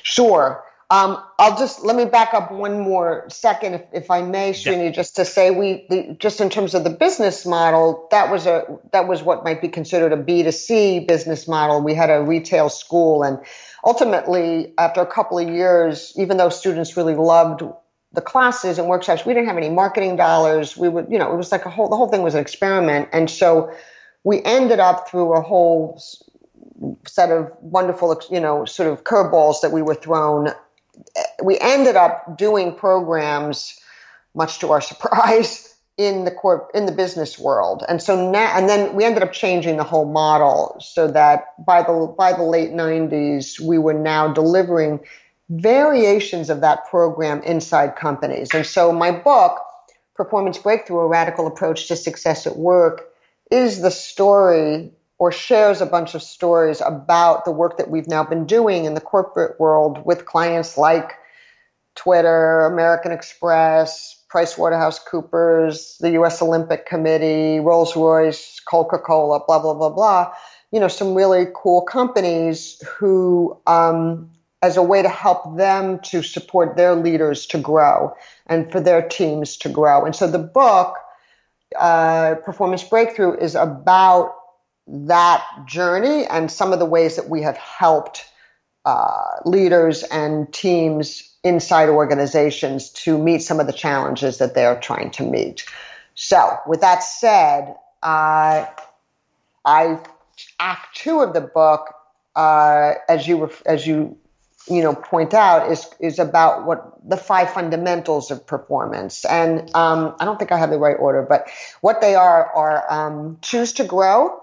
Sure. 0.02 0.64
Um, 0.94 1.18
I'll 1.40 1.58
just 1.58 1.84
let 1.84 1.96
me 1.96 2.06
back 2.06 2.36
up 2.36 2.52
one 2.52 2.80
more 2.80 3.26
second, 3.28 3.74
if, 3.74 3.82
if 3.94 4.12
I 4.12 4.22
may, 4.22 4.52
Srini, 4.54 4.86
yeah. 4.86 4.92
just 4.92 5.16
to 5.16 5.26
say 5.26 5.50
we 5.50 5.88
the, 5.90 6.16
just 6.20 6.40
in 6.40 6.52
terms 6.52 6.76
of 6.76 6.84
the 6.84 6.92
business 6.92 7.48
model, 7.48 8.08
that 8.12 8.30
was 8.30 8.46
a 8.46 8.64
that 8.92 9.08
was 9.08 9.24
what 9.24 9.44
might 9.44 9.60
be 9.60 9.70
considered 9.70 10.14
a 10.14 10.18
B 10.18 10.44
2 10.44 10.52
C 10.52 11.00
business 11.00 11.48
model. 11.48 11.82
We 11.82 11.96
had 11.96 12.12
a 12.12 12.22
retail 12.22 12.70
school, 12.70 13.24
and 13.24 13.40
ultimately, 13.84 14.76
after 14.78 15.02
a 15.02 15.08
couple 15.08 15.40
of 15.40 15.50
years, 15.50 16.14
even 16.16 16.38
though 16.38 16.50
students 16.50 16.96
really 16.96 17.16
loved 17.16 17.64
the 18.12 18.22
classes 18.22 18.78
and 18.78 18.88
workshops, 18.88 19.26
we 19.26 19.34
didn't 19.34 19.48
have 19.48 19.58
any 19.58 19.72
marketing 19.72 20.16
dollars. 20.16 20.78
We 20.78 20.90
would, 20.90 21.08
you 21.10 21.18
know, 21.18 21.34
it 21.34 21.38
was 21.38 21.52
like 21.52 21.66
a 21.66 21.72
whole 21.72 21.90
the 21.90 21.98
whole 21.98 22.10
thing 22.10 22.22
was 22.22 22.36
an 22.36 22.42
experiment, 22.42 23.10
and 23.14 23.32
so 23.32 23.74
we 24.24 24.44
ended 24.44 24.80
up 24.80 25.10
through 25.10 25.34
a 25.34 25.42
whole 25.42 26.00
set 27.08 27.32
of 27.32 27.52
wonderful, 27.62 28.22
you 28.30 28.40
know, 28.40 28.66
sort 28.66 28.92
of 28.92 29.04
curveballs 29.04 29.62
that 29.62 29.72
we 29.72 29.82
were 29.82 29.96
thrown 29.96 30.50
we 31.44 31.58
ended 31.60 31.96
up 31.96 32.38
doing 32.38 32.76
programs, 32.76 33.80
much 34.34 34.60
to 34.60 34.72
our 34.72 34.82
surprise, 34.82 35.70
in 35.96 36.26
the 36.26 36.32
corp 36.32 36.72
in 36.74 36.88
the 36.88 36.92
business 36.92 37.38
world. 37.38 37.84
And 37.88 38.02
so 38.02 38.32
now, 38.32 38.58
and 38.58 38.68
then 38.68 38.96
we 38.96 39.04
ended 39.04 39.22
up 39.22 39.32
changing 39.32 39.78
the 39.78 39.84
whole 39.84 40.12
model 40.12 40.78
so 40.80 41.08
that 41.10 41.54
by 41.64 41.84
the 41.84 42.14
by 42.18 42.34
the 42.34 42.44
late 42.44 42.72
90s, 42.72 43.60
we 43.60 43.78
were 43.78 43.94
now 43.94 44.34
delivering 44.34 45.02
variations 45.50 46.50
of 46.50 46.62
that 46.62 46.86
program 46.90 47.44
inside 47.44 47.96
companies. 47.96 48.50
And 48.56 48.66
so 48.66 48.92
my 48.92 49.12
book, 49.12 49.60
Performance 50.16 50.58
Breakthrough: 50.58 51.00
A 51.00 51.08
Radical 51.08 51.46
Approach 51.46 51.88
to 51.90 51.96
Success 51.96 52.48
at 52.48 52.58
Work, 52.58 53.10
is 53.52 53.82
the 53.82 53.92
story 53.92 54.94
or 55.24 55.32
shares 55.32 55.80
a 55.80 55.86
bunch 55.86 56.16
of 56.16 56.22
stories 56.22 56.82
about 56.82 57.46
the 57.46 57.52
work 57.52 57.78
that 57.78 57.90
we've 57.90 58.10
now 58.10 58.26
been 58.26 58.46
doing 58.46 58.84
in 58.84 58.94
the 58.94 59.00
corporate 59.00 59.58
world 59.58 60.06
with 60.06 60.26
clients 60.26 60.78
like 60.78 61.14
Twitter, 61.96 62.66
American 62.66 63.14
Express, 63.14 64.22
PricewaterhouseCoopers, 64.30 65.98
the 66.00 66.12
US 66.22 66.42
Olympic 66.42 66.86
Committee, 66.86 67.62
Rolls 67.62 67.96
Royce, 67.96 68.60
Coca 68.68 68.98
Cola, 68.98 69.40
blah, 69.48 69.60
blah, 69.60 69.74
blah, 69.74 69.92
blah. 69.92 70.34
You 70.74 70.82
know, 70.82 70.90
some 70.90 71.16
really 71.16 71.48
cool 71.56 71.84
companies 71.84 72.84
who, 72.98 73.58
um, 73.66 74.30
as 74.62 74.76
a 74.76 74.84
way 74.84 75.02
to 75.02 75.08
help 75.08 75.56
them 75.56 76.00
to 76.00 76.22
support 76.22 76.76
their 76.76 76.96
leaders 76.96 77.46
to 77.46 77.60
grow 77.60 78.14
and 78.48 78.70
for 78.70 78.82
their 78.82 79.02
teams 79.02 79.56
to 79.60 79.70
grow. 79.70 80.04
And 80.04 80.14
so 80.14 80.28
the 80.28 80.38
book, 80.38 80.98
uh, 81.80 82.36
Performance 82.44 82.84
Breakthrough, 82.84 83.38
is 83.38 83.56
about 83.56 84.36
that 84.88 85.44
journey 85.66 86.26
and 86.26 86.52
some 86.52 86.74
of 86.74 86.80
the 86.80 86.86
ways 86.86 87.16
that 87.16 87.30
we 87.30 87.42
have 87.42 87.58
helped 87.58 88.26
uh, 88.86 89.38
leaders 89.46 90.04
and 90.04 90.52
teams 90.54 91.30
inside 91.44 91.90
organizations 91.90 92.90
to 92.90 93.18
meet 93.18 93.42
some 93.42 93.60
of 93.60 93.68
the 93.68 93.74
challenges 93.74 94.40
that 94.40 94.56
they're 94.56 94.80
trying 94.80 95.12
to 95.12 95.24
meet. 95.24 95.66
So, 96.16 96.58
with 96.68 96.82
that 96.82 97.04
said, 97.04 97.76
uh, 98.02 98.66
I 99.66 100.00
Act 100.60 100.96
Two 100.96 101.22
of 101.22 101.34
the 101.34 101.42
book, 101.42 101.94
uh, 102.36 102.94
as 103.08 103.28
you 103.28 103.50
as 103.66 103.88
you 103.88 104.18
you 104.68 104.82
know 104.82 104.94
point 104.94 105.34
out, 105.34 105.72
is 105.72 105.90
is 106.00 106.20
about 106.20 106.66
what 106.66 106.94
the 107.08 107.18
five 107.18 107.52
fundamentals 107.52 108.32
of 108.32 108.46
performance. 108.46 109.26
And 109.26 109.74
um, 109.76 110.16
I 110.20 110.26
don't 110.26 110.38
think 110.38 110.52
I 110.52 110.58
have 110.58 110.70
the 110.70 110.78
right 110.78 110.98
order, 111.00 111.26
but 111.28 111.50
what 111.82 112.02
they 112.02 112.16
are 112.16 112.46
are 112.54 112.92
um, 112.92 113.38
choose 113.42 113.74
to 113.74 113.86
grow, 113.86 114.43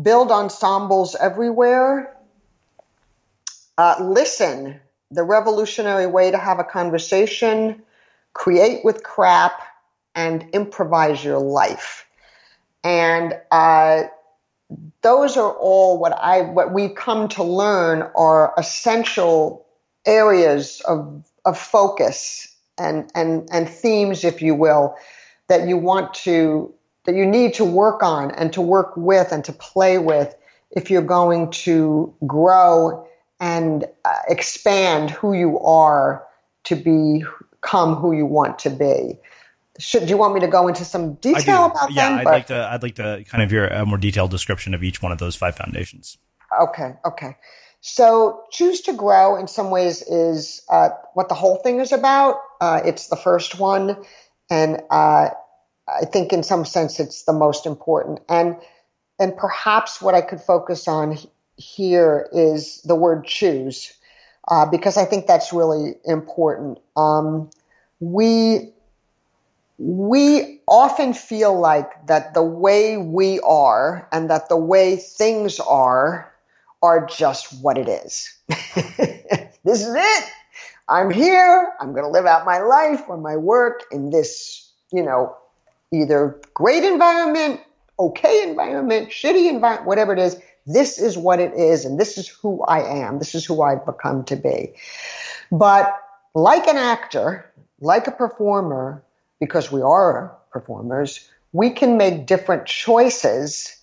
build 0.00 0.30
ensembles 0.30 1.14
everywhere, 1.14 2.16
uh, 3.76 3.96
listen, 4.00 4.80
the 5.10 5.22
revolutionary 5.22 6.06
way 6.06 6.30
to 6.30 6.38
have 6.38 6.58
a 6.58 6.64
conversation, 6.64 7.82
create 8.32 8.84
with 8.84 9.02
crap, 9.02 9.60
and 10.14 10.44
improvise 10.52 11.24
your 11.24 11.38
life. 11.38 12.06
And 12.84 13.34
uh, 13.50 14.04
those 15.02 15.36
are 15.36 15.52
all 15.52 15.98
what 15.98 16.12
I 16.12 16.42
what 16.42 16.72
we've 16.72 16.94
come 16.94 17.28
to 17.28 17.42
learn 17.42 18.02
are 18.14 18.52
essential 18.58 19.66
areas 20.04 20.80
of 20.86 21.24
of 21.44 21.58
focus 21.58 22.54
and 22.78 23.10
and 23.14 23.48
and 23.52 23.68
themes, 23.68 24.24
if 24.24 24.42
you 24.42 24.54
will, 24.54 24.96
that 25.48 25.66
you 25.68 25.76
want 25.76 26.14
to 26.14 26.72
that 27.08 27.16
you 27.16 27.24
need 27.24 27.54
to 27.54 27.64
work 27.64 28.02
on 28.02 28.30
and 28.32 28.52
to 28.52 28.60
work 28.60 28.94
with 28.94 29.32
and 29.32 29.42
to 29.42 29.50
play 29.50 29.96
with 29.96 30.34
if 30.70 30.90
you're 30.90 31.00
going 31.00 31.50
to 31.50 32.14
grow 32.26 33.08
and 33.40 33.86
uh, 34.04 34.12
expand 34.28 35.08
who 35.08 35.32
you 35.32 35.58
are 35.60 36.22
to 36.64 36.76
become 36.76 37.94
who 37.94 38.12
you 38.12 38.26
want 38.26 38.58
to 38.58 38.68
be. 38.68 39.18
Should 39.78 40.02
do 40.02 40.08
you 40.10 40.18
want 40.18 40.34
me 40.34 40.40
to 40.40 40.48
go 40.48 40.68
into 40.68 40.84
some 40.84 41.14
detail 41.14 41.64
about 41.64 41.92
yeah, 41.92 42.10
them? 42.10 42.18
I'd 42.18 42.24
like 42.26 42.46
to. 42.48 42.68
I'd 42.70 42.82
like 42.82 42.96
to 42.96 43.24
kind 43.26 43.42
of 43.42 43.50
hear 43.50 43.66
a 43.66 43.86
more 43.86 43.96
detailed 43.96 44.30
description 44.30 44.74
of 44.74 44.84
each 44.84 45.00
one 45.00 45.10
of 45.10 45.16
those 45.16 45.34
five 45.34 45.56
foundations. 45.56 46.18
Okay, 46.60 46.92
okay. 47.06 47.36
So, 47.80 48.42
choose 48.50 48.82
to 48.82 48.92
grow 48.92 49.36
in 49.36 49.48
some 49.48 49.70
ways 49.70 50.02
is 50.02 50.60
uh, 50.68 50.90
what 51.14 51.30
the 51.30 51.34
whole 51.34 51.56
thing 51.56 51.80
is 51.80 51.92
about. 51.92 52.36
Uh, 52.60 52.82
it's 52.84 53.06
the 53.06 53.16
first 53.16 53.58
one, 53.58 53.96
and 54.50 54.82
uh, 54.90 55.30
I 55.88 56.04
think 56.04 56.32
in 56.32 56.42
some 56.42 56.64
sense 56.64 57.00
it's 57.00 57.24
the 57.24 57.32
most 57.32 57.66
important. 57.66 58.20
And 58.28 58.56
and 59.18 59.36
perhaps 59.36 60.00
what 60.00 60.14
I 60.14 60.20
could 60.20 60.40
focus 60.40 60.86
on 60.86 61.18
here 61.56 62.28
is 62.32 62.80
the 62.82 62.94
word 62.94 63.24
choose, 63.24 63.92
uh, 64.46 64.66
because 64.66 64.96
I 64.96 65.04
think 65.04 65.26
that's 65.26 65.52
really 65.52 65.94
important. 66.04 66.78
Um, 66.96 67.50
we 68.00 68.72
we 69.78 70.60
often 70.66 71.14
feel 71.14 71.58
like 71.58 72.06
that 72.08 72.34
the 72.34 72.42
way 72.42 72.96
we 72.96 73.40
are 73.40 74.08
and 74.12 74.30
that 74.30 74.48
the 74.48 74.56
way 74.56 74.96
things 74.96 75.60
are 75.60 76.32
are 76.82 77.06
just 77.06 77.62
what 77.62 77.78
it 77.78 77.88
is. 77.88 78.34
this 78.48 79.82
is 79.82 79.94
it. 79.94 80.24
I'm 80.88 81.10
here. 81.10 81.72
I'm 81.80 81.92
going 81.92 82.04
to 82.04 82.10
live 82.10 82.26
out 82.26 82.46
my 82.46 82.60
life 82.60 83.02
or 83.08 83.16
my 83.18 83.36
work 83.36 83.84
in 83.92 84.10
this, 84.10 84.72
you 84.92 85.02
know, 85.02 85.36
either 85.92 86.40
great 86.54 86.84
environment, 86.84 87.60
okay 87.98 88.42
environment, 88.48 89.10
shitty 89.10 89.48
environment, 89.50 89.86
whatever 89.86 90.12
it 90.12 90.18
is. 90.18 90.40
This 90.66 90.98
is 90.98 91.16
what 91.16 91.40
it 91.40 91.54
is. 91.54 91.84
And 91.84 91.98
this 91.98 92.18
is 92.18 92.28
who 92.28 92.62
I 92.64 92.80
am. 93.04 93.18
This 93.18 93.34
is 93.34 93.44
who 93.44 93.62
I've 93.62 93.86
become 93.86 94.24
to 94.24 94.36
be. 94.36 94.74
But 95.50 95.96
like 96.34 96.66
an 96.66 96.76
actor, 96.76 97.50
like 97.80 98.06
a 98.06 98.12
performer, 98.12 99.02
because 99.40 99.72
we 99.72 99.80
are 99.80 100.36
performers, 100.50 101.28
we 101.52 101.70
can 101.70 101.96
make 101.96 102.26
different 102.26 102.66
choices 102.66 103.76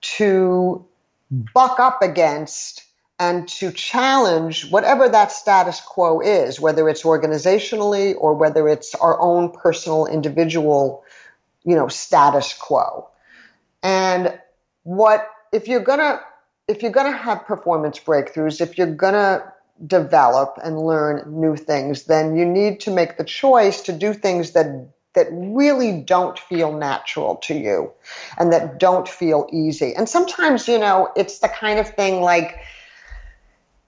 to 0.00 0.84
buck 1.30 1.78
up 1.78 2.02
against 2.02 2.84
and 3.18 3.46
to 3.48 3.70
challenge 3.70 4.70
whatever 4.70 5.08
that 5.08 5.30
status 5.30 5.80
quo 5.80 6.20
is, 6.20 6.60
whether 6.60 6.88
it's 6.88 7.04
organizationally 7.04 8.14
or 8.18 8.34
whether 8.34 8.68
it's 8.68 8.94
our 8.96 9.20
own 9.20 9.52
personal 9.52 10.06
individual, 10.06 11.03
you 11.64 11.74
know, 11.76 11.88
status 11.88 12.54
quo. 12.54 13.08
And 13.82 14.38
what 14.82 15.28
if 15.52 15.68
you're 15.68 15.80
gonna 15.80 16.20
if 16.68 16.82
you're 16.82 16.92
gonna 16.92 17.16
have 17.16 17.44
performance 17.44 17.98
breakthroughs, 17.98 18.60
if 18.60 18.78
you're 18.78 18.94
gonna 18.94 19.52
develop 19.86 20.58
and 20.62 20.78
learn 20.78 21.40
new 21.40 21.56
things, 21.56 22.04
then 22.04 22.36
you 22.36 22.44
need 22.44 22.80
to 22.80 22.90
make 22.90 23.16
the 23.16 23.24
choice 23.24 23.82
to 23.82 23.92
do 23.92 24.14
things 24.14 24.52
that 24.52 24.88
that 25.14 25.28
really 25.30 26.00
don't 26.00 26.38
feel 26.38 26.76
natural 26.76 27.36
to 27.36 27.54
you 27.54 27.92
and 28.36 28.52
that 28.52 28.78
don't 28.78 29.08
feel 29.08 29.48
easy. 29.52 29.94
And 29.94 30.08
sometimes, 30.08 30.66
you 30.66 30.78
know, 30.78 31.08
it's 31.16 31.38
the 31.38 31.48
kind 31.48 31.78
of 31.78 31.88
thing 31.88 32.20
like 32.20 32.58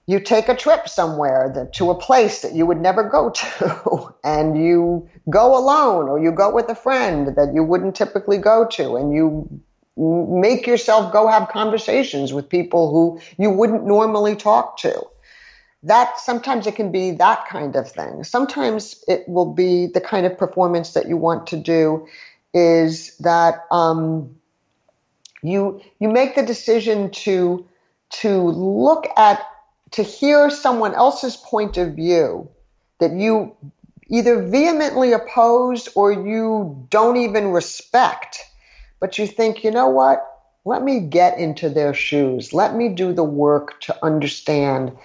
you 0.07 0.19
take 0.19 0.47
a 0.49 0.55
trip 0.55 0.87
somewhere 0.87 1.51
that, 1.53 1.73
to 1.73 1.91
a 1.91 1.95
place 1.95 2.41
that 2.41 2.55
you 2.55 2.65
would 2.65 2.79
never 2.79 3.03
go 3.03 3.29
to 3.35 4.15
and 4.23 4.57
you 4.57 5.07
go 5.29 5.57
alone 5.57 6.09
or 6.09 6.19
you 6.19 6.31
go 6.31 6.53
with 6.53 6.69
a 6.69 6.75
friend 6.75 7.35
that 7.35 7.53
you 7.53 7.63
wouldn't 7.63 7.95
typically 7.95 8.37
go 8.37 8.65
to 8.65 8.95
and 8.95 9.13
you 9.13 9.61
make 9.97 10.65
yourself 10.67 11.11
go 11.11 11.27
have 11.27 11.49
conversations 11.49 12.31
with 12.31 12.49
people 12.49 12.91
who 12.91 13.19
you 13.37 13.49
wouldn't 13.49 13.85
normally 13.85 14.35
talk 14.35 14.77
to 14.77 15.07
that 15.83 16.19
sometimes 16.19 16.67
it 16.67 16.75
can 16.75 16.91
be 16.91 17.11
that 17.11 17.47
kind 17.47 17.75
of 17.75 17.89
thing. 17.89 18.23
Sometimes 18.23 19.03
it 19.07 19.27
will 19.27 19.53
be 19.53 19.87
the 19.87 20.01
kind 20.01 20.25
of 20.25 20.37
performance 20.37 20.93
that 20.93 21.07
you 21.07 21.17
want 21.17 21.47
to 21.47 21.57
do 21.57 22.07
is 22.53 23.15
that 23.17 23.65
um, 23.71 24.35
you 25.43 25.81
you 25.99 26.09
make 26.09 26.35
the 26.35 26.43
decision 26.43 27.11
to 27.11 27.67
to 28.09 28.41
look 28.41 29.07
at 29.15 29.45
to 29.91 30.03
hear 30.03 30.49
someone 30.49 30.93
else's 30.93 31.37
point 31.37 31.77
of 31.77 31.95
view 31.95 32.49
that 32.99 33.13
you 33.13 33.55
either 34.09 34.41
vehemently 34.41 35.13
oppose 35.13 35.87
or 35.95 36.11
you 36.11 36.87
don't 36.89 37.17
even 37.17 37.49
respect, 37.49 38.39
but 38.99 39.17
you 39.17 39.27
think, 39.27 39.63
you 39.63 39.71
know 39.71 39.89
what? 39.89 40.25
Let 40.65 40.83
me 40.83 41.01
get 41.01 41.37
into 41.37 41.69
their 41.69 41.93
shoes. 41.93 42.53
Let 42.53 42.75
me 42.75 42.89
do 42.89 43.13
the 43.13 43.23
work 43.23 43.79
to 43.81 44.03
understand 44.03 44.97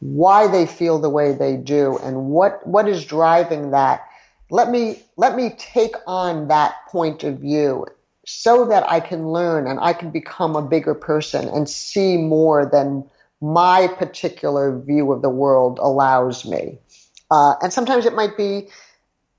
why 0.00 0.46
they 0.46 0.66
feel 0.66 0.98
the 0.98 1.08
way 1.08 1.32
they 1.32 1.56
do 1.56 1.96
and 1.98 2.26
what 2.26 2.66
what 2.66 2.86
is 2.86 3.06
driving 3.06 3.70
that 3.70 4.06
let 4.50 4.68
me 4.68 5.02
let 5.16 5.34
me 5.34 5.54
take 5.56 5.94
on 6.06 6.48
that 6.48 6.74
point 6.88 7.24
of 7.24 7.38
view 7.38 7.86
so 8.26 8.66
that 8.66 8.88
I 8.90 9.00
can 9.00 9.30
learn 9.30 9.66
and 9.66 9.80
I 9.80 9.94
can 9.94 10.10
become 10.10 10.56
a 10.56 10.62
bigger 10.62 10.94
person 10.94 11.48
and 11.48 11.68
see 11.68 12.18
more 12.18 12.66
than 12.66 13.08
my 13.44 13.86
particular 13.86 14.78
view 14.78 15.12
of 15.12 15.20
the 15.20 15.28
world 15.28 15.78
allows 15.82 16.46
me. 16.46 16.78
Uh, 17.30 17.54
and 17.62 17.72
sometimes 17.72 18.06
it 18.06 18.14
might 18.14 18.36
be 18.36 18.68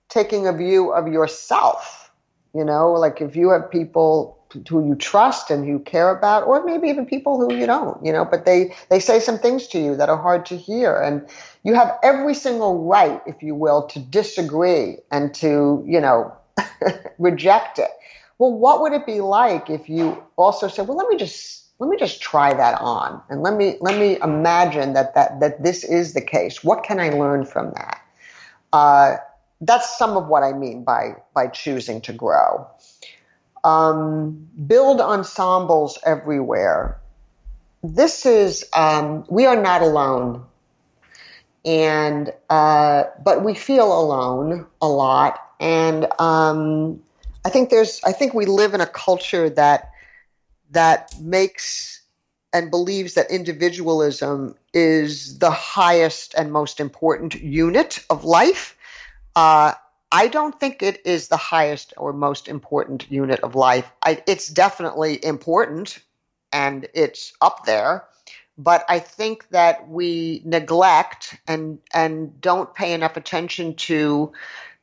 taking 0.09 0.47
a 0.47 0.53
view 0.53 0.91
of 0.91 1.07
yourself. 1.07 2.11
You 2.53 2.63
know, 2.63 2.93
like 2.93 3.19
if 3.19 3.35
you 3.35 3.49
have 3.49 3.69
people 3.69 4.39
who 4.69 4.87
you 4.87 4.95
trust 4.95 5.51
and 5.51 5.67
you 5.67 5.79
care 5.79 6.15
about, 6.15 6.43
or 6.47 6.63
maybe 6.63 6.87
even 6.87 7.05
people 7.05 7.37
who 7.37 7.53
you 7.53 7.65
don't, 7.65 8.03
you 8.05 8.13
know, 8.13 8.23
but 8.23 8.45
they, 8.45 8.73
they 8.89 8.99
say 8.99 9.19
some 9.19 9.37
things 9.37 9.67
to 9.67 9.79
you 9.79 9.95
that 9.97 10.07
are 10.07 10.21
hard 10.21 10.45
to 10.45 10.55
hear. 10.55 10.95
And 10.95 11.27
you 11.63 11.73
have 11.73 11.97
every 12.03 12.33
single 12.33 12.85
right, 12.85 13.21
if 13.25 13.41
you 13.41 13.55
will, 13.55 13.87
to 13.87 13.99
disagree 13.99 14.97
and 15.11 15.33
to, 15.35 15.83
you 15.85 15.99
know, 15.99 16.33
reject 17.19 17.79
it. 17.79 17.89
Well, 18.37 18.53
what 18.53 18.81
would 18.81 18.93
it 18.93 19.05
be 19.05 19.19
like 19.19 19.69
if 19.69 19.89
you 19.89 20.23
also 20.37 20.67
said, 20.67 20.87
well, 20.87 20.97
let 20.97 21.09
me 21.09 21.17
just, 21.17 21.64
let 21.79 21.89
me 21.89 21.97
just 21.97 22.21
try 22.21 22.53
that 22.53 22.79
on 22.79 23.21
and 23.29 23.41
let 23.41 23.55
me, 23.55 23.77
let 23.81 23.99
me 23.99 24.17
imagine 24.21 24.93
that, 24.93 25.15
that, 25.15 25.39
that 25.41 25.63
this 25.63 25.83
is 25.83 26.13
the 26.13 26.21
case. 26.21 26.63
What 26.63 26.83
can 26.83 26.99
I 26.99 27.09
learn 27.09 27.45
from 27.45 27.71
that? 27.71 28.01
Uh, 28.71 29.17
that's 29.61 29.97
some 29.97 30.17
of 30.17 30.27
what 30.27 30.43
I 30.43 30.53
mean 30.53 30.83
by, 30.83 31.15
by 31.33 31.47
choosing 31.47 32.01
to 32.01 32.13
grow 32.13 32.67
um, 33.65 34.47
build 34.67 35.01
ensembles 35.01 35.97
everywhere. 36.05 37.01
This 37.83 38.25
is, 38.25 38.63
um, 38.73 39.25
we 39.27 39.47
are 39.47 39.59
not 39.59 39.81
alone. 39.81 40.45
And, 41.65 42.31
uh, 42.47 43.05
but 43.23 43.43
we 43.43 43.55
feel 43.55 43.91
alone 43.91 44.67
a 44.81 44.87
lot. 44.87 45.39
And, 45.59 46.07
um, 46.19 47.01
I 47.43 47.49
think 47.49 47.71
there's, 47.71 48.01
I 48.03 48.11
think 48.11 48.35
we 48.35 48.45
live 48.45 48.75
in 48.75 48.81
a 48.81 48.87
culture 48.87 49.49
that, 49.49 49.91
that 50.71 51.13
makes 51.19 52.01
and 52.53 52.71
believes 52.71 53.15
that 53.15 53.31
individualism 53.31 54.55
is 54.73 55.39
the 55.39 55.51
highest 55.51 56.33
and 56.35 56.53
most 56.53 56.79
important 56.79 57.35
unit 57.35 57.99
of 58.09 58.23
life. 58.23 58.77
Uh, 59.35 59.73
I 60.11 60.27
don't 60.29 60.57
think 60.57 60.81
it 60.81 61.05
is 61.05 61.27
the 61.27 61.37
highest 61.37 61.93
or 61.97 62.13
most 62.13 62.47
important 62.47 63.11
unit 63.11 63.41
of 63.41 63.55
life. 63.55 63.91
I, 64.01 64.23
it's 64.25 64.47
definitely 64.47 65.23
important 65.23 65.99
and 66.53 66.87
it's 66.93 67.33
up 67.41 67.65
there, 67.65 68.05
but 68.57 68.85
I 68.87 68.99
think 68.99 69.49
that 69.49 69.89
we 69.89 70.41
neglect 70.45 71.37
and 71.47 71.79
and 71.93 72.39
don't 72.39 72.73
pay 72.73 72.93
enough 72.93 73.17
attention 73.17 73.75
to 73.75 74.31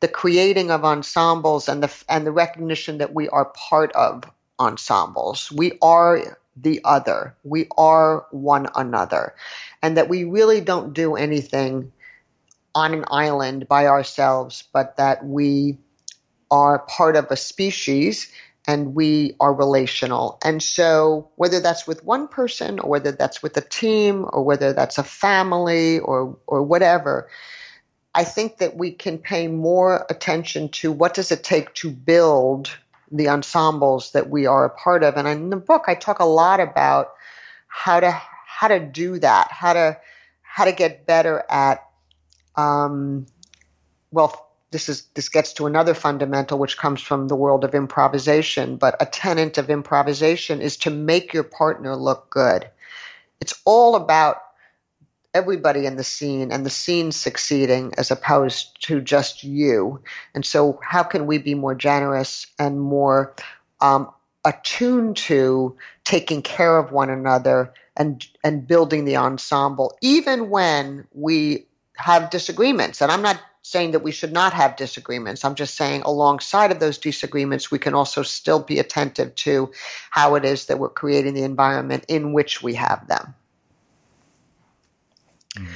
the 0.01 0.09
creating 0.09 0.71
of 0.71 0.85
ensembles 0.85 1.71
and 1.71 1.83
the 1.83 2.05
and 2.11 2.27
the 2.27 2.33
recognition 2.33 2.99
that 2.99 3.15
we 3.15 3.31
are 3.31 3.47
part 3.47 3.93
of 3.93 4.25
ensembles. 4.59 5.51
We 5.51 5.79
are 5.83 6.39
the 6.57 6.81
other. 6.85 7.37
We 7.43 7.69
are 7.77 8.27
one 8.31 8.69
another, 8.75 9.35
and 9.83 9.97
that 9.97 10.09
we 10.09 10.25
really 10.25 10.61
don't 10.61 10.93
do 10.93 11.17
anything 11.17 11.93
on 12.75 12.95
an 12.95 13.05
island 13.11 13.69
by 13.69 13.87
ourselves, 13.87 14.65
but 14.73 14.97
that 14.97 15.25
we 15.25 15.79
are 16.51 16.81
part 16.81 17.17
of 17.17 17.31
a 17.31 17.37
species 17.37 18.31
and 18.67 18.95
we 18.95 19.35
are 19.41 19.53
relational. 19.53 20.39
And 20.45 20.63
so, 20.63 21.31
whether 21.37 21.61
that's 21.61 21.87
with 21.87 22.05
one 22.05 22.29
person 22.29 22.79
or 22.79 22.91
whether 22.91 23.13
that's 23.13 23.43
with 23.43 23.57
a 23.57 23.61
team 23.61 24.25
or 24.31 24.45
whether 24.45 24.73
that's 24.73 24.99
a 24.99 25.05
family 25.05 25.99
or, 25.99 26.39
or 26.47 26.63
whatever, 26.63 27.29
I 28.15 28.25
think 28.25 28.59
that 28.59 28.77
we 28.77 28.93
can 28.93 29.19
pay 29.19 29.49
more 29.49 30.07
attention 30.09 30.69
to 30.71 30.93
what 30.93 31.15
does 31.15 31.33
it 31.33 31.43
take 31.43 31.75
to 31.77 31.91
build 31.91 32.77
the 33.13 33.29
ensembles 33.29 34.13
that 34.13 34.31
we 34.31 34.47
are 34.47 34.65
a 34.65 34.71
part 34.71 35.05
of. 35.05 35.17
And 35.17 35.29
in 35.29 35.51
the 35.51 35.57
book, 35.57 35.85
I 35.87 35.95
talk 35.95 36.19
a 36.19 36.25
lot 36.25 36.61
about 36.61 37.13
how 37.69 38.01
to 38.01 38.11
how 38.47 38.69
to 38.69 38.81
do 38.81 39.19
that, 39.19 39.51
how 39.51 39.73
to 39.75 39.99
how 40.43 40.65
to 40.65 40.73
get 40.73 41.07
better 41.07 41.45
at 41.49 41.87
um, 42.57 43.27
well 44.11 44.51
this 44.71 44.89
is 44.89 45.03
this 45.15 45.29
gets 45.29 45.55
to 45.55 45.67
another 45.67 45.95
fundamental 45.95 46.59
which 46.59 46.77
comes 46.77 47.01
from 47.01 47.29
the 47.29 47.37
world 47.37 47.65
of 47.65 47.75
improvisation 47.75 48.77
but 48.77 48.95
a 49.01 49.07
tenet 49.07 49.57
of 49.57 49.71
improvisation 49.71 50.61
is 50.61 50.77
to 50.77 50.91
make 50.91 51.33
your 51.33 51.43
partner 51.43 51.97
look 51.97 52.29
good 52.31 52.69
it's 53.41 53.55
all 53.65 53.97
about 53.97 54.37
everybody 55.35 55.87
in 55.87 55.97
the 55.97 56.05
scene 56.05 56.53
and 56.53 56.65
the 56.65 56.71
scene 56.71 57.13
succeeding 57.13 57.93
as 57.97 58.11
opposed 58.11 58.81
to 58.83 59.01
just 59.01 59.45
you. 59.45 60.03
And 60.35 60.45
so 60.45 60.79
how 60.83 61.03
can 61.03 61.27
we 61.27 61.39
be 61.39 61.55
more 61.55 61.75
generous 61.75 62.47
and 62.59 62.81
more 62.81 63.35
um, 63.81 64.11
attuned 64.45 65.17
to 65.17 65.77
taking 66.05 66.43
care 66.43 66.79
of 66.79 66.93
one 66.93 67.11
another 67.11 67.73
and 67.97 68.27
and 68.43 68.67
building 68.67 69.05
the 69.05 69.17
ensemble 69.17 69.97
even 70.01 70.51
when 70.51 71.07
we 71.13 71.67
have 71.97 72.31
disagreements? 72.31 73.01
And 73.01 73.13
i'm 73.13 73.23
not 73.23 73.41
saying 73.63 73.93
that 73.93 74.03
we 74.03 74.11
should 74.11 74.33
not 74.33 74.53
have 74.53 74.75
disagreements. 74.77 75.45
I'm 75.45 75.55
just 75.55 75.77
saying 75.77 76.03
alongside 76.03 76.73
of 76.73 76.81
those 76.81 76.99
disagreements 76.99 77.71
we 77.71 77.79
can 77.79 77.95
also 77.95 78.25
still 78.25 78.59
be 78.59 78.81
attentive 78.81 79.37
to 79.37 79.71
how 80.11 80.35
it 80.35 80.45
is 80.45 80.67
that 80.67 80.81
we're 80.81 80.89
creating 80.89 81.35
the 81.35 81.45
environment 81.45 82.07
in 82.09 82.33
which 82.33 82.61
we 82.61 82.75
have 82.75 83.07
them 83.07 83.35
mm. 85.57 85.69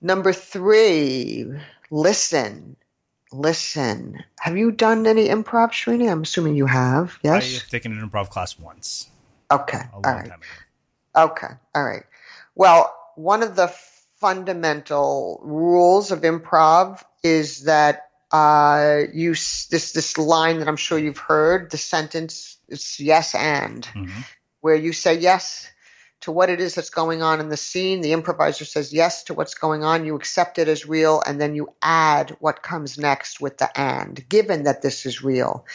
number 0.00 0.32
3 0.32 1.58
listen 1.90 2.76
listen 3.32 4.22
have 4.38 4.56
you 4.56 4.70
done 4.70 5.06
any 5.06 5.28
improv 5.28 5.72
Srini? 5.72 6.10
i'm 6.10 6.22
assuming 6.22 6.54
you 6.56 6.66
have 6.66 7.18
yes 7.22 7.62
i've 7.62 7.68
taken 7.68 7.92
an 7.92 8.08
improv 8.08 8.30
class 8.30 8.58
once 8.58 9.08
okay 9.50 9.82
all 9.92 10.00
right 10.02 10.30
Okay. 11.16 11.48
All 11.74 11.84
right. 11.84 12.04
Well, 12.54 12.94
one 13.14 13.42
of 13.42 13.56
the 13.56 13.68
fundamental 14.20 15.40
rules 15.42 16.10
of 16.10 16.20
improv 16.20 17.02
is 17.22 17.64
that 17.64 18.10
uh, 18.30 19.02
you 19.12 19.30
this 19.30 19.92
this 19.92 20.18
line 20.18 20.58
that 20.58 20.68
I'm 20.68 20.76
sure 20.76 20.98
you've 20.98 21.18
heard. 21.18 21.70
The 21.70 21.78
sentence 21.78 22.58
is 22.68 23.00
yes 23.00 23.34
and, 23.34 23.82
mm-hmm. 23.86 24.20
where 24.60 24.74
you 24.74 24.92
say 24.92 25.18
yes 25.18 25.70
to 26.20 26.32
what 26.32 26.50
it 26.50 26.60
is 26.60 26.74
that's 26.74 26.90
going 26.90 27.22
on 27.22 27.40
in 27.40 27.48
the 27.48 27.56
scene. 27.56 28.00
The 28.00 28.12
improviser 28.12 28.64
says 28.64 28.92
yes 28.92 29.24
to 29.24 29.34
what's 29.34 29.54
going 29.54 29.84
on. 29.84 30.06
You 30.06 30.16
accept 30.16 30.58
it 30.58 30.68
as 30.68 30.86
real, 30.86 31.22
and 31.26 31.40
then 31.40 31.54
you 31.54 31.68
add 31.82 32.36
what 32.40 32.62
comes 32.62 32.98
next 32.98 33.40
with 33.40 33.58
the 33.58 33.78
and, 33.78 34.28
given 34.28 34.64
that 34.64 34.82
this 34.82 35.06
is 35.06 35.22
real. 35.22 35.66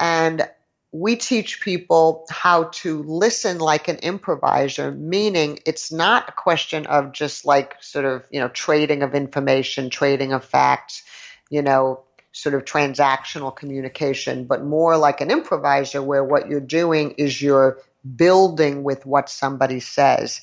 And 0.00 0.48
we 0.92 1.16
teach 1.16 1.60
people 1.60 2.26
how 2.30 2.64
to 2.64 3.02
listen 3.02 3.58
like 3.58 3.88
an 3.88 3.96
improviser, 3.96 4.90
meaning 4.90 5.58
it's 5.66 5.92
not 5.92 6.30
a 6.30 6.32
question 6.32 6.86
of 6.86 7.12
just 7.12 7.44
like 7.44 7.76
sort 7.82 8.04
of, 8.06 8.24
you 8.30 8.40
know, 8.40 8.48
trading 8.48 9.02
of 9.02 9.14
information, 9.14 9.90
trading 9.90 10.32
of 10.32 10.44
facts, 10.44 11.02
you 11.50 11.60
know, 11.60 12.00
sort 12.32 12.54
of 12.54 12.64
transactional 12.64 13.54
communication, 13.54 14.44
but 14.44 14.64
more 14.64 14.96
like 14.96 15.20
an 15.20 15.30
improviser 15.30 16.02
where 16.02 16.24
what 16.24 16.48
you're 16.48 16.60
doing 16.60 17.12
is 17.12 17.40
you're 17.40 17.78
building 18.14 18.82
with 18.84 19.04
what 19.06 19.28
somebody 19.28 19.80
says, 19.80 20.40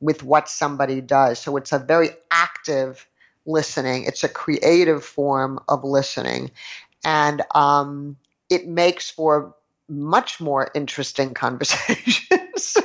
with 0.00 0.22
what 0.22 0.48
somebody 0.48 1.00
does. 1.00 1.38
So 1.38 1.56
it's 1.56 1.72
a 1.72 1.78
very 1.78 2.10
active 2.30 3.06
listening. 3.46 4.04
It's 4.04 4.24
a 4.24 4.28
creative 4.28 5.04
form 5.04 5.58
of 5.68 5.84
listening. 5.84 6.50
And 7.04 7.42
um, 7.54 8.16
it 8.50 8.66
makes 8.68 9.10
for 9.10 9.54
much 9.88 10.40
more 10.40 10.70
interesting 10.74 11.34
conversations. 11.34 12.76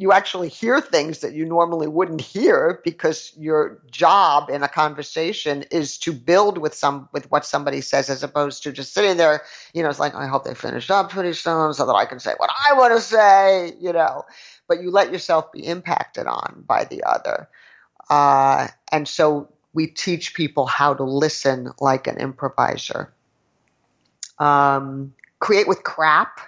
You 0.00 0.12
actually 0.12 0.48
hear 0.48 0.80
things 0.80 1.18
that 1.18 1.34
you 1.34 1.44
normally 1.44 1.86
wouldn't 1.86 2.22
hear 2.22 2.80
because 2.84 3.34
your 3.36 3.82
job 3.90 4.48
in 4.48 4.62
a 4.62 4.68
conversation 4.68 5.62
is 5.70 5.98
to 5.98 6.14
build 6.14 6.56
with 6.56 6.72
some 6.72 7.06
with 7.12 7.30
what 7.30 7.44
somebody 7.44 7.82
says 7.82 8.08
as 8.08 8.22
opposed 8.22 8.62
to 8.62 8.72
just 8.72 8.94
sitting 8.94 9.18
there, 9.18 9.42
you 9.74 9.82
know, 9.82 9.90
it's 9.90 10.00
like 10.00 10.14
I 10.14 10.26
hope 10.26 10.44
they 10.44 10.54
finish 10.54 10.88
up 10.88 11.10
pretty 11.10 11.34
soon 11.34 11.74
so 11.74 11.84
that 11.84 11.92
I 11.92 12.06
can 12.06 12.18
say 12.18 12.32
what 12.38 12.48
I 12.66 12.72
want 12.78 12.94
to 12.94 13.00
say, 13.02 13.74
you 13.78 13.92
know. 13.92 14.24
But 14.66 14.80
you 14.80 14.90
let 14.90 15.12
yourself 15.12 15.52
be 15.52 15.66
impacted 15.66 16.26
on 16.26 16.64
by 16.66 16.84
the 16.84 17.04
other. 17.04 17.50
Uh, 18.08 18.68
and 18.90 19.06
so 19.06 19.52
we 19.74 19.86
teach 19.86 20.32
people 20.32 20.64
how 20.64 20.94
to 20.94 21.04
listen 21.04 21.72
like 21.78 22.06
an 22.06 22.16
improviser. 22.16 23.12
Um, 24.38 25.12
Create 25.40 25.68
with 25.68 25.82
crap 25.82 26.40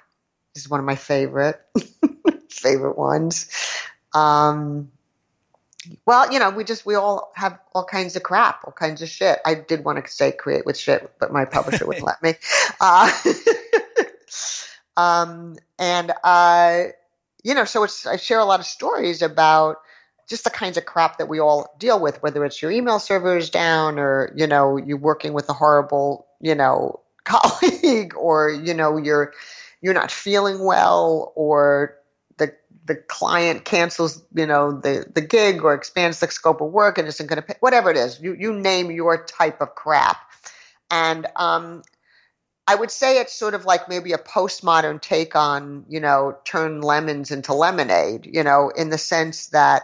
is 0.54 0.70
one 0.70 0.80
of 0.80 0.86
my 0.86 0.96
favorite 0.96 1.60
favorite 2.52 2.98
ones. 2.98 3.48
Um, 4.12 4.90
well, 6.06 6.32
you 6.32 6.38
know, 6.38 6.50
we 6.50 6.64
just 6.64 6.86
we 6.86 6.94
all 6.94 7.32
have 7.34 7.58
all 7.74 7.84
kinds 7.84 8.14
of 8.16 8.22
crap, 8.22 8.64
all 8.64 8.72
kinds 8.72 9.02
of 9.02 9.08
shit. 9.08 9.40
I 9.44 9.54
did 9.54 9.84
want 9.84 10.04
to 10.04 10.10
say 10.10 10.30
create 10.32 10.64
with 10.64 10.78
shit, 10.78 11.12
but 11.18 11.32
my 11.32 11.44
publisher 11.44 11.86
wouldn't 11.86 12.06
let 12.06 12.22
me. 12.22 12.34
Uh, 12.80 13.12
um, 14.96 15.56
and 15.78 16.12
uh, 16.24 16.84
you 17.44 17.54
know, 17.54 17.64
so 17.64 17.84
it's 17.84 18.06
I 18.06 18.16
share 18.16 18.40
a 18.40 18.44
lot 18.44 18.60
of 18.60 18.66
stories 18.66 19.22
about 19.22 19.78
just 20.28 20.44
the 20.44 20.50
kinds 20.50 20.76
of 20.76 20.84
crap 20.84 21.18
that 21.18 21.28
we 21.28 21.38
all 21.40 21.74
deal 21.78 22.00
with, 22.00 22.22
whether 22.22 22.44
it's 22.44 22.60
your 22.60 22.70
email 22.70 22.98
server 22.98 23.36
is 23.36 23.50
down 23.50 23.98
or 23.98 24.32
you 24.36 24.46
know 24.46 24.76
you're 24.76 24.96
working 24.96 25.32
with 25.32 25.48
a 25.48 25.52
horrible 25.52 26.26
you 26.40 26.54
know 26.54 27.00
colleague 27.24 28.14
or 28.16 28.50
you 28.50 28.74
know 28.74 28.96
you're 28.96 29.32
you're 29.80 29.94
not 29.94 30.10
feeling 30.10 30.64
well 30.64 31.32
or 31.36 31.96
the 32.84 32.96
client 32.96 33.64
cancels 33.64 34.22
you 34.34 34.46
know 34.46 34.72
the 34.72 35.06
the 35.14 35.20
gig 35.20 35.62
or 35.62 35.74
expands 35.74 36.20
the 36.20 36.28
scope 36.28 36.60
of 36.60 36.70
work 36.70 36.98
and 36.98 37.08
isn't 37.08 37.28
going 37.28 37.40
to 37.40 37.42
pay 37.42 37.54
whatever 37.60 37.90
it 37.90 37.96
is 37.96 38.20
you 38.20 38.34
you 38.34 38.52
name 38.52 38.90
your 38.90 39.24
type 39.24 39.60
of 39.60 39.74
crap. 39.74 40.18
And 40.90 41.26
um 41.36 41.82
I 42.66 42.76
would 42.76 42.90
say 42.90 43.18
it's 43.18 43.34
sort 43.34 43.54
of 43.54 43.64
like 43.64 43.88
maybe 43.88 44.12
a 44.12 44.18
postmodern 44.18 45.00
take 45.00 45.34
on, 45.34 45.84
you 45.88 45.98
know, 45.98 46.36
turn 46.44 46.80
lemons 46.80 47.32
into 47.32 47.54
lemonade, 47.54 48.28
you 48.32 48.44
know, 48.44 48.70
in 48.70 48.88
the 48.88 48.98
sense 48.98 49.48
that 49.48 49.82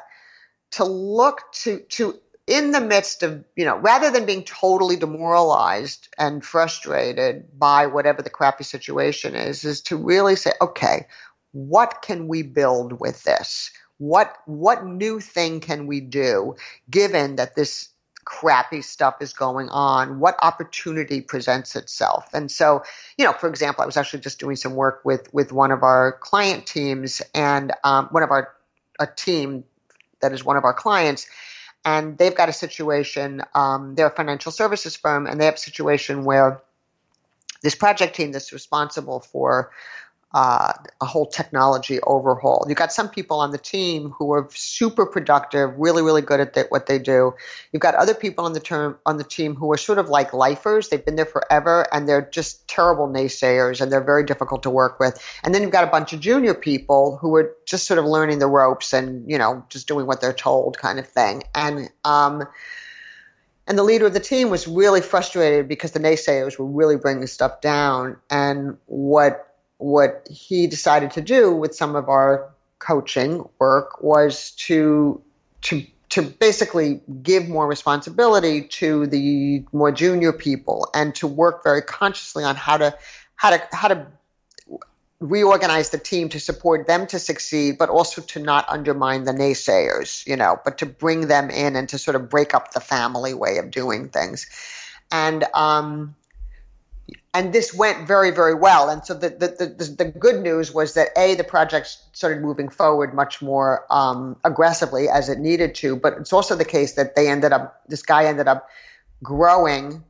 to 0.73 0.85
look 0.85 1.43
to 1.65 1.81
to 1.81 2.19
in 2.47 2.71
the 2.71 2.81
midst 2.81 3.23
of, 3.23 3.45
you 3.57 3.67
know, 3.67 3.77
rather 3.77 4.11
than 4.11 4.25
being 4.25 4.43
totally 4.43 4.97
demoralized 4.97 6.09
and 6.17 6.43
frustrated 6.43 7.59
by 7.59 7.87
whatever 7.87 8.23
the 8.23 8.31
crappy 8.31 8.65
situation 8.65 9.35
is, 9.35 9.65
is 9.65 9.83
to 9.83 9.97
really 9.97 10.35
say, 10.35 10.53
okay, 10.61 11.07
what 11.53 12.03
can 12.03 12.29
we 12.29 12.43
build 12.43 13.01
with 13.01 13.23
this? 13.25 13.71
What 13.99 14.37
what 14.47 14.87
new 14.87 15.21
thing 15.21 15.61
can 15.61 15.87
we 15.87 16.01
do 16.01 16.57
given 16.89 17.37
that 17.37 17.57
this 17.57 17.89
crappy 18.25 18.83
stuff 18.83 19.17
is 19.21 19.33
going 19.33 19.69
on? 19.71 20.21
What 20.21 20.37
opportunity 20.43 21.21
presents 21.21 21.75
itself? 21.75 22.29
And 22.33 22.51
so, 22.51 22.83
you 23.17 23.25
know, 23.25 23.33
for 23.33 23.49
example, 23.49 23.83
I 23.83 23.87
was 23.87 23.97
actually 23.97 24.21
just 24.21 24.39
doing 24.39 24.57
some 24.57 24.75
work 24.75 25.01
with 25.05 25.33
with 25.33 25.53
one 25.53 25.73
of 25.73 25.83
our 25.83 26.13
client 26.13 26.67
teams 26.67 27.23
and 27.35 27.73
um, 27.83 28.09
one 28.11 28.23
of 28.23 28.31
our 28.31 28.55
a 29.01 29.07
team 29.07 29.65
that 30.21 30.33
is 30.33 30.45
one 30.45 30.57
of 30.57 30.65
our 30.65 30.75
clients 30.75 31.29
and 31.85 32.19
they've 32.19 32.35
got 32.35 32.49
a 32.49 32.53
situation. 32.53 33.43
Um, 33.55 33.95
they're 33.95 34.09
a 34.09 34.15
financial 34.15 34.53
services 34.53 34.97
firm, 34.97 35.27
and 35.27 35.41
they 35.41 35.47
have 35.47 35.55
a 35.55 35.59
situation 35.59 36.25
where 36.25 36.63
this 37.63 37.75
project 37.75 38.17
team 38.17 38.33
that's 38.33 38.53
responsible 38.53 39.21
for 39.21 39.71
uh, 40.35 40.75
a 41.01 41.07
whole 41.07 41.25
technology 41.25 42.01
overhaul. 42.03 42.67
You've 42.69 42.77
got 42.77 42.93
some 42.93 43.09
people 43.09 43.41
on 43.41 43.51
the 43.51 43.59
team 43.59 44.11
who 44.11 44.33
are 44.33 44.47
super 44.53 45.07
productive, 45.07 45.79
really, 45.79 46.03
really 46.03 46.21
good 46.21 46.39
at 46.39 46.53
the, 46.53 46.67
what 46.69 46.87
they 46.87 46.99
do. 46.99 47.35
You've 47.73 47.81
got 47.81 47.95
other 47.95 48.13
people 48.13 48.45
on 48.45 48.53
the 48.53 48.61
term 48.61 48.99
on 49.07 49.17
the 49.17 49.25
team 49.25 49.55
who 49.55 49.73
are 49.73 49.79
sort 49.79 49.99
of 49.99 50.11
like 50.11 50.35
lifers. 50.35 50.89
They've 50.91 51.05
been 51.05 51.17
there 51.17 51.25
forever, 51.25 51.87
and 51.93 52.07
they're 52.07 52.29
just 52.31 52.69
terrible 52.69 53.09
naysayers, 53.09 53.81
and 53.81 53.91
they're 53.91 54.05
very 54.05 54.25
difficult 54.25 54.65
to 54.65 54.71
work 54.71 55.01
with. 55.01 55.19
And 55.43 55.55
then 55.55 55.63
you've 55.63 55.71
got 55.71 55.85
a 55.85 55.91
bunch 55.91 56.13
of 56.13 56.21
junior 56.21 56.53
people 56.53 57.17
who 57.17 57.35
are 57.37 57.57
just 57.65 57.87
sort 57.87 57.99
of 57.99 58.05
learning 58.05 58.39
the 58.39 58.49
ropes 58.49 58.93
and 58.93 59.31
you 59.31 59.39
know 59.39 59.65
just 59.71 59.89
doing 59.89 60.07
what 60.07 60.21
they're 60.21 60.35
told, 60.35 60.77
kind 60.77 60.99
of 60.99 61.09
thing. 61.09 61.45
And 61.55 61.89
um, 62.05 62.47
and 63.67 63.79
the 63.79 63.83
leader 63.83 64.07
of 64.07 64.15
the 64.15 64.21
team 64.21 64.51
was 64.51 64.69
really 64.69 65.01
frustrated 65.03 65.69
because 65.69 65.93
the 65.93 66.01
naysayers 66.01 66.59
were 66.59 66.67
really 66.67 66.97
bringing 66.97 67.27
stuff 67.27 67.61
down. 67.61 68.17
And 68.31 68.79
what 68.87 69.48
what 69.79 70.29
he 70.31 70.67
decided 70.67 71.13
to 71.13 71.21
do 71.21 71.53
with 71.53 71.75
some 71.75 71.97
of 71.97 72.09
our 72.09 72.51
coaching 72.79 73.49
work 73.59 74.03
was 74.03 74.53
to 74.53 75.23
to 75.63 75.85
to 76.11 76.23
basically 76.23 77.01
give 77.23 77.49
more 77.49 77.67
responsibility 77.67 78.63
to 78.63 79.07
the 79.07 79.65
more 79.73 79.93
junior 79.93 80.33
people 80.33 80.89
and 80.95 81.15
to 81.15 81.27
work 81.27 81.63
very 81.63 81.83
consciously 81.83 82.45
on 82.45 82.57
how 82.57 82.77
to 82.77 82.97
how 83.37 83.51
to 83.51 83.63
how 83.73 83.89
to 83.89 84.07
reorganize 85.21 85.91
the 85.91 85.99
team 85.99 86.29
to 86.29 86.39
support 86.39 86.87
them 86.87 87.07
to 87.09 87.19
succeed, 87.19 87.77
but 87.77 87.89
also 87.89 88.23
to 88.23 88.39
not 88.39 88.65
undermine 88.69 89.25
the 89.25 89.33
naysayers, 89.33 90.25
you 90.27 90.37
know, 90.37 90.61
but 90.65 90.79
to 90.79 90.87
bring 90.87 91.27
them 91.27 91.51
in 91.51 91.75
and 91.75 91.89
to 91.89 91.99
sort 91.99 92.15
of 92.15 92.31
break 92.31 92.55
up 92.55 92.73
the 92.73 92.81
family 92.81 93.35
way 93.35 93.59
of 93.59 93.71
doing 93.71 94.09
things. 94.09 94.47
And 95.11 95.45
um, 95.55 96.15
and 97.39 97.53
this 97.53 97.73
went 97.73 98.05
very, 98.05 98.33
very 98.33 98.55
well. 98.55 98.89
And 98.89 99.05
so 99.05 99.15
the, 99.15 99.29
the, 99.29 99.47
the, 99.47 99.85
the, 99.97 100.05
good 100.07 100.43
news 100.43 100.75
was 100.75 100.95
that 100.95 101.11
A, 101.17 101.37
the 101.37 101.45
project 101.45 101.97
started 102.13 102.43
moving 102.43 102.69
forward 102.69 103.15
much 103.15 103.41
more 103.41 103.87
um, 103.91 104.37
aggressively 104.43 105.09
as 105.09 105.29
it 105.29 105.39
needed 105.39 105.77
to. 105.77 105.95
But 105.95 106.15
it's 106.15 106.33
also 106.33 106.57
the 106.57 106.65
case 106.65 106.95
that 106.95 107.15
they 107.15 107.29
ended 107.29 107.53
up, 107.53 107.81
this 107.87 108.03
guy 108.03 108.25
ended 108.25 108.49
up 108.49 108.69
growing 109.23 110.03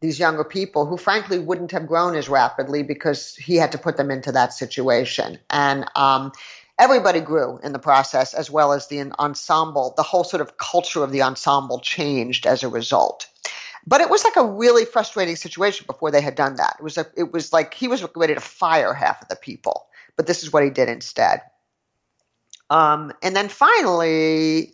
these 0.00 0.18
younger 0.18 0.42
people 0.42 0.84
who 0.84 0.96
frankly 0.96 1.38
wouldn't 1.38 1.70
have 1.70 1.86
grown 1.86 2.16
as 2.16 2.28
rapidly 2.28 2.82
because 2.82 3.36
he 3.36 3.54
had 3.54 3.70
to 3.70 3.78
put 3.78 3.96
them 3.96 4.10
into 4.10 4.32
that 4.32 4.52
situation. 4.52 5.38
And 5.50 5.88
um, 5.94 6.32
everybody 6.76 7.20
grew 7.20 7.60
in 7.62 7.72
the 7.72 7.78
process 7.78 8.34
as 8.34 8.50
well 8.50 8.72
as 8.72 8.88
the 8.88 9.12
ensemble, 9.16 9.94
the 9.96 10.02
whole 10.02 10.24
sort 10.24 10.40
of 10.40 10.58
culture 10.58 11.04
of 11.04 11.12
the 11.12 11.22
ensemble 11.22 11.78
changed 11.78 12.48
as 12.48 12.64
a 12.64 12.68
result. 12.68 13.28
But 13.86 14.00
it 14.00 14.08
was 14.08 14.24
like 14.24 14.36
a 14.36 14.44
really 14.44 14.84
frustrating 14.84 15.36
situation 15.36 15.84
before 15.86 16.10
they 16.10 16.20
had 16.20 16.34
done 16.34 16.56
that. 16.56 16.76
It 16.78 16.82
was 16.82 16.96
a, 16.96 17.06
it 17.16 17.32
was 17.32 17.52
like 17.52 17.74
he 17.74 17.88
was 17.88 18.04
ready 18.16 18.34
to 18.34 18.40
fire 18.40 18.94
half 18.94 19.22
of 19.22 19.28
the 19.28 19.36
people, 19.36 19.86
but 20.16 20.26
this 20.26 20.42
is 20.42 20.52
what 20.52 20.64
he 20.64 20.70
did 20.70 20.88
instead. 20.88 21.42
Um, 22.70 23.12
and 23.22 23.36
then 23.36 23.48
finally, 23.50 24.72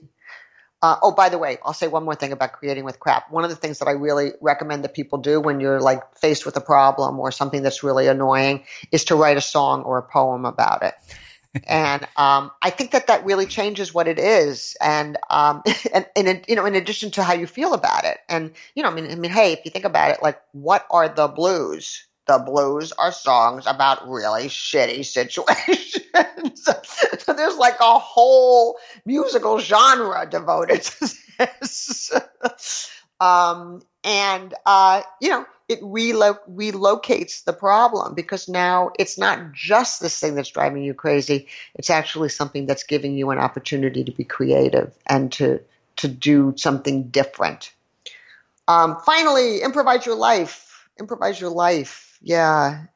uh, 0.80 0.96
oh, 1.02 1.12
by 1.12 1.28
the 1.28 1.38
way, 1.38 1.58
I'll 1.64 1.74
say 1.74 1.88
one 1.88 2.04
more 2.04 2.14
thing 2.14 2.32
about 2.32 2.52
creating 2.52 2.84
with 2.84 3.00
crap. 3.00 3.30
One 3.30 3.42
of 3.42 3.50
the 3.50 3.56
things 3.56 3.80
that 3.80 3.88
I 3.88 3.92
really 3.92 4.32
recommend 4.40 4.84
that 4.84 4.94
people 4.94 5.18
do 5.18 5.40
when 5.40 5.61
you're 5.61 5.80
like 5.80 6.16
faced 6.16 6.46
with 6.46 6.56
a 6.56 6.61
problem 6.61 7.18
or 7.18 7.32
something 7.32 7.62
that's 7.62 7.82
really 7.82 8.06
annoying 8.06 8.64
is 8.92 9.04
to 9.06 9.16
write 9.16 9.36
a 9.36 9.42
song 9.42 9.82
or 9.82 9.98
a 9.98 10.02
poem 10.02 10.44
about 10.44 10.82
it 10.82 10.94
and 11.66 12.07
um, 12.16 12.51
I 12.62 12.70
think 12.70 12.92
that 12.92 13.09
that 13.09 13.24
really 13.24 13.46
changes 13.46 13.92
what 13.92 14.09
it 14.09 14.18
is, 14.18 14.76
and 14.80 15.16
um, 15.28 15.62
and, 15.94 16.07
and 16.16 16.44
you 16.48 16.57
know, 16.57 16.66
in 16.66 16.74
addition 16.74 17.11
to 17.12 17.22
how 17.22 17.34
you 17.34 17.46
feel 17.46 17.74
about 17.74 18.05
it, 18.05 18.18
and 18.28 18.53
you 18.74 18.82
know, 18.82 18.90
I 18.90 18.94
mean, 18.94 19.11
I 19.11 19.14
mean, 19.16 19.30
hey, 19.32 19.53
if 19.53 19.61
you 19.64 19.70
think 19.70 19.84
about 19.84 20.12
it, 20.12 20.22
like, 20.22 20.40
what 20.53 20.86
are 20.90 21.09
the 21.09 21.28
blues? 21.28 22.07
The 22.26 22.38
blues 22.38 22.92
are 22.92 23.11
songs 23.11 23.66
about 23.66 24.09
really 24.09 24.46
shitty 24.46 25.05
situations. 25.05 26.64
so 27.24 27.32
there's 27.32 27.57
like 27.57 27.80
a 27.80 27.98
whole 27.98 28.78
musical 29.05 29.59
genre 29.59 30.28
devoted 30.30 30.82
to 30.82 31.14
this. 31.38 32.12
um, 33.20 33.82
and 34.05 34.55
uh, 34.64 35.03
you 35.20 35.30
know, 35.30 35.46
it 35.71 35.81
relo- 35.83 36.41
relocates 36.51 37.45
the 37.45 37.53
problem 37.53 38.14
because 38.14 38.49
now 38.49 38.91
it's 38.99 39.16
not 39.16 39.53
just 39.53 40.01
this 40.01 40.18
thing 40.18 40.35
that's 40.35 40.49
driving 40.49 40.83
you 40.83 40.95
crazy. 40.95 41.47
It's 41.77 41.91
actually 41.91 42.31
something 42.31 42.66
that's 42.66 42.83
giving 42.83 43.16
you 43.16 43.31
an 43.31 43.39
opportunity 43.39 44.03
to 44.03 44.11
be 44.11 44.25
creative 44.25 44.93
and 45.07 45.31
to 45.35 45.61
to 45.99 46.09
do 46.09 46.55
something 46.57 47.05
different. 47.11 47.73
Um, 48.66 48.99
finally, 49.07 49.62
improvise 49.62 50.05
your 50.05 50.16
life. 50.16 50.89
Improvise 50.99 51.41
your 51.41 51.51
life. 51.51 52.18
Yeah, 52.21 52.87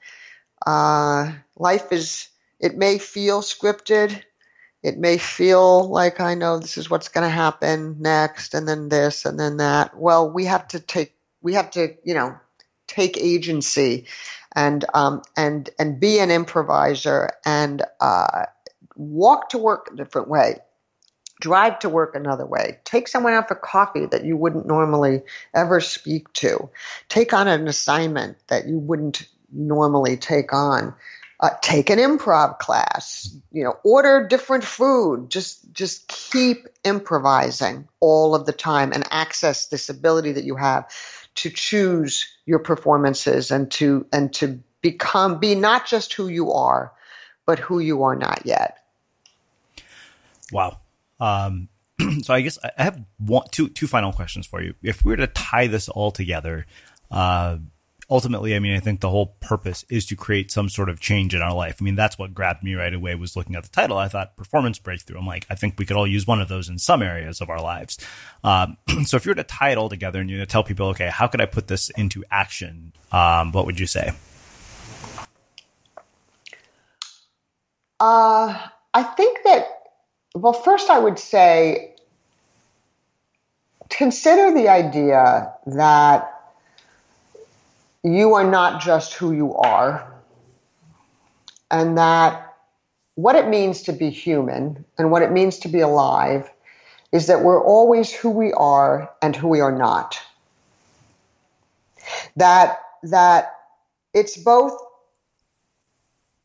uh, 0.66 1.31
life 1.57 1.93
is. 1.93 2.27
It 2.59 2.77
may 2.77 2.99
feel 2.99 3.41
scripted. 3.41 4.20
It 4.83 4.99
may 4.99 5.18
feel 5.18 5.89
like 5.89 6.18
I 6.18 6.35
know 6.35 6.59
this 6.59 6.77
is 6.77 6.91
what's 6.91 7.09
going 7.09 7.25
to 7.25 7.31
happen 7.31 7.99
next, 8.01 8.53
and 8.55 8.66
then 8.66 8.89
this, 8.89 9.27
and 9.27 9.39
then 9.39 9.59
that. 9.59 9.97
Well, 9.97 10.29
we 10.29 10.47
have 10.47 10.66
to 10.68 10.81
take. 10.81 11.14
We 11.41 11.55
have 11.55 11.70
to, 11.72 11.95
you 12.03 12.14
know, 12.14 12.37
take 12.87 13.16
agency 13.18 14.07
and 14.55 14.85
um, 14.95 15.22
and 15.37 15.70
and 15.78 16.01
be 16.01 16.18
an 16.18 16.30
improviser 16.30 17.30
and 17.45 17.82
uh, 18.01 18.45
walk 18.97 19.51
to 19.51 19.59
work 19.59 19.91
a 19.93 19.97
different 19.97 20.28
way 20.28 20.59
drive 21.41 21.78
to 21.80 21.89
work 21.89 22.14
another 22.14 22.47
way 22.47 22.78
take 22.85 23.09
someone 23.09 23.32
out 23.32 23.49
for 23.49 23.57
coffee 23.57 24.07
that 24.07 24.24
you 24.24 24.37
wouldn't 24.37 24.66
normally 24.66 25.22
ever 25.53 25.80
speak 25.80 26.32
to 26.32 26.70
take 27.09 27.32
on 27.32 27.49
an 27.49 27.66
assignment 27.66 28.37
that 28.47 28.66
you 28.66 28.78
wouldn't 28.78 29.26
normally 29.53 30.16
take 30.16 30.53
on 30.53 30.95
uh, 31.41 31.51
take 31.61 31.91
an 31.91 31.99
improv 31.99 32.59
class 32.61 33.37
you 33.51 33.64
know 33.64 33.76
order 33.85 34.26
different 34.26 34.62
food 34.62 35.28
just 35.28 35.70
just 35.72 36.07
keep 36.07 36.68
improvising 36.85 37.89
all 37.99 38.35
of 38.35 38.47
the 38.47 38.53
time 38.53 38.93
and 38.93 39.05
access 39.11 39.66
this 39.66 39.89
ability 39.89 40.32
that 40.32 40.45
you 40.45 40.55
have 40.55 40.89
to 41.37 41.51
choose 41.51 42.28
your 42.47 42.59
performances 42.59 43.51
and 43.51 43.70
to 43.72 44.07
and 44.12 44.32
to 44.35 44.61
become 44.80 45.39
be 45.39 45.55
not 45.55 45.87
just 45.87 46.12
who 46.12 46.28
you 46.28 46.53
are, 46.53 46.93
but 47.47 47.59
who 47.59 47.78
you 47.78 48.05
are 48.05 48.16
not 48.16 48.43
yet. 48.45 48.78
Wow. 50.53 50.80
Um, 51.20 51.68
so 52.22 52.35
I 52.35 52.43
guess 52.43 52.59
I 52.62 52.82
have 52.82 53.03
one, 53.18 53.47
two 53.51 53.68
two 53.68 53.87
final 53.87 54.12
questions 54.12 54.47
for 54.47 54.62
you. 54.62 54.74
If 54.82 55.05
we 55.05 55.12
were 55.12 55.16
to 55.16 55.26
tie 55.26 55.66
this 55.66 55.89
all 55.89 56.11
together, 56.11 56.66
uh, 57.11 57.59
ultimately, 58.11 58.55
I 58.55 58.59
mean, 58.59 58.76
I 58.76 58.80
think 58.80 59.00
the 59.00 59.11
whole 59.11 59.36
purpose 59.40 59.84
is 59.88 60.07
to 60.07 60.16
create 60.16 60.50
some 60.50 60.68
sort 60.68 60.88
of 60.88 61.00
change 61.00 61.34
in 61.34 61.42
our 61.42 61.55
life. 61.55 61.78
I 61.80 61.84
mean, 61.84 61.94
that's 61.94 62.18
what 62.18 62.34
grabbed 62.34 62.62
me 62.62 62.74
right 62.74 62.92
away 62.92 63.14
was 63.14 63.36
looking 63.36 63.57
at 63.57 63.62
the 63.62 63.70
title. 63.70 63.98
I 63.98 64.09
thought 64.09 64.36
performance 64.36 64.78
breakthrough. 64.78 65.18
I'm 65.18 65.26
like, 65.26 65.46
I 65.50 65.55
think 65.55 65.74
we 65.78 65.86
could 65.86 65.96
all 65.96 66.07
use 66.07 66.26
one 66.26 66.40
of 66.40 66.48
those 66.48 66.68
in 66.68 66.78
some 66.78 67.02
areas 67.02 67.40
of 67.40 67.50
our 67.50 67.61
lives. 67.61 67.98
Um, 68.42 68.76
so 69.05 69.16
if 69.16 69.24
you 69.24 69.30
were 69.30 69.36
to 69.36 69.44
tie 69.44 69.70
it 69.70 69.78
all 69.78 69.88
together 69.88 70.20
and 70.20 70.30
you 70.30 70.38
were 70.38 70.44
to 70.44 70.50
tell 70.50 70.64
people, 70.64 70.88
okay, 70.88 71.09
how 71.09 71.26
could 71.26 71.40
I 71.40 71.46
put 71.46 71.68
this 71.68 71.90
into 71.90 72.24
action? 72.30 72.92
Um, 73.12 73.52
what 73.52 73.66
would 73.66 73.80
you 73.80 73.86
say? 73.86 74.12
Uh, 78.00 78.59
I 78.92 79.02
think 79.02 79.38
that, 79.44 79.66
well, 80.34 80.52
first 80.52 80.90
I 80.90 80.98
would 80.98 81.18
say 81.18 81.94
consider 83.88 84.52
the 84.52 84.68
idea 84.68 85.52
that 85.66 86.34
you 88.05 88.34
are 88.34 88.44
not 88.44 88.82
just 88.82 89.14
who 89.14 89.32
you 89.32 89.55
are, 89.57 90.12
and 91.70 91.98
that 91.98 92.55
what 93.14 93.34
it 93.34 93.48
means 93.48 93.82
to 93.82 93.92
be 93.92 94.11
human 94.11 94.84
and 94.98 95.11
what 95.11 95.22
it 95.22 95.32
means 95.32 95.59
to 95.61 95.68
be 95.68 95.80
alive 95.80 96.50
is 97.12 97.28
that 97.28 97.42
we're 97.42 97.62
always 97.62 98.12
who 98.12 98.30
we 98.30 98.52
are 98.52 99.11
and 99.22 99.34
who 99.34 99.48
we 99.48 99.61
are 99.61 99.76
not. 99.76 100.20
That 102.36 102.78
that 103.05 103.55
it's 104.12 104.36
both 104.36 104.76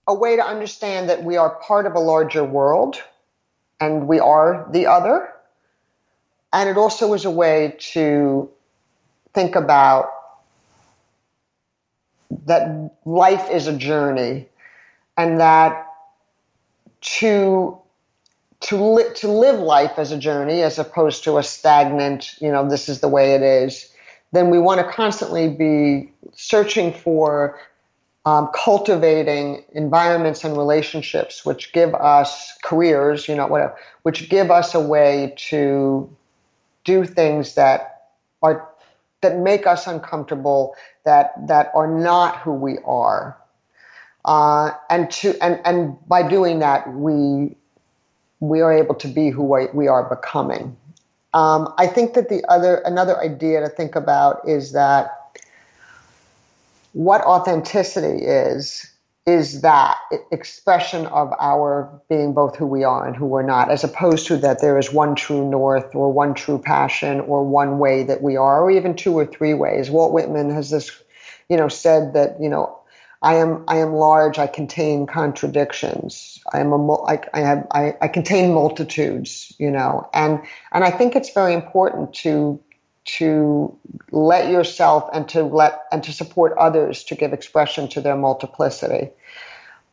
a 0.08 0.14
way 0.14 0.36
to 0.38 0.44
understand 0.44 1.10
that 1.10 1.24
we 1.24 1.38
are 1.38 1.56
part 1.62 1.86
of 1.86 1.96
a 1.96 2.00
larger 2.00 2.44
world 2.44 3.02
and 3.80 4.08
we 4.08 4.20
are 4.20 4.68
the 4.72 4.88
other. 4.88 5.30
And 6.54 6.70
it 6.70 6.78
also 6.78 7.14
is 7.14 7.26
a 7.26 7.32
way 7.32 7.76
to 7.94 8.50
think 9.34 9.56
about 9.56 10.12
that 12.46 12.92
life 13.06 13.50
is 13.52 13.68
a 13.68 13.76
journey 13.76 14.48
and 15.18 15.40
that 15.40 15.88
to 17.02 17.78
to 18.62 18.76
li- 18.76 19.14
to 19.16 19.28
live 19.32 19.60
life 19.60 19.94
as 19.98 20.12
a 20.12 20.18
journey 20.18 20.62
as 20.62 20.80
opposed 20.80 21.24
to 21.24 21.38
a 21.38 21.44
stagnant 21.44 22.36
you 22.42 22.52
know 22.52 22.68
this 22.70 22.90
is 22.90 23.00
the 23.00 23.08
way 23.08 23.34
it 23.34 23.42
is 23.42 23.92
then 24.32 24.50
we 24.50 24.60
want 24.60 24.80
to 24.80 24.94
constantly 24.94 25.50
be 25.50 26.12
searching 26.34 26.94
for 26.94 27.60
um, 28.26 28.50
cultivating 28.54 29.64
environments 29.72 30.44
and 30.44 30.58
relationships 30.58 31.46
which 31.46 31.72
give 31.74 31.96
us 31.96 32.54
careers 32.64 33.28
you 33.28 33.36
know 33.36 33.48
whatever 33.48 33.76
which 34.04 34.30
give 34.30 34.52
us 34.52 34.76
a 34.76 34.80
way 34.80 35.34
to 35.38 36.10
do 36.84 37.06
things 37.06 37.56
that 37.56 38.02
are 38.42 38.69
that 39.22 39.38
make 39.38 39.68
us 39.68 39.88
uncomfortable, 39.88 40.76
that 41.06 41.34
that 41.48 41.72
are 41.74 41.88
not 41.88 42.38
who 42.40 42.54
we 42.54 42.78
are, 42.86 43.38
uh, 44.26 44.72
and 44.90 45.12
to 45.12 45.38
and 45.42 45.60
and 45.66 45.98
by 46.08 46.28
doing 46.28 46.60
that, 46.60 46.92
we 46.94 47.56
we 48.40 48.62
are 48.62 48.74
able 48.74 48.96
to 48.96 49.08
be 49.08 49.30
who 49.30 49.44
we 49.74 49.88
are 49.88 50.04
becoming. 50.04 50.76
Um, 51.34 51.74
I 51.78 51.88
think 51.88 52.14
that 52.14 52.30
the 52.30 52.44
other 52.50 52.78
another 52.86 53.20
idea 53.20 53.62
to 53.62 53.70
think 53.70 53.96
about 53.96 54.48
is 54.48 54.72
that 54.72 55.16
what 56.94 57.22
authenticity 57.22 58.26
is 58.26 58.90
is 59.30 59.62
that 59.62 59.98
expression 60.32 61.06
of 61.06 61.32
our 61.40 62.02
being 62.10 62.34
both 62.34 62.56
who 62.56 62.66
we 62.66 62.84
are 62.84 63.06
and 63.06 63.16
who 63.16 63.28
we're 63.28 63.44
not, 63.44 63.70
as 63.70 63.84
opposed 63.84 64.28
to 64.28 64.38
that 64.38 64.60
there 64.60 64.80
is 64.80 64.92
one 64.92 65.14
true 65.16 65.48
north 65.48 65.94
or 65.94 66.12
one 66.12 66.34
true 66.34 66.58
passion 66.58 67.20
or 67.22 67.44
one 67.44 67.78
way 67.78 68.04
that 68.04 68.24
we 68.24 68.38
are, 68.38 68.64
or 68.64 68.72
even 68.72 68.96
two 68.96 69.14
or 69.14 69.26
three 69.26 69.54
ways. 69.54 69.90
Walt 69.90 70.14
Whitman 70.14 70.50
has 70.50 70.72
this, 70.72 70.92
you 71.48 71.58
know, 71.58 71.68
said 71.68 72.14
that, 72.14 72.42
you 72.42 72.50
know, 72.50 72.80
I 73.22 73.36
am, 73.36 73.66
I 73.68 73.78
am 73.78 73.94
large, 73.94 74.40
I 74.40 74.48
contain 74.48 75.06
contradictions. 75.06 76.40
I 76.52 76.62
am 76.62 76.72
a, 76.72 76.94
I, 77.04 77.20
I 77.34 77.40
have, 77.42 77.68
I, 77.72 77.98
I 78.02 78.08
contain 78.08 78.54
multitudes, 78.54 79.54
you 79.60 79.70
know, 79.70 80.10
and, 80.14 80.42
and 80.72 80.84
I 80.84 80.92
think 80.92 81.16
it's 81.16 81.34
very 81.34 81.54
important 81.54 82.14
to 82.26 82.60
to 83.18 83.76
let 84.12 84.50
yourself 84.50 85.10
and 85.14 85.28
to 85.30 85.44
let 85.44 85.82
and 85.92 86.04
to 86.04 86.14
support 86.14 86.58
others 86.58 87.04
to 87.06 87.16
give 87.16 87.34
expression 87.34 87.88
to 87.90 88.02
their 88.02 88.16
multiplicity. 88.16 89.10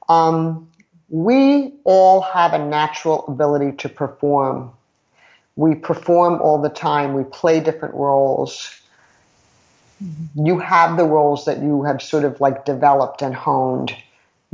Um, 0.08 0.68
we 1.08 1.74
all 1.84 2.20
have 2.20 2.52
a 2.52 2.58
natural 2.58 3.24
ability 3.28 3.76
to 3.78 3.88
perform. 3.88 4.72
We 5.54 5.74
perform 5.74 6.40
all 6.42 6.60
the 6.60 6.68
time. 6.68 7.14
We 7.14 7.24
play 7.24 7.60
different 7.60 7.94
roles. 7.94 8.80
you 10.34 10.58
have 10.58 10.96
the 10.96 11.04
roles 11.04 11.46
that 11.46 11.62
you 11.62 11.84
have 11.84 12.02
sort 12.02 12.24
of 12.24 12.40
like 12.40 12.64
developed 12.64 13.22
and 13.22 13.34
honed. 13.34 13.96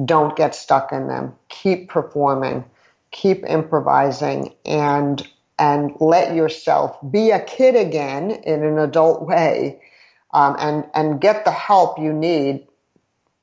Don't 0.05 0.37
get 0.37 0.55
stuck 0.55 0.93
in 0.93 1.09
them. 1.09 1.35
Keep 1.49 1.89
performing, 1.89 2.65
keep 3.11 3.45
improvising, 3.45 4.55
and 4.65 5.27
and 5.59 5.93
let 6.01 6.35
yourself 6.35 6.99
be 7.11 7.31
a 7.31 7.41
kid 7.41 7.77
again 7.77 8.31
in 8.31 8.65
an 8.65 8.79
adult 8.79 9.23
way, 9.27 9.81
um, 10.33 10.57
and 10.59 10.85
and 10.95 11.21
get 11.21 11.45
the 11.45 11.51
help 11.51 11.99
you 11.99 12.13
need 12.13 12.67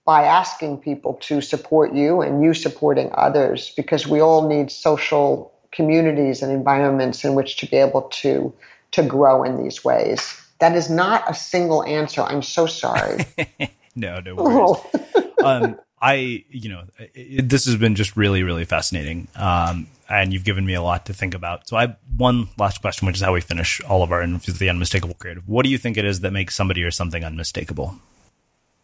by 0.06 0.24
asking 0.24 0.78
people 0.78 1.14
to 1.22 1.40
support 1.40 1.94
you 1.94 2.22
and 2.22 2.44
you 2.44 2.54
supporting 2.54 3.12
others 3.14 3.72
because 3.76 4.08
we 4.08 4.20
all 4.20 4.48
need 4.48 4.72
social 4.72 5.54
communities 5.72 6.42
and 6.42 6.52
environments 6.52 7.24
in 7.24 7.36
which 7.36 7.58
to 7.58 7.68
be 7.68 7.78
able 7.78 8.02
to 8.04 8.52
to 8.92 9.04
grow 9.04 9.44
in 9.44 9.62
these 9.62 9.84
ways. 9.86 10.42
That 10.60 10.76
is 10.76 10.90
not 10.90 11.30
a 11.30 11.34
single 11.34 11.84
answer. 11.84 12.22
I'm 12.22 12.42
so 12.42 12.66
sorry. 12.66 13.26
no, 13.96 14.20
no 14.20 14.36
worries. 14.36 14.80
Oh. 14.98 15.34
um, 15.44 15.80
I, 16.02 16.46
you 16.50 16.70
know, 16.70 16.84
it, 16.98 17.50
this 17.50 17.66
has 17.66 17.76
been 17.76 17.96
just 17.96 18.16
really, 18.16 18.44
really 18.44 18.66
fascinating. 18.66 19.28
Um, 19.36 19.88
and 20.10 20.34
you've 20.34 20.44
given 20.44 20.66
me 20.66 20.74
a 20.74 20.82
lot 20.82 21.06
to 21.06 21.14
think 21.14 21.34
about. 21.34 21.68
So 21.68 21.78
I 21.78 21.82
have 21.82 21.98
one 22.18 22.50
last 22.58 22.82
question, 22.82 23.06
which 23.06 23.18
is 23.18 23.22
how 23.22 23.34
we 23.34 23.42
finish 23.42 23.82
all 23.82 24.02
of 24.02 24.12
our 24.12 24.24
interviews, 24.24 24.58
the 24.58 24.70
unmistakable 24.70 25.16
creative. 25.16 25.48
What 25.48 25.64
do 25.64 25.70
you 25.70 25.78
think 25.78 25.98
it 25.98 26.06
is 26.06 26.22
that 26.22 26.32
makes 26.32 26.56
somebody 26.56 26.84
or 26.84 26.92
something 26.92 27.24
unmistakable? 27.24 27.96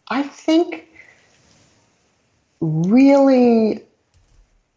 I 0.07 0.23
think 0.23 0.87
really 2.61 3.81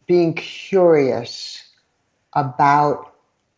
being 0.06 0.34
curious 0.34 1.62
about 2.32 3.14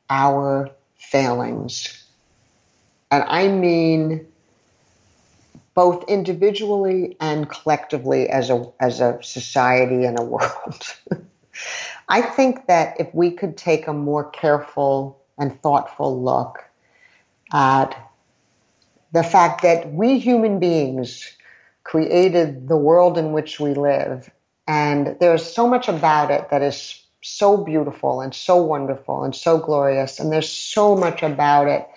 our 0.09 0.70
failings. 0.97 2.05
And 3.12 3.24
I 3.28 3.49
mean 3.49 4.26
both 5.81 6.05
individually 6.11 7.16
and 7.20 7.49
collectively 7.49 8.28
as 8.28 8.51
a, 8.51 8.70
as 8.81 9.01
a 9.01 9.18
society 9.22 10.05
and 10.05 10.18
a 10.18 10.22
world. 10.22 10.95
I 12.11 12.20
think 12.20 12.66
that 12.66 13.01
if 13.01 13.14
we 13.14 13.31
could 13.31 13.57
take 13.57 13.87
a 13.87 13.95
more 13.95 14.28
careful 14.28 15.24
and 15.39 15.59
thoughtful 15.62 16.22
look 16.22 16.62
at 17.55 17.97
the 19.12 19.22
fact 19.22 19.62
that 19.62 19.91
we 19.91 20.18
human 20.18 20.61
beings 20.61 21.35
created 21.83 22.68
the 22.68 22.76
world 22.76 23.16
in 23.16 23.33
which 23.33 23.59
we 23.59 23.72
live, 23.72 24.31
and 24.68 25.16
there's 25.18 25.51
so 25.51 25.66
much 25.66 25.89
about 25.89 26.31
it 26.31 26.51
that 26.51 26.61
is 26.61 27.03
so 27.22 27.57
beautiful 27.57 28.20
and 28.20 28.35
so 28.35 28.62
wonderful 28.62 29.24
and 29.24 29.35
so 29.35 29.57
glorious, 29.57 30.20
and 30.20 30.31
there's 30.31 30.53
so 30.53 30.95
much 30.95 31.22
about 31.22 31.68
it 31.68 31.89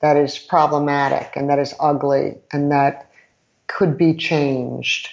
that 0.00 0.16
is 0.16 0.38
problematic 0.38 1.32
and 1.36 1.50
that 1.50 1.58
is 1.58 1.74
ugly 1.78 2.38
and 2.52 2.72
that 2.72 3.07
could 3.68 3.96
be 3.96 4.14
changed. 4.14 5.08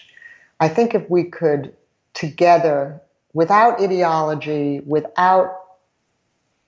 I 0.60 0.68
think 0.68 0.95
if 0.95 1.10
we 1.10 1.26
could 1.26 1.76
together, 2.14 3.01
without 3.34 3.82
ideology, 3.82 4.80
without 4.86 5.56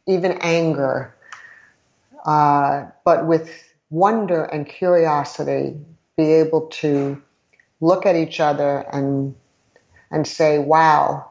even 0.07 0.33
anger, 0.41 1.15
uh, 2.25 2.85
but 3.03 3.25
with 3.25 3.73
wonder 3.89 4.43
and 4.43 4.67
curiosity, 4.67 5.77
be 6.17 6.33
able 6.33 6.67
to 6.67 7.21
look 7.79 8.05
at 8.05 8.15
each 8.15 8.39
other 8.39 8.85
and 8.91 9.35
and 10.09 10.25
say, 10.25 10.57
wow, 10.57 11.29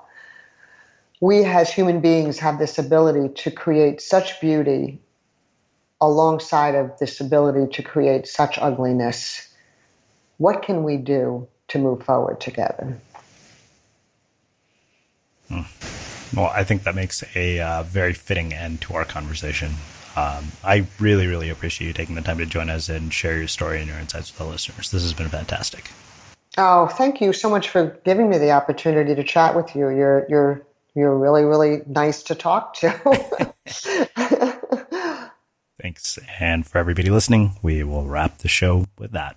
we 1.21 1.45
as 1.45 1.71
human 1.71 2.01
beings 2.01 2.39
have 2.39 2.59
this 2.59 2.79
ability 2.79 3.33
to 3.35 3.51
create 3.51 4.01
such 4.01 4.41
beauty 4.41 5.01
alongside 6.01 6.75
of 6.75 6.99
this 6.99 7.21
ability 7.21 7.73
to 7.73 7.83
create 7.83 8.27
such 8.27 8.59
ugliness. 8.59 9.45
What 10.39 10.62
can 10.62 10.84
we 10.84 10.97
do 10.97 11.49
to 11.68 11.78
move 11.78 12.03
forward 12.05 12.41
together? 12.41 12.99
Hmm. 15.49 15.61
Well, 16.34 16.47
I 16.47 16.64
think 16.64 16.82
that 16.82 16.95
makes 16.95 17.24
a 17.34 17.61
uh, 17.61 17.82
very 17.84 18.12
fitting 18.12 18.53
end 18.53 18.80
to 18.82 18.95
our 18.95 19.05
conversation. 19.05 19.74
Um, 20.16 20.53
I 20.64 20.87
really, 20.99 21.26
really 21.26 21.51
appreciate 21.51 21.87
you 21.87 21.93
taking 21.93 22.14
the 22.14 22.22
time 22.22 22.39
to 22.39 22.47
join 22.47 22.70
us 22.70 22.89
and 22.89 23.12
share 23.12 23.37
your 23.37 23.49
story 23.49 23.80
and 23.80 23.89
your 23.89 23.99
insights 23.99 24.30
with 24.30 24.39
the 24.39 24.47
listeners. 24.51 24.91
This 24.91 25.03
has 25.03 25.12
been 25.12 25.28
fantastic. 25.28 25.91
Oh, 26.59 26.87
thank 26.87 27.20
you 27.20 27.32
so 27.34 27.51
much 27.51 27.68
for 27.68 28.01
giving 28.05 28.30
me 28.30 28.39
the 28.39 28.53
opportunity 28.53 29.14
to 29.14 29.22
chat 29.22 29.55
with 29.55 29.76
you. 29.76 29.91
You're 29.91 30.26
you're 30.28 30.66
you're 30.95 31.14
really 31.14 31.45
really 31.45 31.82
nice 31.87 32.22
to 32.24 32.34
talk 32.34 32.74
to. 32.74 32.91
Thanks. 35.80 36.18
And 36.41 36.66
for 36.66 36.78
everybody 36.78 37.11
listening, 37.11 37.59
we 37.62 37.84
will 37.84 38.07
wrap 38.07 38.39
the 38.39 38.49
show 38.49 38.87
with 38.99 39.12
that. 39.12 39.37